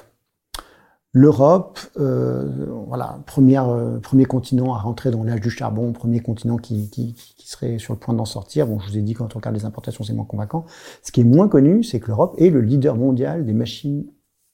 L'Europe, 1.13 1.79
euh, 1.99 2.49
voilà, 2.87 3.19
euh, 3.37 3.99
premier 3.99 4.25
continent 4.25 4.73
à 4.73 4.79
rentrer 4.79 5.11
dans 5.11 5.23
l'âge 5.23 5.43
du 5.43 5.51
charbon, 5.51 5.93
premier 5.93 6.21
continent 6.21 6.57
qui, 6.57 7.15
serait 7.45 7.79
sur 7.79 7.93
le 7.93 7.99
point 7.99 8.15
d'en 8.15 8.25
sortir. 8.25 8.67
Bon, 8.67 8.79
je 8.79 8.89
vous 8.89 8.97
ai 8.97 9.03
dit 9.03 9.13
quand 9.13 9.37
on 9.37 9.39
regarde 9.39 9.55
les 9.55 9.67
importations, 9.67 10.03
c'est 10.03 10.15
moins 10.15 10.25
convaincant. 10.25 10.65
Ce 11.03 11.13
qui 11.13 11.21
est 11.21 11.25
moins 11.25 11.47
connu, 11.47 11.85
c'est 11.85 12.01
que 12.01 12.07
l'Europe 12.07 12.35
est 12.39 12.49
le 12.49 12.63
leader 12.63 12.97
mondial 12.97 13.45
des 13.45 13.53
machines 13.53 14.07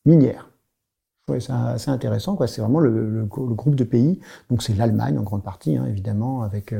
minières. 0.04 0.50
C'est 1.38 1.52
assez 1.52 1.90
intéressant. 1.90 2.36
C'est 2.46 2.62
vraiment 2.62 2.80
le, 2.80 3.24
groupe 3.26 3.76
de 3.76 3.84
pays. 3.84 4.18
Donc 4.50 4.64
c'est 4.64 4.74
l'Allemagne 4.74 5.18
en 5.18 5.22
grande 5.22 5.44
partie, 5.44 5.76
hein, 5.76 5.86
évidemment, 5.88 6.42
avec 6.42 6.74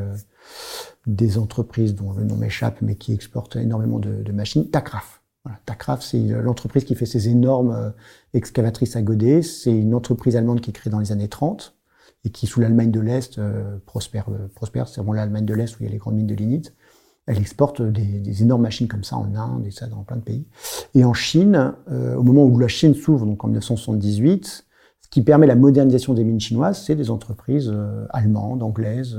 des 1.06 1.38
entreprises 1.38 1.94
dont 1.94 2.12
le 2.12 2.24
nom 2.24 2.36
m'échappe, 2.36 2.82
mais 2.82 2.96
qui 2.96 3.12
exportent 3.12 3.56
énormément 3.56 3.98
de, 3.98 4.32
machines. 4.32 4.68
Takraf. 4.70 5.22
Voilà, 5.44 5.60
Tacraft, 5.64 6.02
c'est 6.02 6.18
l'entreprise 6.18 6.84
qui 6.84 6.96
fait 6.96 7.06
ces 7.06 7.28
énormes 7.28 7.92
excavatrices 8.34 8.96
à 8.96 9.02
godet. 9.02 9.42
C'est 9.42 9.70
une 9.70 9.94
entreprise 9.94 10.36
allemande 10.36 10.60
qui 10.60 10.70
est 10.70 10.72
créée 10.72 10.90
dans 10.90 10.98
les 10.98 11.12
années 11.12 11.28
30 11.28 11.76
et 12.24 12.30
qui, 12.30 12.48
sous 12.48 12.60
l'Allemagne 12.60 12.90
de 12.90 12.98
l'Est, 12.98 13.40
prospère. 13.86 14.26
prospère 14.56 14.88
c'est 14.88 14.96
vraiment 14.96 15.12
l'Allemagne 15.12 15.44
de 15.44 15.54
l'Est 15.54 15.78
où 15.78 15.82
il 15.82 15.86
y 15.86 15.88
a 15.88 15.92
les 15.92 15.98
grandes 15.98 16.16
mines 16.16 16.26
de 16.26 16.34
lignite. 16.34 16.74
Elle 17.26 17.38
exporte 17.38 17.80
des, 17.80 18.42
énormes 18.42 18.62
machines 18.62 18.88
comme 18.88 19.04
ça 19.04 19.16
en 19.16 19.32
Inde 19.36 19.64
et 19.64 19.70
ça 19.70 19.86
dans 19.86 20.02
plein 20.02 20.16
de 20.16 20.22
pays. 20.22 20.48
Et 20.94 21.04
en 21.04 21.14
Chine, 21.14 21.74
au 21.88 22.24
moment 22.24 22.44
où 22.44 22.58
la 22.58 22.68
Chine 22.68 22.96
s'ouvre, 22.96 23.24
donc 23.24 23.44
en 23.44 23.46
1978, 23.46 24.66
ce 25.06 25.10
qui 25.10 25.22
permet 25.22 25.46
la 25.46 25.54
modernisation 25.54 26.14
des 26.14 26.24
mines 26.24 26.40
chinoises, 26.40 26.82
c'est 26.82 26.96
des 26.96 27.10
entreprises 27.10 27.70
euh, 27.72 28.06
allemandes, 28.10 28.64
anglaises, 28.64 29.16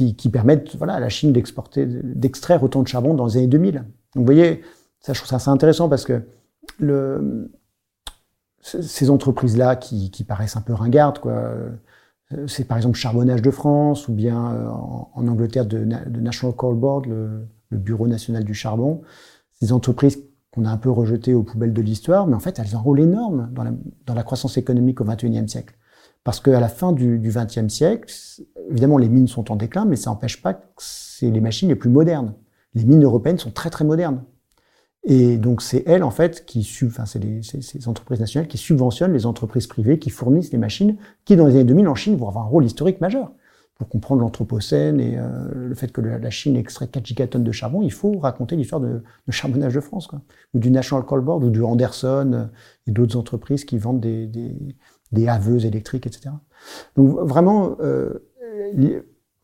euh, 0.00 0.12
qui, 0.16 0.28
permettent 0.28 0.76
voilà, 0.76 0.94
à 0.94 1.00
la 1.00 1.08
Chine 1.08 1.32
d'exporter, 1.32 1.86
d'extraire 1.86 2.62
autant 2.62 2.82
de 2.82 2.88
charbon 2.88 3.14
dans 3.14 3.26
les 3.26 3.36
années 3.36 3.46
2000. 3.46 3.74
Donc 3.74 3.84
vous 4.14 4.24
voyez, 4.24 4.62
ça, 5.00 5.12
je 5.12 5.18
trouve 5.18 5.28
ça 5.28 5.36
assez 5.36 5.50
intéressant 5.50 5.88
parce 5.88 6.04
que 6.04 6.22
ces 8.60 9.10
entreprises-là 9.10 9.76
qui, 9.76 10.24
paraissent 10.26 10.56
un 10.56 10.62
peu 10.62 10.72
ringardes, 10.72 11.18
quoi, 11.18 11.32
euh, 11.32 11.70
c'est 12.46 12.64
par 12.64 12.78
exemple 12.78 12.96
Charbonnage 12.96 13.42
de 13.42 13.50
France 13.50 14.08
ou 14.08 14.12
bien 14.12 14.38
en, 14.70 15.28
Angleterre 15.28 15.66
de, 15.66 15.78
National 15.84 16.56
Coal 16.56 16.76
Board, 16.76 17.06
le, 17.06 17.46
Bureau 17.70 18.06
national 18.06 18.44
du 18.44 18.54
charbon. 18.54 19.02
Ces 19.60 19.72
entreprises 19.72 20.20
qu'on 20.52 20.64
a 20.64 20.70
un 20.70 20.76
peu 20.76 20.90
rejeté 20.90 21.34
aux 21.34 21.42
poubelles 21.42 21.72
de 21.72 21.82
l'histoire, 21.82 22.28
mais 22.28 22.36
en 22.36 22.38
fait, 22.38 22.60
elles 22.60 22.76
ont 22.76 22.78
un 22.78 22.82
rôle 22.82 23.00
énorme 23.00 23.50
dans 23.52 23.64
la, 23.64 23.72
dans 24.06 24.14
la 24.14 24.22
croissance 24.22 24.56
économique 24.56 25.00
au 25.00 25.04
XXIe 25.04 25.48
siècle. 25.48 25.74
Parce 26.24 26.40
qu'à 26.40 26.58
la 26.58 26.68
fin 26.68 26.92
du 26.92 27.18
XXe 27.22 27.68
siècle, 27.68 28.12
évidemment, 28.70 28.98
les 28.98 29.10
mines 29.10 29.28
sont 29.28 29.52
en 29.52 29.56
déclin, 29.56 29.84
mais 29.84 29.96
ça 29.96 30.10
n'empêche 30.10 30.40
pas 30.40 30.54
que 30.54 30.60
c'est 30.78 31.30
les 31.30 31.40
machines 31.40 31.68
les 31.68 31.74
plus 31.76 31.90
modernes. 31.90 32.34
Les 32.74 32.84
mines 32.84 33.04
européennes 33.04 33.38
sont 33.38 33.50
très 33.50 33.70
très 33.70 33.84
modernes. 33.84 34.24
Et 35.06 35.36
donc 35.36 35.60
c'est 35.60 35.84
elles 35.86 36.02
en 36.02 36.10
fait 36.10 36.46
qui 36.46 36.66
enfin 36.86 37.04
c'est 37.04 37.20
ces 37.42 37.88
entreprises 37.88 38.20
nationales 38.20 38.48
qui 38.48 38.56
subventionnent 38.56 39.12
les 39.12 39.26
entreprises 39.26 39.66
privées 39.66 39.98
qui 39.98 40.08
fournissent 40.08 40.50
les 40.50 40.56
machines 40.56 40.96
qui 41.26 41.36
dans 41.36 41.46
les 41.46 41.56
années 41.56 41.64
2000 41.64 41.88
en 41.88 41.94
Chine 41.94 42.16
vont 42.16 42.26
avoir 42.26 42.46
un 42.46 42.48
rôle 42.48 42.64
historique 42.64 43.02
majeur 43.02 43.30
pour 43.76 43.88
comprendre 43.88 44.20
l'Anthropocène 44.20 45.00
et 45.00 45.18
euh, 45.18 45.48
le 45.52 45.74
fait 45.74 45.90
que 45.90 46.00
la 46.00 46.30
Chine 46.30 46.56
extrait 46.56 46.86
4 46.86 47.04
gigatonnes 47.04 47.42
de 47.42 47.52
charbon, 47.52 47.82
il 47.82 47.92
faut 47.92 48.18
raconter 48.18 48.54
l'histoire 48.56 48.80
de, 48.80 49.02
charbonnage 49.30 49.74
de 49.74 49.80
France, 49.80 50.06
quoi. 50.06 50.20
ou 50.54 50.60
du 50.60 50.70
National 50.70 51.04
Coal 51.04 51.22
Board, 51.22 51.42
ou 51.42 51.50
du 51.50 51.62
Anderson 51.62 52.30
euh, 52.34 52.44
et 52.86 52.92
d'autres 52.92 53.16
entreprises 53.16 53.64
qui 53.64 53.78
vendent 53.78 54.00
des, 54.00 54.30
des 55.14 55.28
haveuses 55.28 55.64
électriques, 55.64 56.06
etc. 56.06 56.30
Donc 56.96 57.18
vraiment, 57.26 57.76
euh, 57.80 58.20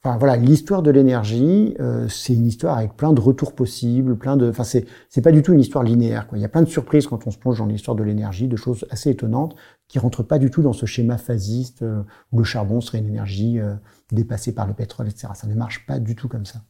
Enfin 0.02 0.16
voilà, 0.16 0.36
l'histoire 0.36 0.82
de 0.82 0.90
l'énergie, 0.90 1.74
euh, 1.78 2.08
c'est 2.08 2.32
une 2.32 2.46
histoire 2.46 2.78
avec 2.78 2.96
plein 2.96 3.12
de 3.12 3.20
retours 3.20 3.54
possibles, 3.54 4.16
plein 4.16 4.38
de. 4.38 4.48
Enfin 4.48 4.64
c'est 4.64 4.86
c'est 5.10 5.20
pas 5.20 5.30
du 5.30 5.42
tout 5.42 5.52
une 5.52 5.60
histoire 5.60 5.84
linéaire. 5.84 6.26
Quoi. 6.26 6.38
Il 6.38 6.40
y 6.40 6.44
a 6.44 6.48
plein 6.48 6.62
de 6.62 6.68
surprises 6.68 7.06
quand 7.06 7.26
on 7.26 7.30
se 7.30 7.36
plonge 7.36 7.58
dans 7.58 7.66
l'histoire 7.66 7.94
de 7.94 8.02
l'énergie, 8.02 8.48
de 8.48 8.56
choses 8.56 8.86
assez 8.88 9.10
étonnantes 9.10 9.56
qui 9.88 9.98
rentrent 9.98 10.22
pas 10.22 10.38
du 10.38 10.50
tout 10.50 10.62
dans 10.62 10.72
ce 10.72 10.86
schéma 10.86 11.18
phasiste 11.18 11.82
euh, 11.82 12.02
où 12.32 12.38
le 12.38 12.44
charbon 12.44 12.80
serait 12.80 12.98
une 12.98 13.08
énergie 13.08 13.60
euh, 13.60 13.74
dépassée 14.10 14.54
par 14.54 14.66
le 14.66 14.72
pétrole, 14.72 15.06
etc. 15.06 15.28
Ça 15.34 15.46
ne 15.46 15.54
marche 15.54 15.84
pas 15.86 15.98
du 15.98 16.16
tout 16.16 16.28
comme 16.28 16.46
ça. 16.46 16.62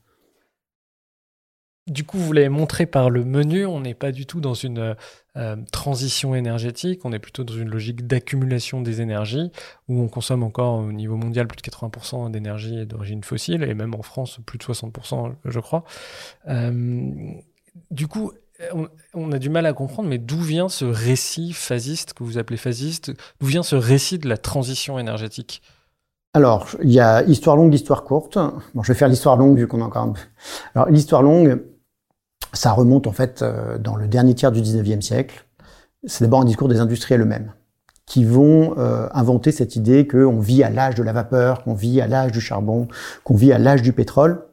Du 1.87 2.05
coup, 2.05 2.18
vous 2.18 2.33
l'avez 2.33 2.49
montré 2.49 2.87
par 2.87 3.11
le 3.11 3.24
menu, 3.24 3.66
on 3.66 3.81
n'est 3.81 3.95
pas 3.95 4.12
du 4.12 4.26
tout 4.26 4.41
dans 4.41 4.55
une 4.55 4.95
euh, 5.37 5.57
transition 5.72 6.35
énergétique, 6.35 7.05
on 7.05 7.12
est 7.12 7.18
plutôt 7.18 7.43
dans 7.43 7.55
une 7.55 7.68
logique 7.68 8.07
d'accumulation 8.07 8.81
des 8.81 9.01
énergies, 9.01 9.51
où 9.89 10.01
on 10.01 10.09
consomme 10.09 10.43
encore 10.43 10.78
au 10.78 10.93
niveau 10.93 11.16
mondial 11.16 11.49
plus 11.49 11.57
de 11.57 11.62
80% 11.62 12.31
d'énergie 12.31 12.87
d'origine 12.87 13.24
fossile, 13.24 13.62
et 13.64 13.74
même 13.74 13.95
en 13.95 14.03
France 14.03 14.39
plus 14.47 14.59
de 14.59 14.64
60%, 14.64 15.35
je 15.45 15.61
crois. 15.61 15.85
Euh, 16.49 17.33
du 17.91 18.07
coup, 18.07 18.33
on, 19.14 19.33
a 19.33 19.39
du 19.39 19.49
mal 19.49 19.66
à 19.66 19.72
comprendre, 19.72 20.09
mais 20.09 20.18
d'où 20.18 20.41
vient 20.41 20.68
ce 20.68 20.85
récit 20.85 21.53
phasiste 21.53 22.12
que 22.12 22.24
vous 22.24 22.39
appelez 22.39 22.57
phasiste? 22.57 23.12
D'où 23.41 23.47
vient 23.47 23.62
ce 23.62 23.76
récit 23.76 24.18
de 24.18 24.28
la 24.28 24.37
transition 24.37 24.99
énergétique? 24.99 25.62
Alors, 26.33 26.68
il 26.83 26.93
y 26.93 27.01
a 27.01 27.24
histoire 27.24 27.57
longue, 27.57 27.74
histoire 27.74 28.05
courte. 28.05 28.39
Bon, 28.74 28.83
je 28.83 28.93
vais 28.93 28.99
faire 28.99 29.09
l'histoire 29.09 29.37
longue 29.37 29.59
vu 29.59 29.66
qu'on 29.66 29.83
a 29.83 29.85
encore 29.85 30.05
un 30.05 30.12
peu. 30.12 30.20
Alors, 30.76 30.89
l'histoire 30.89 31.22
longue, 31.22 31.61
ça 32.53 32.70
remonte 32.72 33.09
en 33.09 33.12
fait 33.12 33.43
euh, 33.43 33.78
dans 33.78 33.97
le 33.97 34.07
dernier 34.07 34.35
tiers 34.35 34.53
du 34.53 34.61
19e 34.61 35.01
siècle. 35.01 35.45
C'est 36.07 36.24
d'abord 36.24 36.41
un 36.41 36.45
discours 36.45 36.68
des 36.68 36.78
industriels 36.78 37.20
eux-mêmes 37.22 37.53
qui 38.07 38.24
vont 38.24 38.74
euh, 38.78 39.09
inventer 39.12 39.53
cette 39.53 39.76
idée 39.76 40.07
qu'on 40.07 40.41
vit 40.41 40.64
à 40.64 40.70
l'âge 40.70 40.95
de 40.95 41.03
la 41.03 41.12
vapeur, 41.12 41.62
qu'on 41.62 41.74
vit 41.74 42.01
à 42.01 42.07
l'âge 42.07 42.33
du 42.33 42.41
charbon, 42.41 42.89
qu'on 43.22 43.37
vit 43.37 43.53
à 43.53 43.59
l'âge 43.59 43.83
du 43.83 43.93
pétrole. 43.93 44.47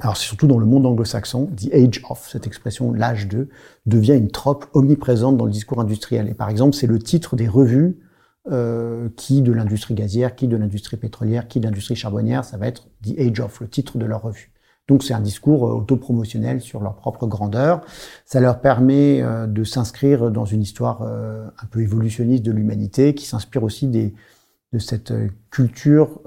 Alors 0.00 0.16
c'est 0.16 0.26
surtout 0.26 0.46
dans 0.46 0.58
le 0.58 0.66
monde 0.66 0.86
anglo-saxon, 0.86 1.46
the 1.56 1.72
age 1.74 2.02
of, 2.08 2.28
cette 2.28 2.46
expression 2.46 2.92
l'âge 2.92 3.26
de, 3.26 3.48
devient 3.86 4.14
une 4.14 4.30
trope 4.30 4.66
omniprésente 4.74 5.36
dans 5.36 5.44
le 5.44 5.50
discours 5.50 5.80
industriel. 5.80 6.28
Et 6.28 6.34
par 6.34 6.50
exemple, 6.50 6.76
c'est 6.76 6.86
le 6.86 7.00
titre 7.00 7.34
des 7.34 7.48
revues 7.48 7.98
euh, 8.50 9.10
qui 9.16 9.42
de 9.42 9.52
l'industrie 9.52 9.94
gazière, 9.94 10.34
qui 10.34 10.48
de 10.48 10.56
l'industrie 10.56 10.96
pétrolière, 10.96 11.48
qui 11.48 11.60
de 11.60 11.66
l'industrie 11.66 11.96
charbonnière, 11.96 12.44
ça 12.44 12.56
va 12.56 12.66
être 12.66 12.88
the 13.02 13.18
age 13.18 13.40
of, 13.40 13.60
le 13.60 13.68
titre 13.68 13.98
de 13.98 14.06
leur 14.06 14.22
revue. 14.22 14.50
Donc 14.86 15.02
c'est 15.02 15.12
un 15.12 15.20
discours 15.20 15.66
euh, 15.66 15.74
autopromotionnel 15.74 16.62
sur 16.62 16.80
leur 16.80 16.94
propre 16.96 17.26
grandeur. 17.26 17.82
Ça 18.24 18.40
leur 18.40 18.62
permet 18.62 19.20
euh, 19.20 19.46
de 19.46 19.64
s'inscrire 19.64 20.30
dans 20.30 20.46
une 20.46 20.62
histoire 20.62 21.02
un 21.02 21.66
peu 21.70 21.82
évolutionniste 21.82 22.42
de 22.42 22.52
l'humanité, 22.52 23.14
qui 23.14 23.26
s'inspire 23.26 23.64
aussi 23.64 23.86
des, 23.86 24.14
de 24.72 24.78
cette 24.78 25.12
culture 25.50 26.20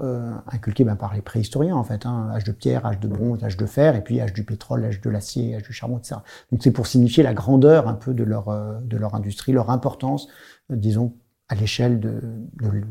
inculquée 0.46 0.84
ben, 0.84 0.94
par 0.94 1.14
les 1.14 1.22
préhistoriens 1.22 1.74
en 1.74 1.84
fait, 1.84 2.06
hein, 2.06 2.30
âge 2.32 2.44
de 2.44 2.52
pierre, 2.52 2.86
âge 2.86 3.00
de 3.00 3.08
bronze, 3.08 3.42
âge 3.42 3.56
de 3.56 3.66
fer, 3.66 3.96
et 3.96 4.04
puis 4.04 4.20
âge 4.20 4.32
du 4.32 4.44
pétrole, 4.44 4.84
âge 4.84 5.00
de 5.00 5.10
l'acier, 5.10 5.56
âge 5.56 5.64
du 5.64 5.72
charbon, 5.72 5.98
etc. 5.98 6.16
Donc 6.52 6.62
c'est 6.62 6.70
pour 6.70 6.86
signifier 6.86 7.24
la 7.24 7.34
grandeur 7.34 7.88
un 7.88 7.94
peu 7.94 8.14
de 8.14 8.22
leur 8.22 8.46
de 8.80 8.96
leur 8.96 9.16
industrie, 9.16 9.50
leur 9.50 9.70
importance, 9.70 10.28
disons 10.70 11.14
à 11.52 11.54
l'échelle 11.54 12.00
de, 12.00 12.20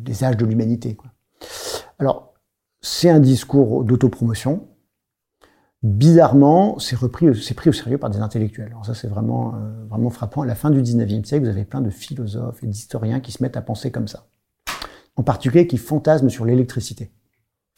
des 0.03 0.23
âges 0.23 0.37
de 0.37 0.45
l'humanité. 0.45 0.95
Alors 1.97 2.33
c'est 2.81 3.09
un 3.09 3.19
discours 3.19 3.83
d'autopromotion 3.83 4.67
bizarrement, 5.83 6.77
c'est 6.77 6.95
repris, 6.95 7.35
c'est 7.41 7.55
pris 7.55 7.71
au 7.71 7.73
sérieux 7.73 7.97
par 7.97 8.11
des 8.11 8.19
intellectuels. 8.19 8.67
Alors 8.67 8.85
ça, 8.85 8.93
c'est 8.93 9.07
vraiment, 9.07 9.55
euh, 9.55 9.85
vraiment 9.89 10.11
frappant. 10.11 10.43
À 10.43 10.45
la 10.45 10.53
fin 10.53 10.69
du 10.69 10.81
19e 10.81 11.25
siècle, 11.25 11.43
vous 11.43 11.49
avez 11.49 11.65
plein 11.65 11.81
de 11.81 11.89
philosophes 11.89 12.63
et 12.63 12.67
d'historiens 12.67 13.19
qui 13.19 13.31
se 13.31 13.41
mettent 13.41 13.57
à 13.57 13.63
penser 13.63 13.91
comme 13.91 14.07
ça. 14.07 14.27
En 15.15 15.23
particulier, 15.23 15.65
qui 15.65 15.77
fantasment 15.77 16.29
sur 16.29 16.45
l'électricité. 16.45 17.11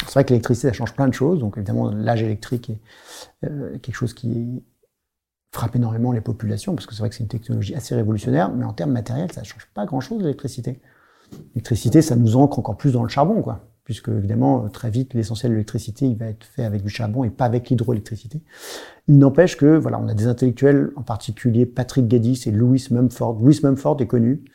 C'est 0.05 0.13
vrai 0.13 0.25
que 0.25 0.29
l'électricité, 0.31 0.67
ça 0.67 0.73
change 0.73 0.93
plein 0.93 1.07
de 1.07 1.13
choses. 1.13 1.39
Donc, 1.39 1.57
évidemment, 1.57 1.91
l'âge 1.91 2.21
électrique 2.23 2.69
est 2.69 2.79
euh, 3.45 3.77
quelque 3.79 3.95
chose 3.95 4.13
qui 4.13 4.63
frappe 5.53 5.75
énormément 5.75 6.11
les 6.11 6.21
populations, 6.21 6.75
parce 6.75 6.85
que 6.85 6.93
c'est 6.93 6.99
vrai 6.99 7.09
que 7.09 7.15
c'est 7.15 7.23
une 7.23 7.29
technologie 7.29 7.75
assez 7.75 7.95
révolutionnaire, 7.95 8.51
mais 8.51 8.65
en 8.65 8.73
termes 8.73 8.91
matériels, 8.91 9.31
ça 9.31 9.41
ne 9.41 9.45
change 9.45 9.67
pas 9.73 9.85
grand-chose, 9.85 10.21
l'électricité. 10.21 10.81
L'électricité, 11.53 12.01
ça 12.01 12.15
nous 12.15 12.35
ancre 12.35 12.59
encore 12.59 12.77
plus 12.77 12.91
dans 12.91 13.03
le 13.03 13.09
charbon, 13.09 13.41
quoi 13.41 13.69
puisque 13.83 14.09
évidemment 14.09 14.67
très 14.69 14.89
vite 14.89 15.13
l'essentiel 15.13 15.51
de 15.51 15.55
l'électricité 15.55 16.05
il 16.05 16.15
va 16.15 16.27
être 16.27 16.45
fait 16.45 16.63
avec 16.63 16.83
du 16.83 16.89
charbon 16.89 17.23
et 17.23 17.29
pas 17.29 17.45
avec 17.45 17.69
l'hydroélectricité. 17.69 18.41
Il 19.07 19.17
n'empêche 19.17 19.57
que 19.57 19.77
voilà, 19.77 19.99
on 19.99 20.07
a 20.07 20.13
des 20.13 20.27
intellectuels, 20.27 20.91
en 20.95 21.03
particulier 21.03 21.65
Patrick 21.65 22.09
Geddes 22.09 22.47
et 22.47 22.51
Louis 22.51 22.85
Mumford. 22.91 23.39
Louis 23.41 23.59
Mumford 23.61 23.97
est 24.01 24.07
connu. 24.07 24.45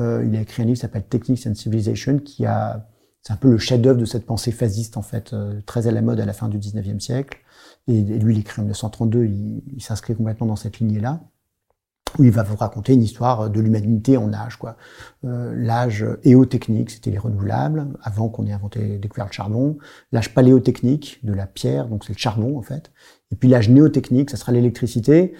Euh, 0.00 0.24
il 0.26 0.36
a 0.36 0.40
écrit 0.40 0.62
un 0.62 0.66
livre 0.66 0.76
qui 0.76 0.82
s'appelle 0.82 1.04
Techniques 1.04 1.46
and 1.46 1.54
Civilization, 1.54 2.18
qui 2.18 2.46
a 2.46 2.88
c'est 3.22 3.32
un 3.32 3.36
peu 3.36 3.50
le 3.50 3.58
chef-d'œuvre 3.58 3.98
de 3.98 4.04
cette 4.04 4.24
pensée 4.24 4.52
phasiste 4.52 4.96
en 4.96 5.02
fait, 5.02 5.32
euh, 5.32 5.60
très 5.66 5.88
à 5.88 5.90
la 5.90 6.00
mode 6.00 6.20
à 6.20 6.26
la 6.26 6.32
fin 6.32 6.48
du 6.48 6.58
19e 6.58 7.00
siècle. 7.00 7.40
Et, 7.88 8.02
lui, 8.02 8.34
il 8.34 8.40
écrit 8.40 8.60
en 8.60 8.64
1932, 8.64 9.24
il, 9.24 9.82
s'inscrit 9.82 10.14
complètement 10.14 10.46
dans 10.46 10.56
cette 10.56 10.78
lignée-là 10.78 11.20
où 12.18 12.24
il 12.24 12.30
va 12.30 12.42
vous 12.42 12.56
raconter 12.56 12.94
une 12.94 13.02
histoire 13.02 13.50
de 13.50 13.60
l'humanité 13.60 14.16
en 14.16 14.32
âge. 14.32 14.56
quoi. 14.56 14.76
Euh, 15.24 15.52
l'âge 15.54 16.06
éotechnique, 16.22 16.90
c'était 16.90 17.10
les 17.10 17.18
renouvelables, 17.18 17.88
avant 18.00 18.28
qu'on 18.28 18.46
ait 18.46 18.52
inventé, 18.52 18.96
découvert 18.98 19.26
le 19.26 19.32
charbon. 19.32 19.76
L'âge 20.12 20.32
paléotechnique, 20.32 21.20
de 21.24 21.34
la 21.34 21.46
pierre, 21.46 21.88
donc 21.88 22.04
c'est 22.04 22.14
le 22.14 22.18
charbon 22.18 22.58
en 22.58 22.62
fait. 22.62 22.90
Et 23.32 23.36
puis 23.36 23.48
l'âge 23.48 23.68
néotechnique, 23.68 24.30
ça 24.30 24.38
sera 24.38 24.52
l'électricité. 24.52 25.34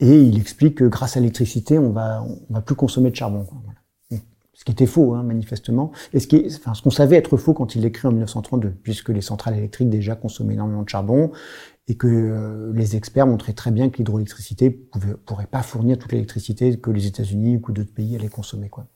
Et 0.00 0.22
il 0.22 0.38
explique 0.38 0.76
que 0.76 0.84
grâce 0.84 1.16
à 1.16 1.20
l'électricité, 1.20 1.78
on 1.78 1.92
va, 1.92 2.22
on 2.22 2.52
va 2.52 2.60
plus 2.60 2.74
consommer 2.74 3.10
de 3.10 3.16
charbon. 3.16 3.46
Ce 4.58 4.64
qui 4.64 4.72
était 4.72 4.86
faux, 4.86 5.14
hein, 5.14 5.22
manifestement. 5.22 5.92
Et 6.12 6.18
ce 6.18 6.26
qui 6.26 6.44
enfin, 6.48 6.74
ce 6.74 6.82
qu'on 6.82 6.90
savait 6.90 7.14
être 7.14 7.36
faux 7.36 7.54
quand 7.54 7.76
il 7.76 7.82
l'écrit 7.82 8.08
en 8.08 8.10
1932, 8.10 8.70
puisque 8.82 9.10
les 9.10 9.20
centrales 9.20 9.56
électriques 9.56 9.88
déjà 9.88 10.16
consommaient 10.16 10.54
énormément 10.54 10.82
de 10.82 10.88
charbon 10.88 11.30
et 11.86 11.94
que 11.94 12.08
euh, 12.08 12.72
les 12.74 12.96
experts 12.96 13.28
montraient 13.28 13.52
très 13.52 13.70
bien 13.70 13.88
que 13.88 13.98
l'hydroélectricité 13.98 14.84
ne 14.96 15.12
pourrait 15.14 15.46
pas 15.46 15.62
fournir 15.62 15.96
toute 15.96 16.10
l'électricité 16.10 16.76
que 16.76 16.90
les 16.90 17.06
États-Unis 17.06 17.60
ou 17.68 17.70
d'autres 17.70 17.94
pays 17.94 18.16
allaient 18.16 18.26
consommer. 18.26 18.68
Quoi. 18.68 18.88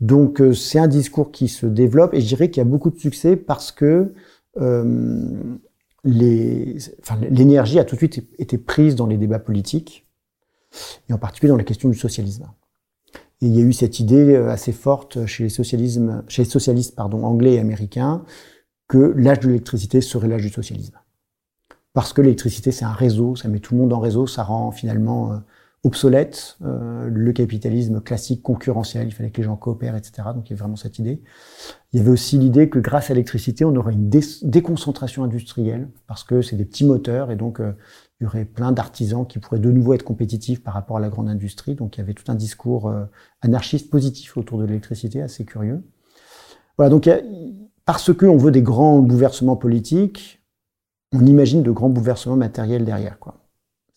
Donc 0.00 0.40
euh, 0.40 0.52
c'est 0.52 0.78
un 0.78 0.86
discours 0.86 1.32
qui 1.32 1.48
se 1.48 1.66
développe 1.66 2.14
et 2.14 2.20
je 2.20 2.28
dirais 2.28 2.48
qu'il 2.48 2.58
y 2.60 2.66
a 2.66 2.70
beaucoup 2.70 2.90
de 2.90 2.98
succès 2.98 3.34
parce 3.34 3.72
que 3.72 4.14
euh, 4.58 5.58
l'énergie 6.04 7.80
a 7.80 7.84
tout 7.84 7.96
de 7.96 7.98
suite 7.98 8.24
été 8.38 8.56
prise 8.56 8.94
dans 8.94 9.08
les 9.08 9.16
débats 9.16 9.40
politiques 9.40 10.06
et 11.08 11.12
en 11.12 11.18
particulier 11.18 11.50
dans 11.50 11.56
la 11.56 11.64
question 11.64 11.88
du 11.88 11.98
socialisme. 11.98 12.46
Et 13.42 13.46
il 13.46 13.54
y 13.54 13.60
a 13.60 13.62
eu 13.62 13.72
cette 13.72 14.00
idée 14.00 14.34
assez 14.36 14.72
forte 14.72 15.26
chez 15.26 15.44
les, 15.44 16.44
socialistes 16.44 16.94
pardon, 16.94 17.24
anglais 17.24 17.54
et 17.54 17.58
américains 17.58 18.24
que 18.88 19.12
l'âge 19.16 19.40
de 19.40 19.48
l'électricité 19.48 20.00
serait 20.00 20.28
l'âge 20.28 20.42
du 20.42 20.48
socialisme 20.48 20.98
parce 21.96 22.12
que 22.12 22.20
l'électricité 22.20 22.72
c'est 22.72 22.84
un 22.84 22.92
réseau, 22.92 23.36
ça 23.36 23.48
met 23.48 23.58
tout 23.58 23.74
le 23.74 23.80
monde 23.80 23.92
en 23.94 24.00
réseau, 24.00 24.26
ça 24.26 24.42
rend 24.42 24.70
finalement 24.70 25.32
euh, 25.32 25.36
obsolète, 25.82 26.58
le 26.60 27.32
capitalisme 27.32 28.02
classique 28.02 28.42
concurrentiel, 28.42 29.06
il 29.06 29.12
fallait 29.12 29.30
que 29.30 29.38
les 29.38 29.44
gens 29.44 29.56
coopèrent, 29.56 29.96
etc. 29.96 30.28
Donc 30.34 30.48
il 30.48 30.50
y 30.50 30.52
avait 30.52 30.60
vraiment 30.60 30.76
cette 30.76 30.98
idée. 30.98 31.22
Il 31.92 31.98
y 31.98 32.02
avait 32.02 32.10
aussi 32.10 32.36
l'idée 32.36 32.68
que 32.68 32.80
grâce 32.80 33.10
à 33.10 33.14
l'électricité, 33.14 33.64
on 33.64 33.74
aurait 33.76 33.94
une 33.94 34.10
déconcentration 34.10 35.24
industrielle, 35.24 35.88
parce 36.06 36.24
que 36.24 36.42
c'est 36.42 36.56
des 36.56 36.64
petits 36.64 36.84
moteurs, 36.84 37.30
et 37.30 37.36
donc 37.36 37.60
il 38.20 38.24
y 38.24 38.26
aurait 38.26 38.44
plein 38.44 38.72
d'artisans 38.72 39.26
qui 39.26 39.38
pourraient 39.38 39.58
de 39.58 39.70
nouveau 39.70 39.94
être 39.94 40.02
compétitifs 40.02 40.62
par 40.62 40.74
rapport 40.74 40.96
à 40.96 41.00
la 41.00 41.08
grande 41.08 41.28
industrie. 41.28 41.74
Donc 41.74 41.96
il 41.96 42.00
y 42.00 42.02
avait 42.02 42.14
tout 42.14 42.30
un 42.30 42.34
discours 42.34 42.88
euh, 42.88 43.04
anarchiste 43.42 43.90
positif 43.90 44.36
autour 44.36 44.58
de 44.58 44.64
l'électricité, 44.64 45.20
assez 45.20 45.44
curieux. 45.44 45.84
Voilà, 46.78 46.90
donc 46.90 47.08
parce 47.84 48.12
qu'on 48.12 48.36
veut 48.36 48.50
des 48.50 48.62
grands 48.62 49.00
bouleversements 49.00 49.56
politiques, 49.56 50.42
on 51.12 51.24
imagine 51.24 51.62
de 51.62 51.70
grands 51.70 51.88
bouleversements 51.88 52.36
matériels 52.36 52.84
derrière. 52.84 53.18
Quoi. 53.18 53.46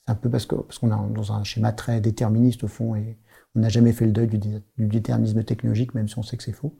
C'est 0.05 0.11
un 0.11 0.15
peu 0.15 0.29
parce 0.29 0.45
qu'on 0.45 0.61
parce 0.63 0.79
qu'on 0.79 0.87
est 0.87 1.13
dans 1.13 1.33
un 1.33 1.43
schéma 1.43 1.71
très 1.71 1.99
déterministe 1.99 2.63
au 2.63 2.67
fond 2.67 2.95
et 2.95 3.17
on 3.55 3.61
n'a 3.61 3.69
jamais 3.69 3.93
fait 3.93 4.05
le 4.05 4.11
deuil 4.11 4.27
du 4.27 4.61
déterminisme 4.77 5.43
technologique, 5.43 5.93
même 5.93 6.07
si 6.07 6.17
on 6.17 6.23
sait 6.23 6.37
que 6.37 6.43
c'est 6.43 6.53
faux. 6.53 6.77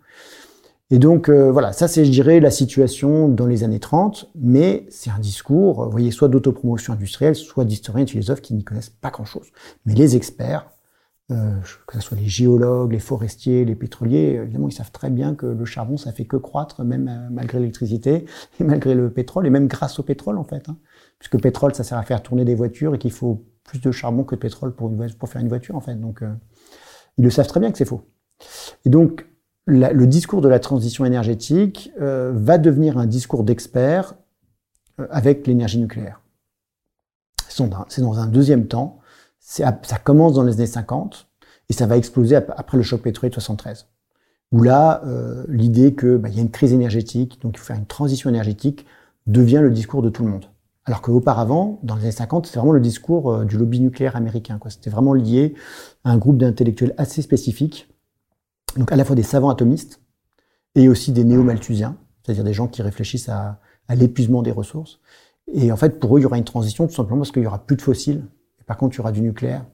Et 0.92 0.98
donc 0.98 1.30
euh, 1.30 1.52
voilà, 1.52 1.72
ça 1.72 1.88
c'est 1.88 2.04
je 2.04 2.10
dirais 2.10 2.40
la 2.40 2.50
situation 2.50 3.28
dans 3.28 3.46
les 3.46 3.64
années 3.64 3.80
30, 3.80 4.32
mais 4.36 4.88
c'est 4.90 5.12
un 5.12 5.20
discours, 5.20 5.86
vous 5.86 5.92
voyez, 5.92 6.10
soit 6.10 6.30
d'autopromotion 6.30 6.94
industrielle, 6.94 7.36
soit 7.36 7.64
d'historiens 7.64 8.02
et 8.02 8.06
de 8.06 8.10
philosophes 8.10 8.42
qui 8.42 8.56
n'y 8.56 8.64
connaissent 8.64 8.90
pas 8.90 9.12
grand-chose. 9.12 9.48
Mais 9.86 9.94
les 9.94 10.16
experts, 10.16 10.72
euh, 11.30 11.60
que 11.86 11.94
ce 11.94 12.00
soit 12.00 12.18
les 12.18 12.28
géologues, 12.28 12.92
les 12.92 13.00
forestiers, 13.00 13.66
les 13.66 13.76
pétroliers, 13.76 14.40
évidemment, 14.42 14.68
ils 14.68 14.74
savent 14.74 14.92
très 14.92 15.12
bien 15.12 15.36
que 15.36 15.46
le 15.46 15.64
charbon, 15.66 15.96
ça 15.96 16.12
fait 16.12 16.26
que 16.26 16.38
croître, 16.38 16.84
même 16.84 17.08
euh, 17.08 17.30
malgré 17.30 17.60
l'électricité 17.60 18.26
et 18.60 18.64
malgré 18.64 18.96
le 18.96 19.12
pétrole, 19.12 19.46
et 19.46 19.52
même 19.52 19.68
grâce 19.68 20.00
au 20.00 20.04
pétrole 20.04 20.40
en 20.40 20.44
fait. 20.44 20.70
Hein. 20.70 20.78
Puisque 21.20 21.36
le 21.36 21.42
pétrole, 21.42 21.76
ça 21.76 21.84
sert 21.84 22.00
à 22.00 22.04
faire 22.04 22.24
tourner 22.24 22.46
des 22.46 22.56
voitures 22.56 22.96
et 22.96 22.98
qu'il 22.98 23.12
faut 23.12 23.46
plus 23.64 23.80
de 23.80 23.92
charbon 23.92 24.24
que 24.24 24.34
de 24.34 24.40
pétrole 24.40 24.74
pour, 24.74 24.92
pour 25.20 25.30
faire 25.30 25.42
une 25.42 25.50
voiture 25.50 25.76
en 25.76 25.82
fait. 25.82 25.94
Donc, 25.94 26.24
ils 27.18 27.24
le 27.24 27.30
savent 27.30 27.46
très 27.46 27.60
bien 27.60 27.72
que 27.72 27.78
c'est 27.78 27.86
faux. 27.86 28.02
Et 28.86 28.90
donc, 28.90 29.28
le 29.70 30.06
discours 30.06 30.42
de 30.42 30.50
la 30.50 30.60
transition 30.60 31.06
énergétique 31.06 31.92
euh, 32.02 32.32
va 32.36 32.58
devenir 32.58 32.98
un 32.98 33.06
discours 33.06 33.44
d'experts 33.44 34.16
euh, 35.00 35.08
avec 35.12 35.48
l'énergie 35.48 35.80
nucléaire. 35.80 36.22
C'est 37.48 38.02
dans 38.02 38.20
un 38.20 38.28
deuxième 38.28 38.68
temps. 38.68 39.00
Ça 39.40 39.72
commence 40.04 40.34
dans 40.34 40.44
les 40.44 40.54
années 40.54 40.66
50 40.66 41.28
et 41.70 41.74
ça 41.74 41.88
va 41.88 41.98
exploser 41.98 42.36
après 42.36 42.78
le 42.78 42.84
choc 42.84 43.02
pétrolier 43.02 43.30
de 43.30 43.34
73. 43.34 43.88
Où 44.52 44.64
là, 44.64 45.02
euh, 45.06 45.46
l'idée 45.50 45.94
qu'il 45.96 46.18
bah, 46.18 46.30
y 46.30 46.40
a 46.40 46.42
une 46.42 46.52
crise 46.52 46.72
énergétique, 46.72 47.42
donc 47.42 47.56
il 47.56 47.60
faut 47.60 47.66
faire 47.66 47.76
une 47.76 47.86
transition 47.86 48.30
énergétique, 48.30 48.86
devient 49.28 49.60
le 49.62 49.72
discours 49.72 50.02
de 50.02 50.10
tout 50.10 50.24
le 50.24 50.32
monde. 50.32 50.46
Alors 50.86 51.02
qu'auparavant, 51.02 51.80
dans 51.84 51.96
les 51.96 52.04
années 52.04 52.12
50, 52.12 52.46
c'était 52.46 52.60
vraiment 52.60 52.72
le 52.72 52.80
discours 52.80 53.44
du 53.44 53.58
lobby 53.58 53.80
nucléaire 53.80 54.16
américain. 54.16 54.58
C'était 54.70 54.90
vraiment 54.90 55.14
lié 55.14 55.54
à 56.04 56.12
un 56.12 56.18
groupe 56.18 56.38
d'intellectuels 56.38 56.94
assez 56.98 57.22
spécifiques 57.22 57.90
donc 58.78 58.92
à 58.92 58.96
la 58.96 59.06
fois 59.06 59.16
des 59.16 59.24
savants 59.24 59.50
atomistes 59.50 60.02
et 60.76 60.88
aussi 60.88 61.12
des 61.12 61.24
néo-malthusiens, 61.24 61.98
c'est-à-dire 62.24 62.44
des 62.44 62.54
gens 62.54 62.68
qui 62.68 62.82
réfléchissent 62.82 63.30
à, 63.30 63.60
l'épuisement 63.90 64.44
des 64.44 64.52
ressources. 64.52 65.00
Et 65.52 65.72
en 65.72 65.78
fait, 65.78 66.00
pour 66.00 66.16
eux, 66.16 66.20
il 66.20 66.24
y 66.24 66.26
aura 66.28 66.38
une 66.38 66.44
transition 66.44 66.86
tout 66.86 66.94
simplement 66.94 67.22
parce 67.22 67.32
qu'il 67.32 67.42
y 67.42 67.48
aura 67.48 67.66
plus 67.66 67.76
de 67.76 67.82
fossiles. 67.82 68.24
Et 68.62 68.64
par 68.64 68.78
contre, 68.78 68.96
il 68.96 68.98
y 69.00 69.02
aura 69.02 69.12
du 69.12 69.22
nucléaire. 69.22 69.66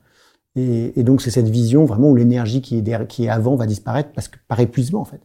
Et, 0.56 1.04
donc, 1.04 1.22
c'est 1.22 1.32
cette 1.32 1.50
vision 1.50 1.84
vraiment 1.84 2.12
où 2.12 2.16
l'énergie 2.16 2.62
qui 2.62 2.78
est, 2.78 3.28
avant 3.28 3.58
va 3.58 3.66
disparaître 3.66 4.12
parce 4.14 4.30
que 4.30 4.38
par 4.48 4.58
épuisement, 4.62 5.02
en 5.02 5.06
fait. 5.06 5.20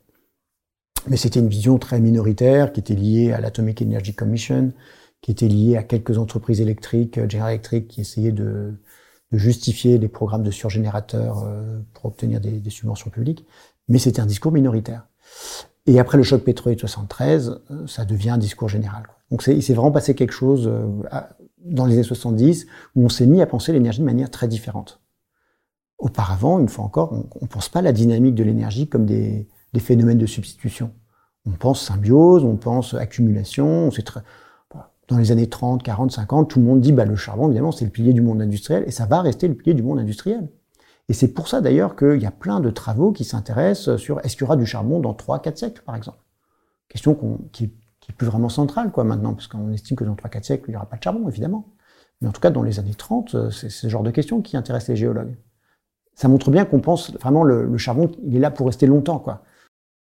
Mais 1.07 1.16
c'était 1.16 1.39
une 1.39 1.49
vision 1.49 1.79
très 1.79 2.01
minoritaire 2.01 2.73
qui 2.73 2.81
était 2.81 2.97
liée 2.97 3.31
à 3.31 3.41
l'Atomic 3.41 3.81
Energy 3.81 4.12
Commission, 4.12 4.73
qui 5.21 5.31
était 5.31 5.47
liée 5.47 5.77
à 5.77 5.85
quelques 5.85 6.18
entreprises 6.18 6.61
électriques, 6.61 7.16
euh, 7.16 7.29
General 7.29 7.53
Electric, 7.53 7.87
qui 7.87 8.01
essayaient 8.01 8.33
de, 8.33 8.75
de 9.33 9.39
justifier 9.39 9.99
des 9.99 10.09
programmes 10.09 10.43
de 10.43 10.51
surgénérateurs 10.51 11.45
euh, 11.45 11.81
pour 11.95 12.07
obtenir 12.07 12.41
des, 12.41 12.70
subventions 12.70 13.11
publiques, 13.11 13.47
mais 13.89 13.99
c'était 13.99 14.20
un 14.20 14.26
discours 14.26 14.53
minoritaire. 14.53 15.07
Et 15.87 15.99
après 16.01 16.18
le 16.18 16.24
choc 16.24 16.43
pétrolier 16.43 16.76
de 16.76 16.81
73, 16.81 17.62
euh, 17.70 17.87
ça 17.87 18.05
devient 18.05 18.31
un 18.31 18.39
discours 18.39 18.68
général. 18.68 19.05
Donc 19.31 19.45
il 19.47 19.62
s'est 19.62 19.74
vraiment 19.74 19.93
passé 19.93 20.14
quelque 20.14 20.33
chose 20.33 20.66
euh, 20.66 20.87
dans 21.64 21.87
les 21.87 21.95
années 21.95 22.03
70 22.03 22.66
où 22.97 23.05
on 23.05 23.09
s'est 23.09 23.26
mis 23.26 23.41
à 23.41 23.47
penser 23.47 23.72
l'énergie 23.72 24.01
de 24.01 24.05
manière 24.05 24.31
très 24.31 24.49
différente. 24.49 25.01
Auparavant, 25.99 26.59
une 26.59 26.68
fois 26.68 26.85
encore, 26.85 27.12
on 27.12 27.45
ne 27.45 27.49
pense 27.49 27.68
pas 27.68 27.83
la 27.83 27.93
dynamique 27.93 28.35
de 28.35 28.43
l'énergie 28.43 28.89
comme 28.89 29.05
des, 29.05 29.47
phénomènes 29.78 30.18
de 30.18 30.26
substitution. 30.26 30.93
On 31.47 31.53
pense 31.53 31.83
symbiose, 31.83 32.43
on 32.43 32.57
pense 32.57 32.95
accumulation, 32.95 33.87
on 33.87 33.91
très, 33.91 34.22
dans 35.11 35.18
les 35.18 35.32
années 35.32 35.48
30, 35.48 35.82
40, 35.82 36.12
50, 36.12 36.48
tout 36.48 36.61
le 36.61 36.64
monde 36.64 36.80
dit 36.80 36.92
bah, 36.92 37.04
le 37.04 37.16
charbon, 37.16 37.48
évidemment, 37.48 37.72
c'est 37.72 37.84
le 37.84 37.90
pilier 37.90 38.12
du 38.12 38.22
monde 38.22 38.40
industriel 38.40 38.84
et 38.86 38.92
ça 38.92 39.06
va 39.06 39.20
rester 39.20 39.48
le 39.48 39.54
pilier 39.54 39.74
du 39.74 39.82
monde 39.82 39.98
industriel. 39.98 40.48
Et 41.08 41.12
c'est 41.12 41.34
pour 41.34 41.48
ça 41.48 41.61
d'ailleurs 41.61 41.96
qu'il 41.96 42.22
y 42.22 42.26
a 42.26 42.30
plein 42.30 42.61
de 42.61 42.70
travaux 42.70 43.11
qui 43.11 43.24
s'intéressent 43.24 43.96
sur 43.96 44.20
est-ce 44.24 44.36
qu'il 44.36 44.42
y 44.42 44.44
aura 44.44 44.56
du 44.56 44.66
charbon 44.66 45.00
dans 45.00 45.12
3, 45.12 45.42
4 45.42 45.58
siècles, 45.58 45.82
par 45.84 45.96
exemple? 45.96 46.18
Question 46.88 47.16
qui, 47.50 47.72
qui 47.98 48.12
est 48.12 48.14
plus 48.14 48.26
vraiment 48.28 48.48
centrale, 48.48 48.92
quoi, 48.92 49.02
maintenant, 49.02 49.34
parce 49.34 49.48
qu'on 49.48 49.72
estime 49.72 49.96
que 49.96 50.04
dans 50.04 50.14
3, 50.14 50.30
4 50.30 50.44
siècles, 50.44 50.64
il 50.68 50.70
n'y 50.70 50.76
aura 50.76 50.88
pas 50.88 50.96
de 50.96 51.02
charbon, 51.02 51.28
évidemment. 51.28 51.66
Mais 52.20 52.28
en 52.28 52.32
tout 52.32 52.40
cas, 52.40 52.50
dans 52.50 52.62
les 52.62 52.78
années 52.78 52.94
30, 52.94 53.50
c'est 53.50 53.70
ce 53.70 53.88
genre 53.88 54.04
de 54.04 54.12
questions 54.12 54.40
qui 54.42 54.56
intéressent 54.56 54.90
les 54.90 54.96
géologues. 54.96 55.36
Ça 56.14 56.28
montre 56.28 56.52
bien 56.52 56.64
qu'on 56.64 56.80
pense 56.80 57.12
vraiment 57.14 57.42
le, 57.42 57.66
le 57.66 57.78
charbon, 57.78 58.12
il 58.22 58.36
est 58.36 58.40
là 58.40 58.52
pour 58.52 58.66
rester 58.66 58.86
longtemps, 58.86 59.18
quoi. 59.18 59.42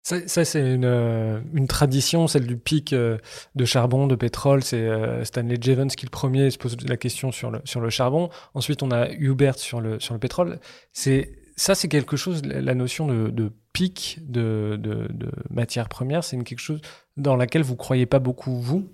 Ça, 0.02 0.44
c'est 0.44 0.74
une, 0.74 0.84
euh, 0.84 1.40
une, 1.54 1.68
tradition, 1.68 2.26
celle 2.26 2.46
du 2.48 2.56
pic 2.56 2.92
euh, 2.92 3.18
de 3.54 3.64
charbon, 3.64 4.08
de 4.08 4.16
pétrole. 4.16 4.64
C'est 4.64 4.88
euh, 4.88 5.24
Stanley 5.24 5.58
Jevons 5.60 5.86
qui, 5.86 6.04
le 6.06 6.10
premier, 6.10 6.50
se 6.50 6.58
pose 6.58 6.76
la 6.88 6.96
question 6.96 7.30
sur 7.30 7.52
le, 7.52 7.60
sur 7.64 7.80
le 7.80 7.88
charbon. 7.88 8.28
Ensuite, 8.54 8.82
on 8.82 8.90
a 8.90 9.08
Hubert 9.10 9.58
sur 9.58 9.80
le, 9.80 10.00
sur 10.00 10.12
le 10.12 10.18
pétrole. 10.18 10.58
C'est 10.92 11.30
ça, 11.56 11.76
c'est 11.76 11.86
quelque 11.86 12.16
chose, 12.16 12.42
la 12.44 12.74
notion 12.74 13.06
de, 13.06 13.28
de 13.28 13.52
pic 13.72 14.18
de, 14.22 14.76
de, 14.76 15.06
de 15.12 15.30
matières 15.50 15.88
premières, 15.88 16.24
c'est 16.24 16.36
quelque 16.38 16.58
chose 16.58 16.80
dans 17.16 17.36
laquelle 17.36 17.62
vous 17.62 17.76
croyez 17.76 18.06
pas 18.06 18.18
beaucoup, 18.18 18.60
vous? 18.60 18.88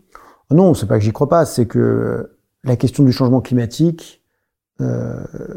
Non, 0.50 0.74
c'est 0.74 0.86
pas 0.86 0.98
que 0.98 1.04
j'y 1.04 1.12
crois 1.12 1.28
pas, 1.28 1.46
c'est 1.46 1.66
que 1.66 2.36
la 2.64 2.76
question 2.76 3.04
du 3.04 3.12
changement 3.12 3.40
climatique 3.40 4.22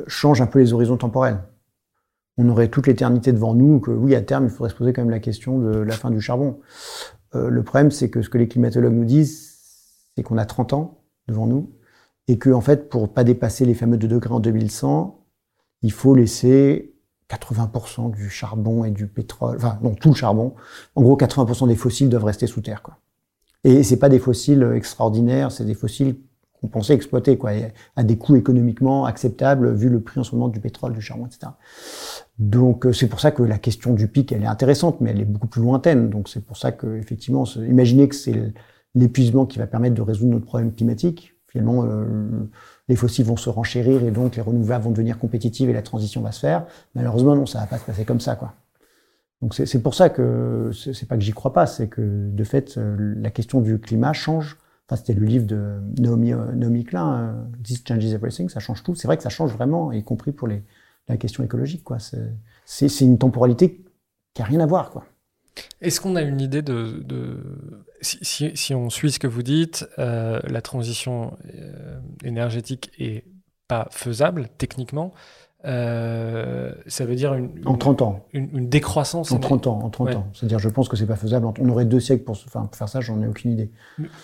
change 0.08 0.42
un 0.42 0.48
peu 0.48 0.60
les 0.60 0.74
horizons 0.74 0.98
temporels 0.98 1.40
on 2.38 2.50
aurait 2.50 2.70
toute 2.70 2.88
l'éternité 2.88 3.32
devant 3.34 3.54
nous, 3.54 3.80
que 3.80 3.92
oui, 3.92 4.16
à 4.16 4.22
terme, 4.22 4.46
il 4.46 4.50
faudrait 4.50 4.70
se 4.70 4.76
poser 4.76 4.94
quand 4.94 5.02
même 5.02 5.12
la 5.12 5.20
question 5.20 5.60
de 5.60 5.80
la 5.80 5.94
fin 5.94 6.12
du 6.12 6.22
charbon. 6.22 6.60
Euh, 7.36 7.50
le 7.50 7.64
problème, 7.64 7.92
c'est 7.92 8.10
que 8.10 8.22
ce 8.22 8.30
que 8.30 8.38
les 8.38 8.48
climatologues 8.48 8.94
nous 8.94 9.06
disent, 9.06 9.58
c'est 10.16 10.24
qu'on 10.24 10.38
a 10.38 10.46
30 10.46 10.74
ans 10.74 11.04
devant 11.28 11.48
nous, 11.48 11.72
et 12.28 12.38
que, 12.38 12.50
en 12.50 12.62
fait, 12.62 12.90
pour 12.90 13.14
pas 13.14 13.24
dépasser 13.24 13.66
les 13.66 13.74
fameux 13.74 13.98
2 13.98 14.08
degrés 14.08 14.34
en 14.34 14.40
2100, 14.40 15.26
il 15.82 15.92
faut 15.92 16.16
laisser 16.16 16.94
80% 17.30 18.12
du 18.12 18.30
charbon 18.30 18.84
et 18.84 18.92
du 18.92 19.08
pétrole, 19.08 19.56
enfin, 19.58 19.80
non, 19.82 19.96
tout 19.96 20.10
le 20.10 20.16
charbon. 20.16 20.54
En 20.96 21.02
gros, 21.02 21.18
80% 21.18 21.68
des 21.68 21.76
fossiles 21.76 22.10
doivent 22.10 22.26
rester 22.26 22.48
sous 22.48 22.62
terre, 22.62 22.82
quoi. 22.82 22.98
Et 23.64 23.84
c'est 23.84 23.98
pas 23.98 24.10
des 24.10 24.20
fossiles 24.20 24.72
extraordinaires, 24.76 25.52
c'est 25.52 25.66
des 25.66 25.76
fossiles 25.76 26.16
qu'on 26.60 26.68
pensait 26.68 26.94
exploiter, 26.94 27.38
quoi, 27.38 27.52
à 27.96 28.04
des 28.04 28.18
coûts 28.18 28.36
économiquement 28.36 29.06
acceptables 29.06 29.74
vu 29.74 29.90
le 29.90 30.02
prix 30.02 30.20
en 30.20 30.24
ce 30.24 30.36
moment 30.36 30.48
du 30.48 30.60
pétrole, 30.60 30.94
du 30.94 31.02
charbon, 31.02 31.28
etc. 31.28 31.52
Donc 32.42 32.88
euh, 32.88 32.92
c'est 32.92 33.08
pour 33.08 33.20
ça 33.20 33.30
que 33.30 33.44
la 33.44 33.60
question 33.60 33.94
du 33.94 34.08
pic, 34.08 34.32
elle 34.32 34.42
est 34.42 34.48
intéressante, 34.48 35.00
mais 35.00 35.12
elle 35.12 35.22
est 35.22 35.26
beaucoup 35.26 35.48
plus 35.48 35.62
lointaine. 35.62 36.10
Donc 36.10 36.28
c'est 36.28 36.44
pour 36.44 36.58
ça 36.58 36.72
que 36.72 36.98
effectivement, 36.98 37.46
imaginez 37.46 38.10
que 38.10 38.16
c'est 38.16 38.52
l'épuisement 38.96 39.46
qui 39.46 39.60
va 39.60 39.68
permettre 39.68 39.94
de 39.94 40.02
résoudre 40.02 40.32
notre 40.34 40.48
problème 40.48 40.74
climatique. 40.74 41.36
Finalement, 41.48 41.86
euh, 41.86 42.50
les 42.90 42.96
fossiles 42.96 43.26
vont 43.26 43.38
se 43.38 43.50
renchérir 43.50 44.04
et 44.04 44.10
donc 44.10 44.36
les 44.36 44.42
renouvelables 44.42 44.84
vont 44.84 44.92
devenir 44.92 45.20
compétitives 45.20 45.70
et 45.70 45.74
la 45.74 45.84
transition 45.84 46.22
va 46.22 46.32
se 46.32 46.40
faire. 46.40 46.66
Malheureusement, 46.96 47.36
non, 47.36 47.46
ça 47.46 47.60
va 47.60 47.68
pas 47.68 47.78
se 47.78 47.86
passer 47.86 48.06
comme 48.06 48.20
ça, 48.20 48.36
quoi. 48.36 48.56
Donc 49.44 49.54
c'est 49.54 49.82
pour 49.82 49.94
ça 49.94 50.10
que 50.10 50.72
c'est 50.74 51.08
pas 51.08 51.18
que 51.18 51.24
j'y 51.24 51.34
crois 51.34 51.54
pas, 51.54 51.66
c'est 51.66 51.88
que 51.88 52.02
de 52.02 52.44
fait 52.44 52.78
euh, 52.78 53.16
la 53.18 53.30
question 53.32 53.62
du 53.62 53.80
climat 53.80 54.14
change 54.14 54.58
c'était 54.96 55.14
le 55.14 55.26
livre 55.26 55.46
de 55.46 55.80
Naomi, 56.00 56.34
euh, 56.34 56.84
Klein, 56.84 57.48
This 57.64 57.84
Changes 57.88 58.14
Everything, 58.14 58.50
ça 58.50 58.60
change 58.60 58.84
tout. 58.84 58.96
C'est 58.96 59.08
vrai 59.08 59.18
que 59.18 59.24
ça 59.24 59.30
change 59.30 59.54
vraiment, 59.54 59.92
y 59.92 60.04
compris 60.04 60.32
pour 60.32 60.48
les, 60.48 60.64
la 61.12 61.18
question 61.18 61.44
écologique. 61.44 61.84
Quoi. 61.84 61.98
C'est, 62.66 63.06
une 63.06 63.18
temporalité 63.18 63.84
qui 64.34 64.42
a 64.42 64.46
rien 64.46 64.60
à 64.60 64.66
voir. 64.66 64.92
Quoi. 64.92 65.06
Est-ce 65.82 66.02
qu'on 66.02 66.16
a 66.16 66.22
une 66.22 66.42
idée 66.42 66.62
de... 66.62 67.04
de... 67.04 67.38
Si, 68.02 68.52
si, 68.56 68.74
on 68.74 68.90
suit 68.90 69.12
ce 69.12 69.20
que 69.20 69.28
vous 69.28 69.44
dites, 69.44 69.88
euh, 70.00 70.40
la 70.48 70.62
transition 70.62 71.38
énergétique 72.24 72.92
est 72.98 73.26
pas 73.68 73.88
faisable 73.92 74.50
techniquement. 74.58 75.14
Euh, 75.64 76.74
ça 76.88 77.06
veut 77.06 77.16
dire 77.16 77.34
une, 77.36 77.52
en 77.66 77.76
30 77.76 78.02
ans. 78.02 78.26
Une, 78.34 78.68
décroissance. 78.68 79.32
En 79.32 79.40
30 79.40 79.68
ans, 79.68 79.80
en 79.84 79.90
30 79.90 80.16
ans. 80.16 80.28
C'est-à-dire, 80.34 80.60
je 80.60 80.70
pense 80.70 80.90
que 80.90 80.98
c'est 80.98 81.06
pas 81.06 81.16
faisable. 81.16 81.48
On 81.60 81.70
aurait 81.70 81.86
deux 81.86 82.00
siècles 82.00 82.24
pour, 82.24 82.36
enfin, 82.46 82.62
pour 82.66 82.76
faire 82.76 82.90
ça, 82.90 83.02
j'en 83.02 83.22
ai 83.22 83.28
aucune 83.28 83.52
idée. 83.52 83.72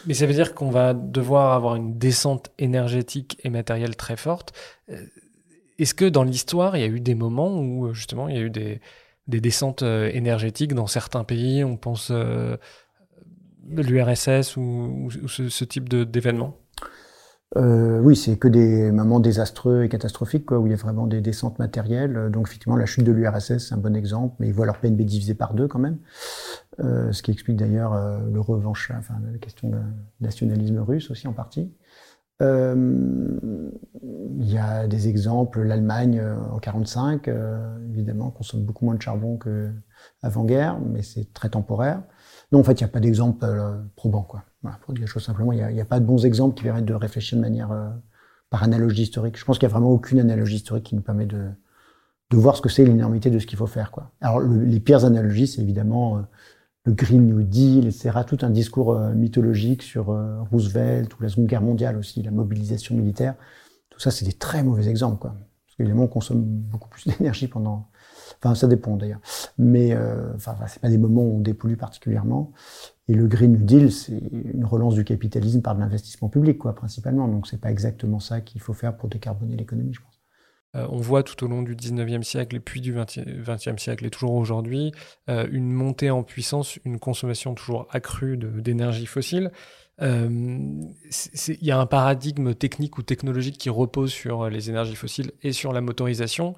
Mais, 0.05 0.13
ça 0.13 0.25
veut 0.25 0.33
dire 0.33 0.55
qu'on 0.55 0.71
va 0.71 0.93
devoir 0.93 1.53
avoir 1.53 1.75
une 1.75 1.97
descente 1.97 2.51
énergétique 2.57 3.39
et 3.43 3.49
matérielle 3.49 3.95
très 3.95 4.17
forte. 4.17 4.53
Euh, 5.79 5.81
est-ce 5.81 5.93
que 5.93 6.05
dans 6.05 6.23
l'histoire, 6.23 6.77
il 6.77 6.81
y 6.81 6.83
a 6.83 6.87
eu 6.87 6.99
des 6.99 7.15
moments 7.15 7.59
où 7.59 7.93
justement 7.93 8.27
il 8.27 8.35
y 8.35 8.39
a 8.39 8.41
eu 8.41 8.49
des, 8.49 8.81
des 9.27 9.41
descentes 9.41 9.83
euh, 9.83 10.09
énergétiques 10.13 10.73
dans 10.73 10.87
certains 10.87 11.23
pays? 11.23 11.63
On 11.63 11.77
pense 11.77 12.09
euh, 12.11 12.57
l'URSS 13.69 14.57
ou, 14.57 15.09
ce, 15.27 15.63
type 15.63 15.89
d'événements 15.89 16.57
euh, 17.55 17.99
oui, 18.01 18.17
c'est 18.17 18.37
que 18.37 18.49
des 18.49 18.91
moments 18.91 19.21
désastreux 19.21 19.83
et 19.83 19.89
catastrophiques, 19.89 20.51
où 20.51 20.67
il 20.67 20.71
y 20.71 20.73
a 20.73 20.77
vraiment 20.77 21.07
des 21.07 21.21
descentes 21.21 21.59
matérielles. 21.59 22.29
Donc, 22.29 22.47
effectivement, 22.47 22.75
la 22.75 22.85
chute 22.85 23.05
de 23.05 23.11
l'URSS, 23.13 23.69
c'est 23.69 23.73
un 23.73 23.77
bon 23.77 23.95
exemple, 23.95 24.35
mais 24.39 24.47
ils 24.47 24.53
voient 24.53 24.65
leur 24.65 24.79
PNB 24.79 25.01
divisé 25.03 25.33
par 25.33 25.53
deux 25.53 25.67
quand 25.67 25.79
même. 25.79 25.97
Euh, 26.81 27.11
ce 27.13 27.23
qui 27.23 27.31
explique 27.31 27.55
d'ailleurs 27.55 27.93
euh, 27.93 28.19
le 28.31 28.41
revanche, 28.41 28.91
enfin, 28.97 29.15
la 29.31 29.37
question 29.39 29.69
du 29.69 29.77
nationalisme 30.19 30.79
russe 30.79 31.09
aussi 31.09 31.27
en 31.27 31.33
partie. 31.33 31.71
Euh, 32.41 33.69
il 34.39 34.51
y 34.51 34.57
a 34.57 34.87
des 34.87 35.07
exemples, 35.07 35.61
l'Allemagne 35.63 36.19
euh, 36.19 36.37
en 36.51 36.59
45, 36.59 37.29
évidemment, 37.89 38.29
consomme 38.29 38.63
beaucoup 38.63 38.85
moins 38.85 38.95
de 38.95 39.01
charbon 39.01 39.37
qu'avant-guerre, 39.39 40.79
mais 40.79 41.01
c'est 41.01 41.33
très 41.33 41.49
temporaire. 41.49 42.03
Non, 42.51 42.59
en 42.59 42.63
fait, 42.63 42.79
il 42.79 42.83
n'y 42.83 42.89
a 42.89 42.91
pas 42.91 42.99
d'exemple 42.99 43.45
probant, 43.95 44.23
quoi. 44.23 44.43
Voilà, 44.61 44.77
pour 44.79 44.93
dire 44.93 45.01
les 45.01 45.07
choses 45.07 45.23
simplement, 45.23 45.51
il 45.51 45.65
n'y 45.65 45.81
a, 45.81 45.85
pas 45.85 45.99
de 45.99 46.05
bons 46.05 46.25
exemples 46.25 46.55
qui 46.55 46.63
permettent 46.63 46.85
de 46.85 46.93
réfléchir 46.93 47.37
de 47.37 47.41
manière 47.41 47.71
euh, 47.71 47.89
par 48.49 48.63
analogie 48.63 49.03
historique. 49.03 49.37
Je 49.37 49.45
pense 49.45 49.59
qu'il 49.59 49.67
n'y 49.67 49.73
a 49.73 49.77
vraiment 49.77 49.91
aucune 49.91 50.19
analogie 50.19 50.55
historique 50.55 50.85
qui 50.85 50.95
nous 50.95 51.01
permet 51.01 51.25
de, 51.25 51.51
voir 52.31 52.57
ce 52.57 52.61
que 52.61 52.69
c'est 52.69 52.83
l'énormité 52.83 53.29
de 53.29 53.39
ce 53.39 53.45
qu'il 53.45 53.57
faut 53.57 53.67
faire. 53.67 53.91
Quoi. 53.91 54.11
Alors, 54.19 54.41
les 54.41 54.79
pires 54.79 55.05
analogies, 55.05 55.47
c'est 55.47 55.61
évidemment 55.61 56.17
euh, 56.17 56.21
le 56.87 56.93
Green 56.93 57.27
New 57.27 57.43
Deal, 57.43 57.85
etc. 57.85 58.11
Tout 58.25 58.39
un 58.41 58.49
discours 58.49 58.93
euh, 58.93 59.13
mythologique 59.13 59.83
sur 59.83 60.05
Roosevelt 60.51 61.13
ou 61.19 61.23
la 61.23 61.29
Seconde 61.29 61.47
Guerre 61.47 61.61
mondiale 61.61 61.97
aussi, 61.97 62.23
la 62.23 62.31
mobilisation 62.31 62.95
militaire. 62.95 63.35
Tout 63.89 63.99
ça, 63.99 64.09
c'est 64.09 64.25
des 64.25 64.33
très 64.33 64.63
mauvais 64.63 64.87
exemples. 64.87 65.19
Quoi. 65.19 65.35
Parce 65.65 65.75
qu'évidemment, 65.77 66.03
on 66.03 66.07
consomme 66.07 66.41
beaucoup 66.43 66.89
plus 66.89 67.07
d'énergie 67.17 67.47
pendant 67.47 67.89
Enfin, 68.41 68.55
ça 68.55 68.67
dépend 68.67 68.97
d'ailleurs. 68.97 69.21
Mais 69.57 69.93
euh, 69.93 70.33
enfin, 70.35 70.55
c'est 70.67 70.81
pas 70.81 70.89
des 70.89 70.97
moments 70.97 71.23
où 71.23 71.37
on 71.37 71.39
dépollue 71.39 71.75
particulièrement. 71.75 72.51
Et 73.07 73.13
le 73.13 73.27
Green 73.27 73.53
New 73.53 73.63
Deal, 73.63 73.91
c'est 73.91 74.17
une 74.17 74.65
relance 74.65 74.93
du 74.95 75.03
capitalisme 75.03 75.61
par 75.61 75.75
de 75.75 75.79
l'investissement 75.79 76.29
public, 76.29 76.57
quoi, 76.57 76.75
principalement. 76.75 77.27
Donc, 77.27 77.47
c'est 77.47 77.59
pas 77.59 77.71
exactement 77.71 78.19
ça 78.19 78.41
qu'il 78.41 78.61
faut 78.61 78.73
faire 78.73 78.97
pour 78.97 79.09
décarboner 79.09 79.55
l'économie, 79.55 79.93
je 79.93 80.01
pense. 80.01 80.06
Euh, 80.77 80.85
on 80.89 80.97
voit 80.97 81.23
tout 81.23 81.43
au 81.43 81.47
long 81.47 81.61
du 81.61 81.75
19e 81.75 82.23
siècle 82.23 82.55
et 82.55 82.59
puis 82.59 82.81
du 82.81 82.93
20e, 82.93 83.77
siècle 83.77 84.05
et 84.05 84.09
toujours 84.09 84.35
aujourd'hui 84.35 84.91
euh, 85.29 85.47
une 85.51 85.71
montée 85.71 86.11
en 86.11 86.23
puissance, 86.23 86.77
une 86.85 86.99
consommation 86.99 87.53
toujours 87.55 87.87
accrue 87.91 88.37
d'énergie 88.37 89.05
fossile. 89.05 89.51
Il 89.99 90.93
y 91.61 91.71
a 91.71 91.79
un 91.79 91.87
paradigme 91.87 92.53
technique 92.53 92.99
ou 92.99 93.01
technologique 93.01 93.57
qui 93.57 93.71
repose 93.71 94.11
sur 94.11 94.47
les 94.47 94.69
énergies 94.69 94.95
fossiles 94.95 95.31
et 95.41 95.53
sur 95.53 95.73
la 95.73 95.81
motorisation 95.81 96.55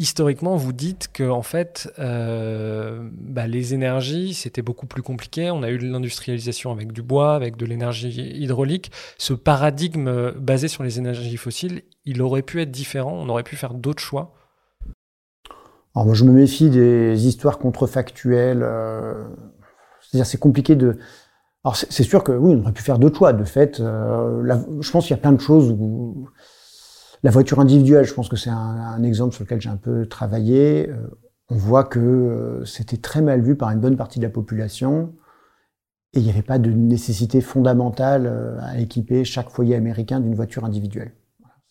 historiquement, 0.00 0.56
vous 0.56 0.72
dites 0.72 1.08
que 1.12 1.28
en 1.28 1.42
fait, 1.42 1.92
euh, 1.98 3.06
bah, 3.12 3.46
les 3.46 3.74
énergies, 3.74 4.32
c'était 4.32 4.62
beaucoup 4.62 4.86
plus 4.86 5.02
compliqué. 5.02 5.50
On 5.50 5.62
a 5.62 5.68
eu 5.68 5.76
l'industrialisation 5.76 6.72
avec 6.72 6.92
du 6.92 7.02
bois, 7.02 7.34
avec 7.34 7.56
de 7.56 7.66
l'énergie 7.66 8.08
hydraulique. 8.34 8.90
Ce 9.18 9.34
paradigme 9.34 10.08
euh, 10.08 10.32
basé 10.32 10.68
sur 10.68 10.82
les 10.82 10.98
énergies 10.98 11.36
fossiles, 11.36 11.82
il 12.06 12.22
aurait 12.22 12.42
pu 12.42 12.62
être 12.62 12.70
différent. 12.70 13.12
On 13.12 13.28
aurait 13.28 13.42
pu 13.42 13.56
faire 13.56 13.74
d'autres 13.74 14.02
choix. 14.02 14.34
Alors 15.94 16.06
moi, 16.06 16.14
je 16.14 16.24
me 16.24 16.32
méfie 16.32 16.70
des 16.70 17.26
histoires 17.26 17.58
contrefactuelles. 17.58 18.62
Euh, 18.62 19.28
c'est-à-dire, 20.00 20.26
c'est 20.26 20.38
compliqué 20.38 20.76
de. 20.76 20.98
Alors 21.62 21.76
c'est 21.76 22.04
sûr 22.04 22.24
que 22.24 22.32
oui, 22.32 22.54
on 22.56 22.62
aurait 22.62 22.72
pu 22.72 22.82
faire 22.82 22.98
d'autres 22.98 23.18
choix. 23.18 23.34
De 23.34 23.44
fait, 23.44 23.76
je 23.76 24.90
pense 24.90 25.06
qu'il 25.06 25.14
y 25.14 25.18
a 25.18 25.20
plein 25.20 25.32
de 25.32 25.40
choses 25.40 25.70
où 25.78 26.30
la 27.22 27.30
voiture 27.30 27.60
individuelle, 27.60 28.04
je 28.04 28.14
pense 28.14 28.28
que 28.28 28.36
c'est 28.36 28.50
un, 28.50 29.02
exemple 29.02 29.34
sur 29.34 29.44
lequel 29.44 29.60
j'ai 29.60 29.68
un 29.68 29.76
peu 29.76 30.06
travaillé. 30.06 30.88
Euh, 30.88 31.06
on 31.48 31.56
voit 31.56 31.84
que 31.84 31.98
euh, 31.98 32.64
c'était 32.64 32.96
très 32.96 33.20
mal 33.20 33.42
vu 33.42 33.56
par 33.56 33.70
une 33.70 33.80
bonne 33.80 33.96
partie 33.96 34.18
de 34.18 34.24
la 34.24 34.30
population 34.30 35.14
et 36.12 36.20
il 36.20 36.24
n'y 36.24 36.30
avait 36.30 36.42
pas 36.42 36.58
de 36.58 36.70
nécessité 36.70 37.40
fondamentale 37.40 38.26
euh, 38.26 38.58
à 38.62 38.78
équiper 38.78 39.24
chaque 39.24 39.50
foyer 39.50 39.74
américain 39.74 40.20
d'une 40.20 40.34
voiture 40.34 40.64
individuelle. 40.64 41.12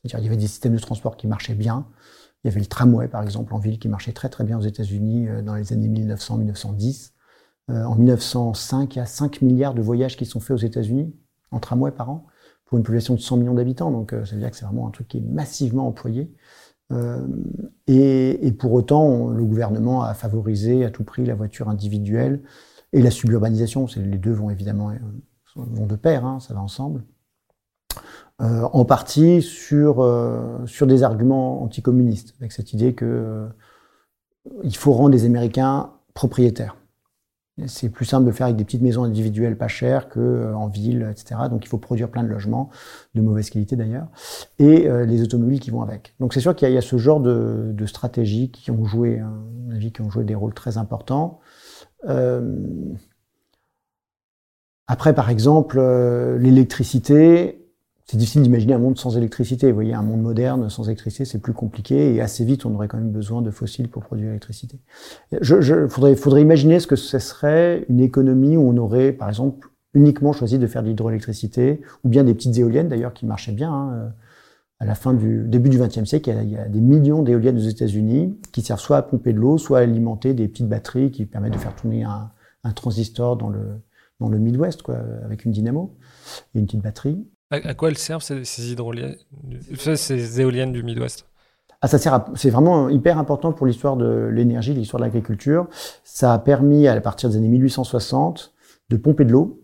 Il 0.03 0.11
y 0.11 0.27
avait 0.27 0.37
des 0.37 0.47
systèmes 0.47 0.75
de 0.75 0.79
transport 0.79 1.17
qui 1.17 1.27
marchaient 1.27 1.55
bien. 1.55 1.87
Il 2.43 2.47
y 2.47 2.51
avait 2.51 2.61
le 2.61 2.67
tramway, 2.67 3.07
par 3.09 3.21
exemple, 3.21 3.53
en 3.53 3.57
ville, 3.57 3.79
qui 3.79 3.89
marchait 3.89 4.13
très 4.13 4.29
très 4.29 4.45
bien 4.45 4.57
aux 4.57 4.61
États-Unis 4.61 5.27
dans 5.43 5.55
les 5.55 5.73
années 5.73 5.89
1900-1910. 5.89 7.11
En 7.67 7.95
1905, 7.95 8.95
il 8.95 8.99
y 8.99 9.01
a 9.01 9.05
5 9.05 9.41
milliards 9.41 9.73
de 9.73 9.81
voyages 9.81 10.15
qui 10.15 10.25
sont 10.25 10.39
faits 10.39 10.51
aux 10.51 10.65
États-Unis 10.65 11.13
en 11.51 11.59
tramway 11.59 11.91
par 11.91 12.09
an 12.09 12.28
pour 12.69 12.77
une 12.77 12.83
population 12.83 13.15
de 13.15 13.19
100 13.19 13.37
millions 13.37 13.55
d'habitants. 13.55 13.89
Donc 13.89 14.13
euh, 14.13 14.23
ça 14.25 14.35
veut 14.35 14.41
dire 14.41 14.51
que 14.51 14.55
c'est 14.55 14.65
vraiment 14.65 14.87
un 14.87 14.91
truc 14.91 15.07
qui 15.07 15.17
est 15.17 15.21
massivement 15.21 15.87
employé. 15.87 16.31
Euh, 16.91 17.25
et, 17.87 18.51
pour 18.59 18.73
autant, 18.73 19.29
le 19.29 19.43
gouvernement 19.43 20.03
a 20.03 20.13
favorisé 20.13 20.85
à 20.85 20.91
tout 20.91 21.03
prix 21.03 21.25
la 21.25 21.33
voiture 21.33 21.67
individuelle 21.67 22.43
et 22.93 23.01
la 23.01 23.09
suburbanisation. 23.09 23.87
Les 23.95 24.19
deux 24.19 24.31
vont 24.31 24.51
évidemment 24.51 24.91
euh, 24.91 24.97
vont 25.55 25.87
de 25.87 25.95
pair, 25.95 26.25
hein, 26.25 26.39
ça 26.39 26.53
va 26.53 26.61
ensemble. 26.61 27.03
En 28.41 28.85
partie 28.85 29.41
sur, 29.41 29.95
sur 30.65 30.87
des 30.87 31.03
arguments 31.03 31.61
anticommunistes, 31.61 32.35
avec 32.39 32.53
cette 32.53 32.71
idée 32.71 32.95
que 32.95 33.49
il 34.63 34.77
faut 34.77 34.93
rendre 34.93 35.09
les 35.09 35.25
Américains 35.25 35.91
propriétaires. 36.13 36.78
C'est 37.67 37.89
plus 37.89 38.05
simple 38.05 38.25
de 38.25 38.31
faire 38.31 38.45
avec 38.45 38.57
des 38.57 38.63
petites 38.63 38.81
maisons 38.81 39.03
individuelles 39.03 39.57
pas 39.57 39.67
chères 39.67 40.09
qu'en 40.09 40.19
euh, 40.19 40.69
ville, 40.71 41.07
etc. 41.11 41.41
Donc 41.49 41.65
il 41.65 41.67
faut 41.67 41.77
produire 41.77 42.09
plein 42.09 42.23
de 42.23 42.27
logements, 42.27 42.69
de 43.15 43.21
mauvaise 43.21 43.49
qualité 43.49 43.75
d'ailleurs, 43.75 44.07
et 44.59 44.87
euh, 44.87 45.05
les 45.05 45.21
automobiles 45.21 45.59
qui 45.59 45.71
vont 45.71 45.81
avec. 45.81 46.15
Donc 46.19 46.33
c'est 46.33 46.39
sûr 46.39 46.55
qu'il 46.55 46.69
y, 46.71 46.77
a 46.77 46.81
ce 46.81 46.97
genre 46.97 47.19
de, 47.19 47.71
de 47.73 47.85
stratégies 47.85 48.51
qui 48.51 48.71
ont 48.71 48.85
joué, 48.85 49.19
hein, 49.19 49.31
à 49.31 49.67
mon 49.67 49.75
avis, 49.75 49.91
qui 49.91 50.01
ont 50.01 50.09
joué 50.09 50.23
des 50.23 50.35
rôles 50.35 50.53
très 50.53 50.77
importants. 50.77 51.39
Euh, 52.07 52.55
après, 54.87 55.13
par 55.13 55.29
exemple, 55.29 55.79
l'électricité, 56.39 57.58
c'est 58.09 58.17
difficile 58.17 58.41
d'imaginer 58.41 58.73
un 58.73 58.79
monde 58.79 58.97
sans 58.97 59.15
électricité. 59.17 59.67
Vous 59.67 59.75
voyez, 59.75 59.93
un 59.93 60.01
monde 60.01 60.23
moderne 60.23 60.67
sans 60.71 60.85
électricité, 60.85 61.25
c'est 61.25 61.37
plus 61.37 61.53
compliqué 61.53 62.15
et 62.15 62.21
assez 62.21 62.43
vite, 62.43 62.65
on 62.65 62.73
aurait 62.73 62.87
quand 62.87 62.97
même 62.97 63.11
besoin 63.11 63.43
de 63.43 63.51
fossiles 63.51 63.87
pour 63.87 64.01
produire 64.01 64.29
l'électricité. 64.29 64.79
Je, 65.41 65.61
je 65.61 65.87
faudrait, 65.87 66.15
faudrait 66.15 66.41
imaginer 66.41 66.79
ce 66.79 66.87
que 66.87 66.95
ce 66.95 67.19
serait 67.19 67.85
une 67.87 67.99
économie 67.99 68.57
où 68.57 68.61
on 68.61 68.77
aurait, 68.77 69.11
par 69.11 69.29
exemple, 69.29 69.69
uniquement 69.93 70.33
choisi 70.33 70.57
de 70.57 70.65
faire 70.65 70.81
de 70.81 70.87
l'hydroélectricité 70.87 71.81
ou 72.03 72.09
bien 72.09 72.23
des 72.23 72.33
petites 72.33 72.57
éoliennes 72.57 72.87
d'ailleurs 72.87 73.13
qui 73.13 73.27
marchaient 73.27 73.51
bien. 73.51 73.71
Hein. 73.71 74.11
À 74.79 74.85
la 74.85 74.95
fin 74.95 75.13
du 75.13 75.43
début 75.47 75.69
du 75.69 75.77
XXe 75.77 76.05
siècle, 76.05 76.35
il 76.41 76.49
y, 76.49 76.57
a, 76.57 76.67
des 76.67 76.81
millions 76.81 77.21
d'éoliennes 77.21 77.57
aux 77.57 77.69
États-Unis 77.69 78.39
qui 78.51 78.63
servent 78.63 78.79
soit 78.79 78.97
à 78.97 79.03
pomper 79.03 79.33
de 79.33 79.37
l'eau, 79.37 79.59
soit 79.59 79.77
à 79.77 79.81
alimenter 79.81 80.33
des 80.33 80.47
petites 80.47 80.67
batteries 80.67 81.11
qui 81.11 81.27
permettent 81.27 81.53
de 81.53 81.59
faire 81.59 81.75
tourner 81.75 82.05
un, 82.05 82.31
un 82.63 82.71
transistor 82.71 83.37
dans 83.37 83.49
le 83.49 83.59
dans 84.19 84.29
le 84.29 84.37
Midwest, 84.37 84.81
quoi, 84.81 84.97
avec 85.23 85.45
une 85.45 85.51
dynamo 85.51 85.95
et 86.53 86.59
une 86.59 86.65
petite 86.65 86.81
batterie. 86.81 87.23
À, 87.51 87.73
quoi 87.73 87.89
elles 87.89 87.97
servent 87.97 88.21
ces, 88.21 88.71
hydroliennes, 88.71 89.15
éoliennes 90.37 90.71
du 90.71 90.83
Midwest? 90.83 91.25
Ah, 91.81 91.87
ça 91.87 91.97
sert 91.97 92.25
c'est 92.35 92.49
vraiment 92.49 92.89
hyper 92.89 93.17
important 93.17 93.53
pour 93.53 93.65
l'histoire 93.65 93.95
de 93.95 94.29
l'énergie, 94.31 94.73
l'histoire 94.73 94.99
de 94.99 95.05
l'agriculture. 95.05 95.67
Ça 96.03 96.33
a 96.33 96.39
permis, 96.39 96.87
à 96.87 96.99
partir 97.01 97.29
des 97.29 97.37
années 97.37 97.47
1860, 97.47 98.53
de 98.89 98.97
pomper 98.97 99.25
de 99.25 99.31
l'eau 99.31 99.63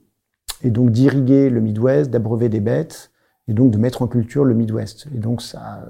et 0.64 0.72
donc 0.72 0.92
d'irriguer 0.92 1.50
le 1.50 1.62
Midwest, 1.62 2.10
d'abreuver 2.10 2.50
des 2.50 2.62
bêtes 2.62 3.12
et 3.48 3.54
donc 3.54 3.72
de 3.72 3.78
mettre 3.78 4.02
en 4.02 4.08
culture 4.08 4.46
le 4.46 4.56
Midwest. 4.56 5.08
Et 5.14 5.20
donc 5.20 5.42
ça, 5.42 5.86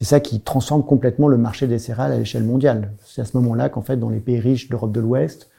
c'est 0.00 0.06
ça 0.06 0.20
qui 0.20 0.40
transforme 0.40 0.84
complètement 0.84 1.28
le 1.28 1.38
marché 1.38 1.66
des 1.66 1.78
céréales 1.78 2.12
à 2.12 2.18
l'échelle 2.18 2.44
mondiale. 2.44 2.92
C'est 3.04 3.22
à 3.22 3.24
ce 3.24 3.36
moment-là 3.38 3.68
qu'en 3.68 3.82
fait, 3.82 3.96
dans 3.96 4.10
les 4.10 4.20
pays 4.20 4.40
riches 4.40 4.68
d'Europe 4.68 4.92
de 4.92 5.00
l'Ouest, 5.00 5.50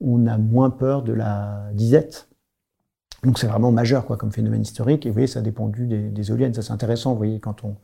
on 0.00 0.26
a 0.26 0.36
moins 0.36 0.70
peur 0.70 1.02
de 1.02 1.12
la 1.12 1.70
disette 1.72 2.27
donc 3.24 3.38
c'est 3.38 3.46
vraiment 3.46 3.72
majeur 3.72 4.06
quoi, 4.06 4.16
comme 4.16 4.32
phénomène 4.32 4.62
historique. 4.62 5.06
Et 5.06 5.08
vous 5.08 5.14
voyez, 5.14 5.26
ça 5.26 5.40
a 5.40 5.42
dépendu 5.42 5.86
des, 5.86 6.10
des 6.10 6.30
éoliennes. 6.30 6.54
Ça 6.54 6.62
c'est 6.62 6.72
intéressant. 6.72 7.12
Vous 7.12 7.18
voyez, 7.18 7.40
quand 7.40 7.64
on, 7.64 7.76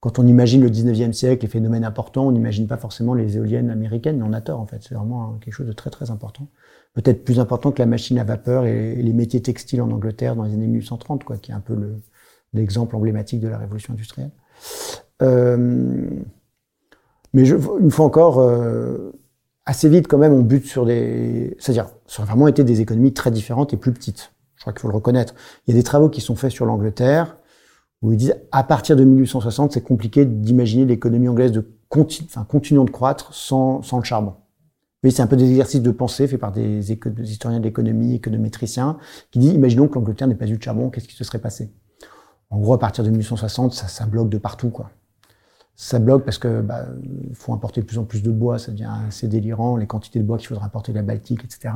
quand 0.00 0.18
on 0.18 0.26
imagine 0.26 0.62
le 0.62 0.70
19e 0.70 1.12
siècle, 1.12 1.44
les 1.44 1.50
phénomènes 1.50 1.84
importants, 1.84 2.26
on 2.26 2.32
n'imagine 2.32 2.66
pas 2.66 2.76
forcément 2.76 3.14
les 3.14 3.36
éoliennes 3.36 3.70
américaines, 3.70 4.18
mais 4.18 4.24
on 4.24 4.32
a 4.32 4.40
tort 4.40 4.60
en 4.60 4.66
fait. 4.66 4.82
C'est 4.82 4.94
vraiment 4.94 5.38
quelque 5.40 5.54
chose 5.54 5.66
de 5.66 5.72
très 5.72 5.90
très 5.90 6.10
important. 6.10 6.48
Peut-être 6.94 7.24
plus 7.24 7.40
important 7.40 7.72
que 7.72 7.78
la 7.78 7.86
machine 7.86 8.18
à 8.18 8.24
vapeur 8.24 8.66
et, 8.66 8.96
les 8.96 9.12
métiers 9.12 9.42
textiles 9.42 9.82
en 9.82 9.90
Angleterre 9.90 10.36
dans 10.36 10.44
les 10.44 10.54
années 10.54 10.66
1830, 10.66 11.24
quoi, 11.24 11.36
qui 11.36 11.50
est 11.50 11.54
un 11.54 11.60
peu 11.60 11.76
l'exemple 12.52 12.96
emblématique 12.96 13.40
de 13.40 13.48
la 13.48 13.58
révolution 13.58 13.94
industrielle. 13.94 14.30
Euh, 15.22 16.08
mais 17.32 17.44
je, 17.44 17.56
une 17.80 17.90
fois 17.90 18.06
encore, 18.06 18.38
euh, 18.38 19.12
assez 19.66 19.88
vite 19.88 20.08
quand 20.08 20.18
même, 20.18 20.32
on 20.32 20.42
bute 20.42 20.66
sur 20.66 20.86
des, 20.86 21.56
c'est-à-dire, 21.58 21.88
ça 22.06 22.22
a 22.22 22.26
vraiment 22.26 22.48
été 22.48 22.64
des 22.64 22.80
économies 22.80 23.12
très 23.12 23.30
différentes 23.30 23.74
et 23.74 23.76
plus 23.76 23.92
petites 23.92 24.32
crois 24.66 24.72
qu'il 24.72 24.80
faut 24.80 24.88
le 24.88 24.94
reconnaître. 24.94 25.34
Il 25.66 25.74
y 25.74 25.76
a 25.76 25.78
des 25.78 25.84
travaux 25.84 26.08
qui 26.08 26.20
sont 26.20 26.34
faits 26.34 26.50
sur 26.50 26.66
l'Angleterre 26.66 27.36
où 28.02 28.12
ils 28.12 28.18
disent 28.18 28.36
à 28.52 28.64
partir 28.64 28.96
de 28.96 29.04
1860, 29.04 29.72
c'est 29.72 29.80
compliqué 29.80 30.24
d'imaginer 30.24 30.84
l'économie 30.84 31.28
anglaise 31.28 31.52
de 31.52 31.66
continu, 31.88 32.28
continuant 32.48 32.84
de 32.84 32.90
croître 32.90 33.32
sans, 33.32 33.80
le 33.96 34.02
charbon. 34.02 34.34
Oui, 35.02 35.12
c'est 35.12 35.22
un 35.22 35.26
peu 35.26 35.36
des 35.36 35.48
exercices 35.48 35.82
de 35.82 35.90
pensée 35.90 36.26
faits 36.26 36.40
par 36.40 36.52
des, 36.52 36.92
historiens 36.92 37.60
de 37.60 37.64
l'économie, 37.64 38.16
économétriciens, 38.16 38.98
qui 39.30 39.38
disent 39.38 39.52
imaginons 39.52 39.88
que 39.88 39.94
l'Angleterre 39.94 40.28
n'ait 40.28 40.34
pas 40.34 40.46
eu 40.46 40.56
de 40.56 40.62
charbon, 40.62 40.90
qu'est-ce 40.90 41.06
qui 41.06 41.14
se 41.14 41.24
serait 41.24 41.38
passé? 41.38 41.70
En 42.50 42.58
gros, 42.58 42.74
à 42.74 42.78
partir 42.78 43.04
de 43.04 43.10
1860, 43.10 43.72
ça, 43.72 43.88
ça 43.88 44.04
bloque 44.06 44.28
de 44.28 44.38
partout, 44.38 44.70
quoi. 44.70 44.90
Ça 45.74 45.98
bloque 45.98 46.24
parce 46.24 46.38
que 46.38 46.62
bah, 46.62 46.86
faut 47.34 47.52
importer 47.52 47.82
de 47.82 47.86
plus 47.86 47.98
en 47.98 48.04
plus 48.04 48.22
de 48.22 48.30
bois, 48.30 48.58
ça 48.58 48.72
devient 48.72 48.90
assez 49.06 49.28
délirant, 49.28 49.76
les 49.76 49.86
quantités 49.86 50.18
de 50.18 50.24
bois 50.24 50.38
qu'il 50.38 50.48
faudra 50.48 50.64
importer 50.64 50.92
de 50.92 50.96
la 50.96 51.02
Baltique, 51.02 51.44
etc. 51.44 51.74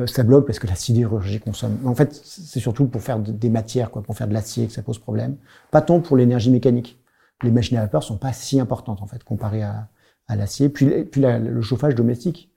euh, 0.00 0.06
ça 0.06 0.22
bloque 0.22 0.46
parce 0.46 0.58
que 0.58 0.66
la 0.66 0.74
sidérurgie 0.74 1.40
consomme. 1.40 1.78
En 1.84 1.94
fait, 1.94 2.14
c'est 2.14 2.60
surtout 2.60 2.86
pour 2.86 3.02
faire 3.02 3.18
des 3.18 3.50
matières, 3.50 3.90
quoi, 3.90 4.02
pour 4.02 4.16
faire 4.16 4.28
de 4.28 4.32
l'acier 4.32 4.66
que 4.66 4.72
ça 4.72 4.82
pose 4.82 4.98
problème. 4.98 5.36
Pas 5.70 5.82
tant 5.82 6.00
pour 6.00 6.16
l'énergie 6.16 6.50
mécanique. 6.50 6.98
Les 7.42 7.50
machines 7.50 7.76
à 7.76 7.82
vapeur 7.82 8.02
sont 8.02 8.18
pas 8.18 8.32
si 8.32 8.60
importantes 8.60 9.02
en 9.02 9.06
fait 9.06 9.24
comparées 9.24 9.62
à, 9.62 9.88
à 10.28 10.36
l'acier. 10.36 10.68
Puis, 10.68 11.04
puis 11.04 11.20
le 11.22 11.60
chauffage 11.60 11.94
domestique 11.94 12.52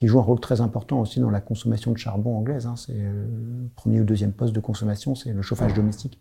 qui 0.00 0.06
joue 0.06 0.18
un 0.18 0.22
rôle 0.22 0.40
très 0.40 0.60
important 0.60 1.00
aussi 1.00 1.20
dans 1.20 1.30
la 1.30 1.40
consommation 1.40 1.92
de 1.92 1.98
charbon 1.98 2.36
anglaise. 2.36 2.66
Hein. 2.66 2.76
C'est 2.76 2.94
euh, 2.94 3.26
le 3.64 3.68
premier 3.74 4.00
ou 4.00 4.04
deuxième 4.04 4.32
poste 4.32 4.54
de 4.54 4.60
consommation, 4.60 5.14
c'est 5.14 5.32
le 5.32 5.42
chauffage 5.42 5.74
domestique. 5.74 6.20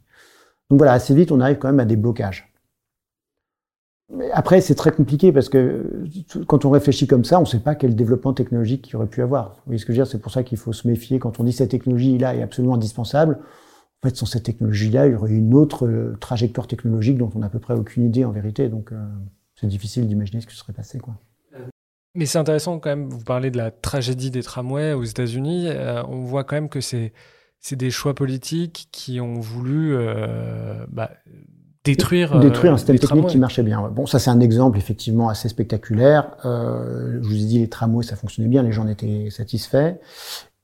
Donc 0.70 0.80
voilà, 0.80 0.94
assez 0.94 1.14
vite, 1.14 1.32
on 1.32 1.40
arrive 1.40 1.58
quand 1.58 1.68
même 1.68 1.80
à 1.80 1.86
des 1.86 1.96
blocages. 1.96 2.52
Après, 4.32 4.62
c'est 4.62 4.76
très 4.76 4.92
compliqué 4.92 5.34
parce 5.34 5.50
que 5.50 6.06
quand 6.48 6.64
on 6.64 6.70
réfléchit 6.70 7.08
comme 7.08 7.26
ça, 7.26 7.40
on 7.40 7.42
ne 7.42 7.46
sait 7.46 7.60
pas 7.60 7.76
quel 7.76 7.96
développement 7.96 8.34
technologique 8.34 8.84
qu'il 8.84 8.96
aurait 8.96 9.08
pu 9.08 9.22
avoir. 9.22 9.50
Vous 9.50 9.62
voyez 9.68 9.80
ce 9.80 9.86
que 9.86 9.92
je 9.92 9.98
veux 9.98 10.04
dire? 10.04 10.12
C'est 10.12 10.22
pour 10.22 10.32
ça 10.32 10.44
qu'il 10.44 10.58
faut 10.58 10.72
se 10.72 10.88
méfier. 10.88 11.20
Quand 11.20 11.40
on 11.40 11.44
dit 11.44 11.52
cette 11.52 11.72
technologie-là 11.72 12.36
est 12.36 12.42
absolument 12.42 12.76
indispensable, 12.76 13.40
en 14.02 14.08
fait, 14.08 14.16
sans 14.16 14.26
cette 14.26 14.44
technologie-là, 14.44 15.08
il 15.08 15.14
y 15.14 15.16
aurait 15.16 15.32
une 15.32 15.54
autre 15.54 15.88
euh, 15.88 16.16
trajectoire 16.22 16.68
technologique 16.68 17.18
dont 17.18 17.30
on 17.36 17.40
n'a 17.40 17.48
à 17.48 17.50
peu 17.50 17.60
près 17.60 17.74
aucune 17.74 18.06
idée 18.06 18.24
en 18.24 18.32
vérité. 18.32 18.70
Donc, 18.70 18.94
euh, 18.94 18.96
c'est 19.56 19.68
difficile 19.68 20.08
d'imaginer 20.08 20.40
ce 20.40 20.48
qui 20.48 20.56
serait 20.56 20.74
passé. 20.74 21.00
Mais 22.16 22.26
c'est 22.26 22.38
intéressant 22.38 22.80
quand 22.80 22.90
même, 22.90 23.10
vous 23.10 23.24
parlez 23.24 23.52
de 23.52 23.58
la 23.58 23.72
tragédie 23.72 24.32
des 24.32 24.42
tramways 24.42 24.94
aux 24.94 25.04
États-Unis. 25.04 25.68
Euh, 25.68 26.02
on 26.08 26.22
voit 26.22 26.46
quand 26.46 26.56
même 26.56 26.70
que 26.70 26.80
c'est 26.80 27.12
des 27.72 27.92
choix 27.92 28.16
politiques 28.16 28.88
qui 28.92 29.20
ont 29.20 29.40
voulu 29.40 29.98
bah, 30.90 31.12
détruire, 31.92 32.40
détruire 32.40 32.74
un 32.74 32.78
système 32.78 33.00
technique 33.00 33.28
qui 33.28 33.38
marchait 33.38 33.64
bien. 33.64 33.90
Bon, 33.90 34.06
ça 34.06 34.20
c'est 34.20 34.30
un 34.30 34.40
exemple 34.40 34.78
effectivement 34.78 35.30
assez 35.30 35.50
spectaculaire. 35.50 36.38
Euh, 36.46 37.20
je 37.22 37.28
vous 37.28 37.36
ai 37.36 37.46
dit 37.46 37.60
les 37.60 37.70
tramways 37.70 38.04
ça 38.04 38.16
fonctionnait 38.16 38.50
bien, 38.50 38.64
les 38.64 38.72
gens 38.72 38.88
étaient 38.88 39.30
satisfaits. 39.30 39.96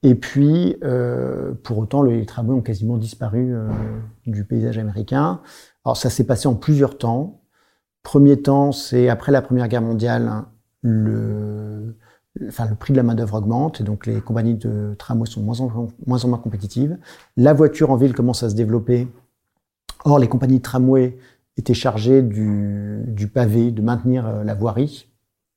Et 0.05 0.15
puis, 0.15 0.75
euh, 0.83 1.53
pour 1.63 1.77
autant, 1.77 2.03
les 2.03 2.25
tramways 2.25 2.57
ont 2.57 2.61
quasiment 2.61 2.97
disparu 2.97 3.53
euh, 3.53 3.69
du 4.27 4.43
paysage 4.43 4.77
américain. 4.77 5.39
Alors 5.85 5.95
ça 5.95 6.09
s'est 6.09 6.25
passé 6.25 6.47
en 6.47 6.55
plusieurs 6.55 6.97
temps. 6.97 7.41
Premier 8.03 8.41
temps, 8.41 8.73
c'est 8.73 9.07
après 9.07 9.31
la 9.31 9.41
Première 9.41 9.69
Guerre 9.69 9.81
mondiale, 9.81 10.43
le, 10.81 11.95
enfin, 12.47 12.67
le 12.69 12.75
prix 12.75 12.91
de 12.91 12.97
la 12.97 13.03
main-d'œuvre 13.03 13.35
augmente 13.35 13.79
et 13.79 13.85
donc 13.85 14.05
les 14.05 14.19
compagnies 14.19 14.55
de 14.55 14.93
tramway 14.99 15.25
sont 15.25 15.41
moins 15.41 15.61
en, 15.61 15.87
moins 16.05 16.25
en 16.25 16.27
moins 16.27 16.37
compétitives. 16.37 16.97
La 17.37 17.53
voiture 17.53 17.89
en 17.89 17.95
ville 17.95 18.13
commence 18.13 18.43
à 18.43 18.49
se 18.49 18.55
développer 18.55 19.07
Or, 20.05 20.19
les 20.19 20.27
compagnies 20.27 20.57
de 20.57 20.63
tramway 20.63 21.17
étaient 21.57 21.73
chargées 21.73 22.21
du, 22.21 23.27
pavé, 23.33 23.71
de 23.71 23.81
maintenir 23.81 24.27
euh, 24.27 24.43
la 24.43 24.55
voirie. 24.55 25.07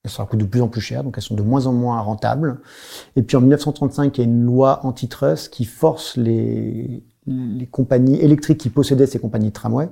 Elles 0.04 0.10
sont 0.10 0.26
de 0.32 0.44
plus 0.44 0.60
en 0.60 0.68
plus 0.68 0.80
chères, 0.80 1.02
donc 1.02 1.14
elles 1.16 1.22
sont 1.22 1.34
de 1.34 1.42
moins 1.42 1.66
en 1.66 1.72
moins 1.72 2.00
rentables. 2.00 2.60
Et 3.16 3.22
puis 3.22 3.36
en 3.36 3.40
1935, 3.40 4.16
il 4.16 4.20
y 4.20 4.24
a 4.24 4.28
une 4.28 4.44
loi 4.44 4.86
antitrust 4.86 5.52
qui 5.52 5.64
force 5.64 6.16
les, 6.16 7.02
compagnies 7.72 8.20
électriques 8.20 8.58
qui 8.58 8.70
possédaient 8.70 9.06
ces 9.06 9.18
compagnies 9.18 9.48
de 9.48 9.52
tramway 9.52 9.88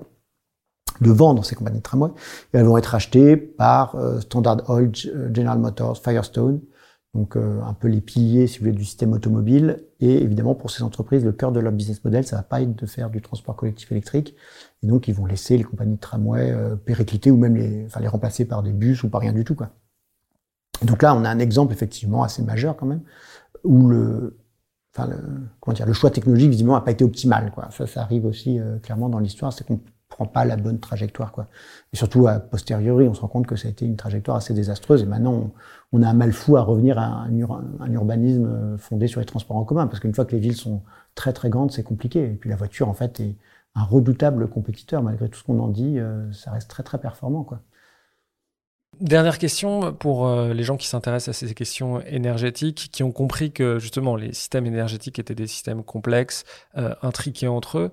de 1.01 1.11
vendre 1.11 1.45
ces 1.45 1.57
compagnies 1.57 1.79
de 1.79 1.83
tramway. 1.83 2.11
Et 2.53 2.59
elles 2.59 2.65
vont 2.65 2.79
être 2.79 2.95
achetées 2.95 3.37
par 3.37 3.97
euh, 3.97 4.21
Standard 4.21 4.71
Oil, 4.71 4.93
General 4.95 5.59
Motors, 5.59 6.01
Firestone, 6.01 6.61
donc 7.15 7.37
euh, 7.37 7.61
un 7.63 7.75
peu 7.75 7.87
les 7.87 8.01
piliers, 8.01 8.47
si 8.49 8.59
vous 8.59 8.65
voulez, 8.65 8.77
du 8.77 8.85
système 8.85 9.13
automobile. 9.13 9.85
Et 10.01 10.23
évidemment, 10.23 10.55
pour 10.55 10.71
ces 10.71 10.83
entreprises, 10.83 11.25
le 11.25 11.33
cœur 11.33 11.53
de 11.53 11.61
leur 11.61 11.73
business 11.73 12.03
model, 12.05 12.27
ça 12.27 12.37
va 12.37 12.43
pas 12.43 12.61
être 12.61 12.75
de 12.75 12.87
faire 12.87 13.09
du 13.09 13.23
transport 13.23 13.55
collectif 13.55 13.93
électrique. 13.93 14.35
Et 14.83 14.89
donc, 14.89 15.07
ils 15.07 15.15
vont 15.15 15.25
laisser 15.25 15.57
les 15.57 15.65
compagnies 15.65 15.95
de 15.95 16.01
tramway 16.01 16.51
euh, 16.51 16.75
péricliter 16.75 17.31
ou 17.31 17.37
même 17.37 17.55
les, 17.55 17.85
enfin, 17.87 18.01
les 18.01 18.09
remplacer 18.09 18.45
par 18.45 18.63
des 18.65 18.73
bus 18.73 19.05
ou 19.05 19.09
par 19.09 19.21
rien 19.21 19.33
du 19.33 19.45
tout. 19.45 19.55
Quoi. 19.55 19.71
Donc 20.83 21.03
là, 21.03 21.15
on 21.15 21.25
a 21.25 21.29
un 21.31 21.39
exemple 21.39 21.73
effectivement 21.73 22.25
assez 22.25 22.43
majeur 22.43 22.77
quand 22.77 22.87
même, 22.87 23.03
où 23.63 23.89
le, 23.89 24.37
enfin, 24.93 25.09
le, 25.09 25.19
comment 25.61 25.75
dire, 25.75 25.87
le 25.87 25.93
choix 25.93 26.11
technologique, 26.11 26.51
visiblement, 26.51 26.75
n'a 26.75 26.81
pas 26.81 26.91
été 26.91 27.05
optimal. 27.05 27.53
Quoi. 27.53 27.69
Ça, 27.71 27.87
ça 27.87 28.03
arrive 28.03 28.27
aussi 28.27 28.59
euh, 28.59 28.79
clairement 28.79 29.09
dans 29.09 29.21
l'histoire, 29.21 29.53
c'est 29.53 29.65
qu'on 29.65 29.79
prend 30.09 30.27
pas 30.27 30.45
la 30.45 30.57
bonne 30.57 30.79
trajectoire. 30.79 31.33
Quoi. 31.33 31.49
Et 31.93 31.97
surtout, 31.97 32.27
a 32.27 32.39
posteriori, 32.39 33.09
on 33.09 33.15
se 33.15 33.21
rend 33.21 33.29
compte 33.29 33.47
que 33.47 33.57
ça 33.57 33.69
a 33.69 33.71
été 33.71 33.85
une 33.85 33.97
trajectoire 33.97 34.37
assez 34.37 34.55
désastreuse. 34.55 35.03
Et 35.03 35.07
maintenant, 35.07 35.33
on, 35.33 35.51
a 36.03 36.09
un 36.09 36.15
mal 36.15 36.33
fou 36.33 36.57
à 36.57 36.63
revenir 36.63 36.99
à 36.99 37.27
un, 37.27 37.93
urbanisme 37.93 38.47
euh, 38.47 38.79
fondé 38.79 39.07
sur 39.07 39.21
les 39.21 39.27
transports 39.27 39.57
en 39.57 39.65
commun. 39.65 39.87
Parce 39.87 40.01
qu'une 40.01 40.15
fois 40.15 40.25
que 40.25 40.33
les 40.33 40.41
villes 40.41 40.57
sont 40.57 40.83
très 41.15 41.33
très 41.33 41.51
grandes, 41.51 41.73
c'est 41.73 41.83
compliqué. 41.83 42.25
Et 42.25 42.35
puis 42.35 42.51
la 42.51 42.57
voiture, 42.57 42.89
en 42.89 42.95
fait, 42.95 43.21
est 43.21 43.37
un 43.75 43.85
redoutable 43.85 44.49
compétiteur. 44.49 45.03
Malgré 45.03 45.29
tout 45.29 45.39
ce 45.39 45.45
qu'on 45.45 45.61
en 45.61 45.69
dit, 45.69 45.99
euh, 45.99 46.31
ça 46.33 46.51
reste 46.51 46.69
très 46.69 46.83
très 46.83 46.99
performant. 46.99 47.47
Dernière 49.01 49.39
question 49.39 49.93
pour 49.93 50.27
euh, 50.27 50.55
les 50.55 50.63
gens 50.63 50.77
qui 50.77 50.87
s'intéressent 50.87 51.37
à 51.37 51.47
ces 51.47 51.53
questions 51.55 52.01
énergétiques, 52.03 52.91
qui 52.93 53.03
ont 53.03 53.13
compris 53.13 53.53
que 53.53 53.79
justement 53.79 54.17
les 54.17 54.33
systèmes 54.33 54.67
énergétiques 54.67 55.19
étaient 55.19 55.35
des 55.35 55.49
systèmes 55.49 55.83
complexes, 55.83 56.45
intriqués 57.03 57.49
entre 57.49 57.79
eux. 57.79 57.93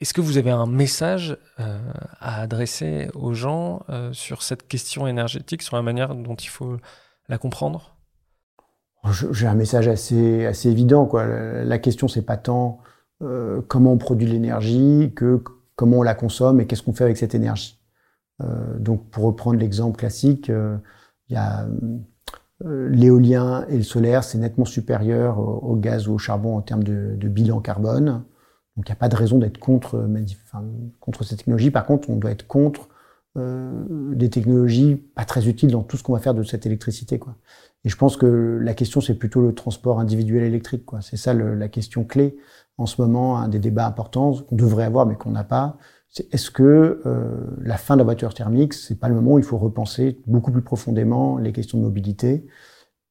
Est-ce 0.00 0.12
que 0.12 0.20
vous 0.20 0.38
avez 0.38 0.50
un 0.50 0.66
message 0.66 1.38
euh, 1.60 1.78
à 2.20 2.42
adresser 2.42 3.08
aux 3.14 3.32
gens 3.32 3.84
euh, 3.88 4.12
sur 4.12 4.42
cette 4.42 4.66
question 4.66 5.06
énergétique, 5.06 5.62
sur 5.62 5.76
la 5.76 5.82
manière 5.82 6.14
dont 6.14 6.34
il 6.34 6.48
faut 6.48 6.76
la 7.28 7.38
comprendre? 7.38 7.96
J'ai 9.32 9.46
un 9.46 9.54
message 9.54 9.86
assez, 9.86 10.46
assez 10.46 10.68
évident. 10.70 11.06
Quoi. 11.06 11.26
La 11.26 11.78
question, 11.78 12.08
c'est 12.08 12.22
pas 12.22 12.36
tant 12.36 12.80
euh, 13.22 13.60
comment 13.68 13.92
on 13.92 13.98
produit 13.98 14.26
l'énergie 14.26 15.12
que 15.14 15.42
comment 15.76 15.98
on 15.98 16.02
la 16.02 16.14
consomme 16.14 16.60
et 16.60 16.66
qu'est-ce 16.66 16.82
qu'on 16.82 16.94
fait 16.94 17.04
avec 17.04 17.16
cette 17.16 17.34
énergie. 17.34 17.80
donc, 18.78 19.10
pour 19.10 19.24
reprendre 19.24 19.58
l'exemple 19.58 19.98
classique, 19.98 20.48
il 20.48 21.32
y 21.32 21.36
a 21.36 21.66
l'éolien 22.64 23.66
et 23.68 23.76
le 23.76 23.82
solaire, 23.82 24.24
c'est 24.24 24.38
nettement 24.38 24.64
supérieur 24.64 25.38
au, 25.38 25.76
gaz 25.76 26.08
ou 26.08 26.14
au 26.14 26.18
charbon 26.18 26.56
en 26.56 26.62
termes 26.62 26.84
de, 26.84 27.16
de 27.16 27.28
bilan 27.28 27.60
carbone. 27.60 28.24
Donc 28.76 28.88
il 28.88 28.90
n'y 28.90 28.96
a 28.96 28.96
pas 28.96 29.08
de 29.08 29.16
raison 29.16 29.38
d'être 29.38 29.58
contre, 29.58 29.96
euh, 29.96 30.24
contre 31.00 31.24
ces 31.24 31.36
technologies. 31.36 31.70
Par 31.70 31.86
contre, 31.86 32.10
on 32.10 32.16
doit 32.16 32.30
être 32.30 32.46
contre 32.46 32.88
euh, 33.36 33.84
des 34.14 34.30
technologies 34.30 34.94
pas 34.94 35.24
très 35.24 35.48
utiles 35.48 35.72
dans 35.72 35.82
tout 35.82 35.96
ce 35.96 36.02
qu'on 36.02 36.12
va 36.12 36.20
faire 36.20 36.34
de 36.34 36.42
cette 36.42 36.66
électricité. 36.66 37.18
Quoi. 37.18 37.36
Et 37.84 37.88
je 37.88 37.96
pense 37.96 38.16
que 38.16 38.58
la 38.62 38.74
question, 38.74 39.00
c'est 39.00 39.14
plutôt 39.14 39.40
le 39.40 39.54
transport 39.54 40.00
individuel 40.00 40.44
électrique. 40.44 40.84
C'est 41.00 41.16
ça 41.16 41.34
le, 41.34 41.54
la 41.54 41.68
question 41.68 42.04
clé 42.04 42.36
en 42.78 42.86
ce 42.86 43.00
moment, 43.00 43.38
un 43.38 43.48
des 43.48 43.58
débats 43.58 43.86
importants 43.86 44.34
qu'on 44.34 44.56
devrait 44.56 44.84
avoir 44.84 45.06
mais 45.06 45.16
qu'on 45.16 45.30
n'a 45.30 45.44
pas. 45.44 45.76
C'est 46.08 46.32
est-ce 46.32 46.50
que 46.50 47.02
euh, 47.06 47.56
la 47.60 47.76
fin 47.76 47.94
de 47.94 47.98
la 47.98 48.04
voiture 48.04 48.34
thermique, 48.34 48.72
c'est 48.72 48.98
pas 48.98 49.08
le 49.08 49.16
moment 49.16 49.32
où 49.32 49.38
il 49.38 49.44
faut 49.44 49.58
repenser 49.58 50.20
beaucoup 50.26 50.52
plus 50.52 50.62
profondément 50.62 51.38
les 51.38 51.52
questions 51.52 51.78
de 51.78 51.82
mobilité 51.82 52.46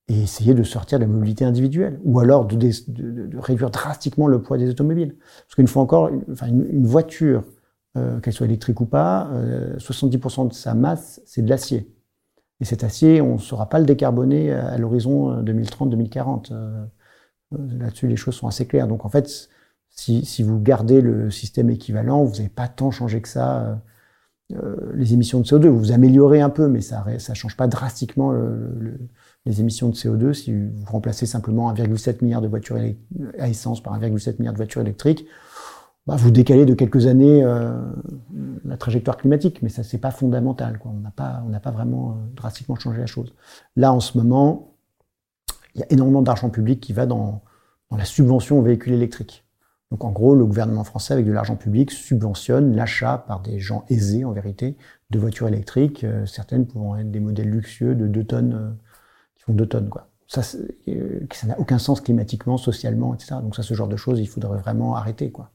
et 0.09 0.23
essayer 0.23 0.53
de 0.53 0.63
sortir 0.63 0.99
de 0.99 1.05
la 1.05 1.09
mobilité 1.09 1.45
individuelle, 1.45 1.99
ou 2.03 2.19
alors 2.19 2.45
de, 2.45 3.37
réduire 3.39 3.69
drastiquement 3.69 4.27
le 4.27 4.41
poids 4.41 4.57
des 4.57 4.69
automobiles. 4.69 5.15
Parce 5.45 5.55
qu'une 5.55 5.67
fois 5.67 5.81
encore, 5.81 6.09
une, 6.09 6.85
voiture, 6.85 7.43
euh, 7.95 8.19
qu'elle 8.19 8.33
soit 8.33 8.47
électrique 8.47 8.81
ou 8.81 8.85
pas, 8.85 9.29
euh, 9.31 9.77
70% 9.77 10.49
de 10.49 10.53
sa 10.53 10.73
masse, 10.73 11.21
c'est 11.25 11.41
de 11.41 11.49
l'acier. 11.49 11.89
Et 12.59 12.65
cet 12.65 12.83
acier, 12.83 13.21
on 13.21 13.35
ne 13.35 13.39
saura 13.39 13.69
pas 13.69 13.79
le 13.79 13.85
décarboner 13.85 14.51
à, 14.51 14.77
l'horizon 14.77 15.41
2030-2040. 15.41 16.51
Euh, 16.51 16.85
euh, 17.53 17.57
là-dessus, 17.79 18.07
les 18.07 18.15
choses 18.17 18.35
sont 18.35 18.47
assez 18.47 18.67
claires. 18.67 18.87
Donc 18.87 19.05
en 19.05 19.09
fait, 19.09 19.49
si, 19.89 20.43
vous 20.43 20.59
gardez 20.59 21.01
le 21.01 21.31
système 21.31 21.69
équivalent, 21.69 22.23
vous 22.23 22.37
n'avez 22.37 22.49
pas 22.49 22.67
tant 22.67 22.91
changé 22.91 23.21
que 23.21 23.29
ça. 23.29 23.81
les 24.93 25.13
émissions 25.13 25.39
de 25.39 25.45
CO2, 25.45 25.67
vous 25.67 25.91
améliorez 25.91 26.41
un 26.41 26.49
peu, 26.49 26.67
mais 26.67 26.81
ça 26.81 27.05
ne 27.07 27.33
change 27.35 27.55
pas 27.55 27.67
drastiquement 27.67 28.31
le 28.31 28.99
les 29.45 29.59
émissions 29.59 29.89
de 29.89 29.95
CO2, 29.95 30.33
si 30.33 30.53
vous 30.53 30.85
remplacez 30.85 31.25
simplement 31.25 31.71
1,7 31.73 32.23
milliard 32.23 32.41
de 32.41 32.47
voitures 32.47 32.77
à 33.39 33.49
essence 33.49 33.81
par 33.83 33.99
1,7 33.99 34.37
milliard 34.39 34.53
de 34.53 34.57
voitures 34.57 34.81
électriques, 34.81 35.25
bah, 36.05 36.15
vous 36.17 36.31
décalez 36.31 36.65
de 36.65 36.73
quelques 36.73 37.07
années 37.07 37.43
euh, 37.43 37.81
la 38.65 38.77
trajectoire 38.77 39.17
climatique, 39.17 39.61
mais 39.61 39.69
ça 39.69 39.83
c'est 39.83 39.97
pas 39.97 40.11
fondamental. 40.11 40.77
Quoi. 40.77 40.91
On 40.93 40.99
n'a 40.99 41.11
pas, 41.11 41.41
on 41.45 41.49
n'a 41.49 41.59
pas 41.59 41.71
vraiment 41.71 42.11
euh, 42.11 42.35
drastiquement 42.35 42.75
changé 42.75 42.99
la 42.99 43.05
chose. 43.05 43.33
Là, 43.75 43.93
en 43.93 44.01
ce 44.01 44.17
moment, 44.17 44.75
il 45.75 45.81
y 45.81 45.83
a 45.83 45.91
énormément 45.91 46.21
d'argent 46.21 46.49
public 46.49 46.81
qui 46.81 46.93
va 46.93 47.05
dans, 47.05 47.41
dans 47.89 47.97
la 47.97 48.05
subvention 48.05 48.59
aux 48.59 48.61
véhicules 48.61 48.93
électriques. 48.93 49.45
Donc 49.91 50.03
en 50.03 50.11
gros, 50.11 50.35
le 50.35 50.45
gouvernement 50.45 50.83
français, 50.83 51.13
avec 51.13 51.25
de 51.25 51.31
l'argent 51.31 51.55
public, 51.55 51.91
subventionne 51.91 52.75
l'achat 52.75 53.23
par 53.27 53.41
des 53.41 53.59
gens 53.59 53.85
aisés, 53.89 54.25
en 54.25 54.31
vérité, 54.31 54.75
de 55.09 55.19
voitures 55.19 55.47
électriques, 55.47 56.03
euh, 56.03 56.25
certaines 56.25 56.65
pouvant 56.65 56.97
être 56.97 57.11
des 57.11 57.19
modèles 57.21 57.49
luxueux 57.49 57.95
de 57.95 58.07
2 58.07 58.23
tonnes 58.23 58.77
font 59.45 59.53
deux 59.53 59.65
tonnes, 59.65 59.89
quoi. 59.89 60.07
Ça, 60.27 60.41
euh, 60.87 61.19
ça 61.31 61.47
n'a 61.47 61.59
aucun 61.59 61.77
sens 61.77 62.01
climatiquement, 62.01 62.57
socialement, 62.57 63.13
etc. 63.13 63.35
Donc 63.41 63.55
ça, 63.55 63.63
ce 63.63 63.73
genre 63.73 63.87
de 63.87 63.97
choses, 63.97 64.19
il 64.19 64.27
faudrait 64.27 64.57
vraiment 64.57 64.95
arrêter, 64.95 65.31
quoi. 65.31 65.51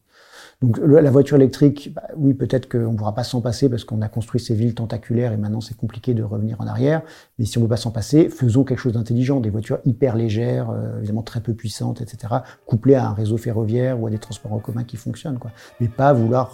Donc 0.60 0.78
la 0.78 1.10
voiture 1.10 1.36
électrique, 1.36 1.92
bah, 1.94 2.02
oui, 2.16 2.34
peut-être 2.34 2.68
qu'on 2.68 2.92
ne 2.92 2.96
pourra 2.96 3.14
pas 3.14 3.22
s'en 3.22 3.40
passer 3.40 3.68
parce 3.68 3.84
qu'on 3.84 4.02
a 4.02 4.08
construit 4.08 4.40
ces 4.40 4.54
villes 4.54 4.74
tentaculaires 4.74 5.32
et 5.32 5.36
maintenant 5.36 5.60
c'est 5.60 5.76
compliqué 5.76 6.14
de 6.14 6.22
revenir 6.24 6.60
en 6.60 6.66
arrière. 6.66 7.02
Mais 7.38 7.44
si 7.44 7.58
on 7.58 7.60
ne 7.60 7.66
veut 7.66 7.70
pas 7.70 7.76
s'en 7.76 7.92
passer, 7.92 8.28
faisons 8.28 8.64
quelque 8.64 8.80
chose 8.80 8.94
d'intelligent, 8.94 9.38
des 9.38 9.50
voitures 9.50 9.78
hyper 9.84 10.16
légères, 10.16 10.70
euh, 10.70 10.98
évidemment 10.98 11.22
très 11.22 11.40
peu 11.40 11.54
puissantes, 11.54 12.00
etc., 12.00 12.34
couplées 12.66 12.96
à 12.96 13.06
un 13.06 13.12
réseau 13.12 13.36
ferroviaire 13.36 14.00
ou 14.00 14.08
à 14.08 14.10
des 14.10 14.18
transports 14.18 14.52
en 14.52 14.58
commun 14.58 14.82
qui 14.82 14.96
fonctionnent, 14.96 15.38
quoi. 15.38 15.52
Mais 15.80 15.86
pas 15.86 16.12
vouloir 16.12 16.50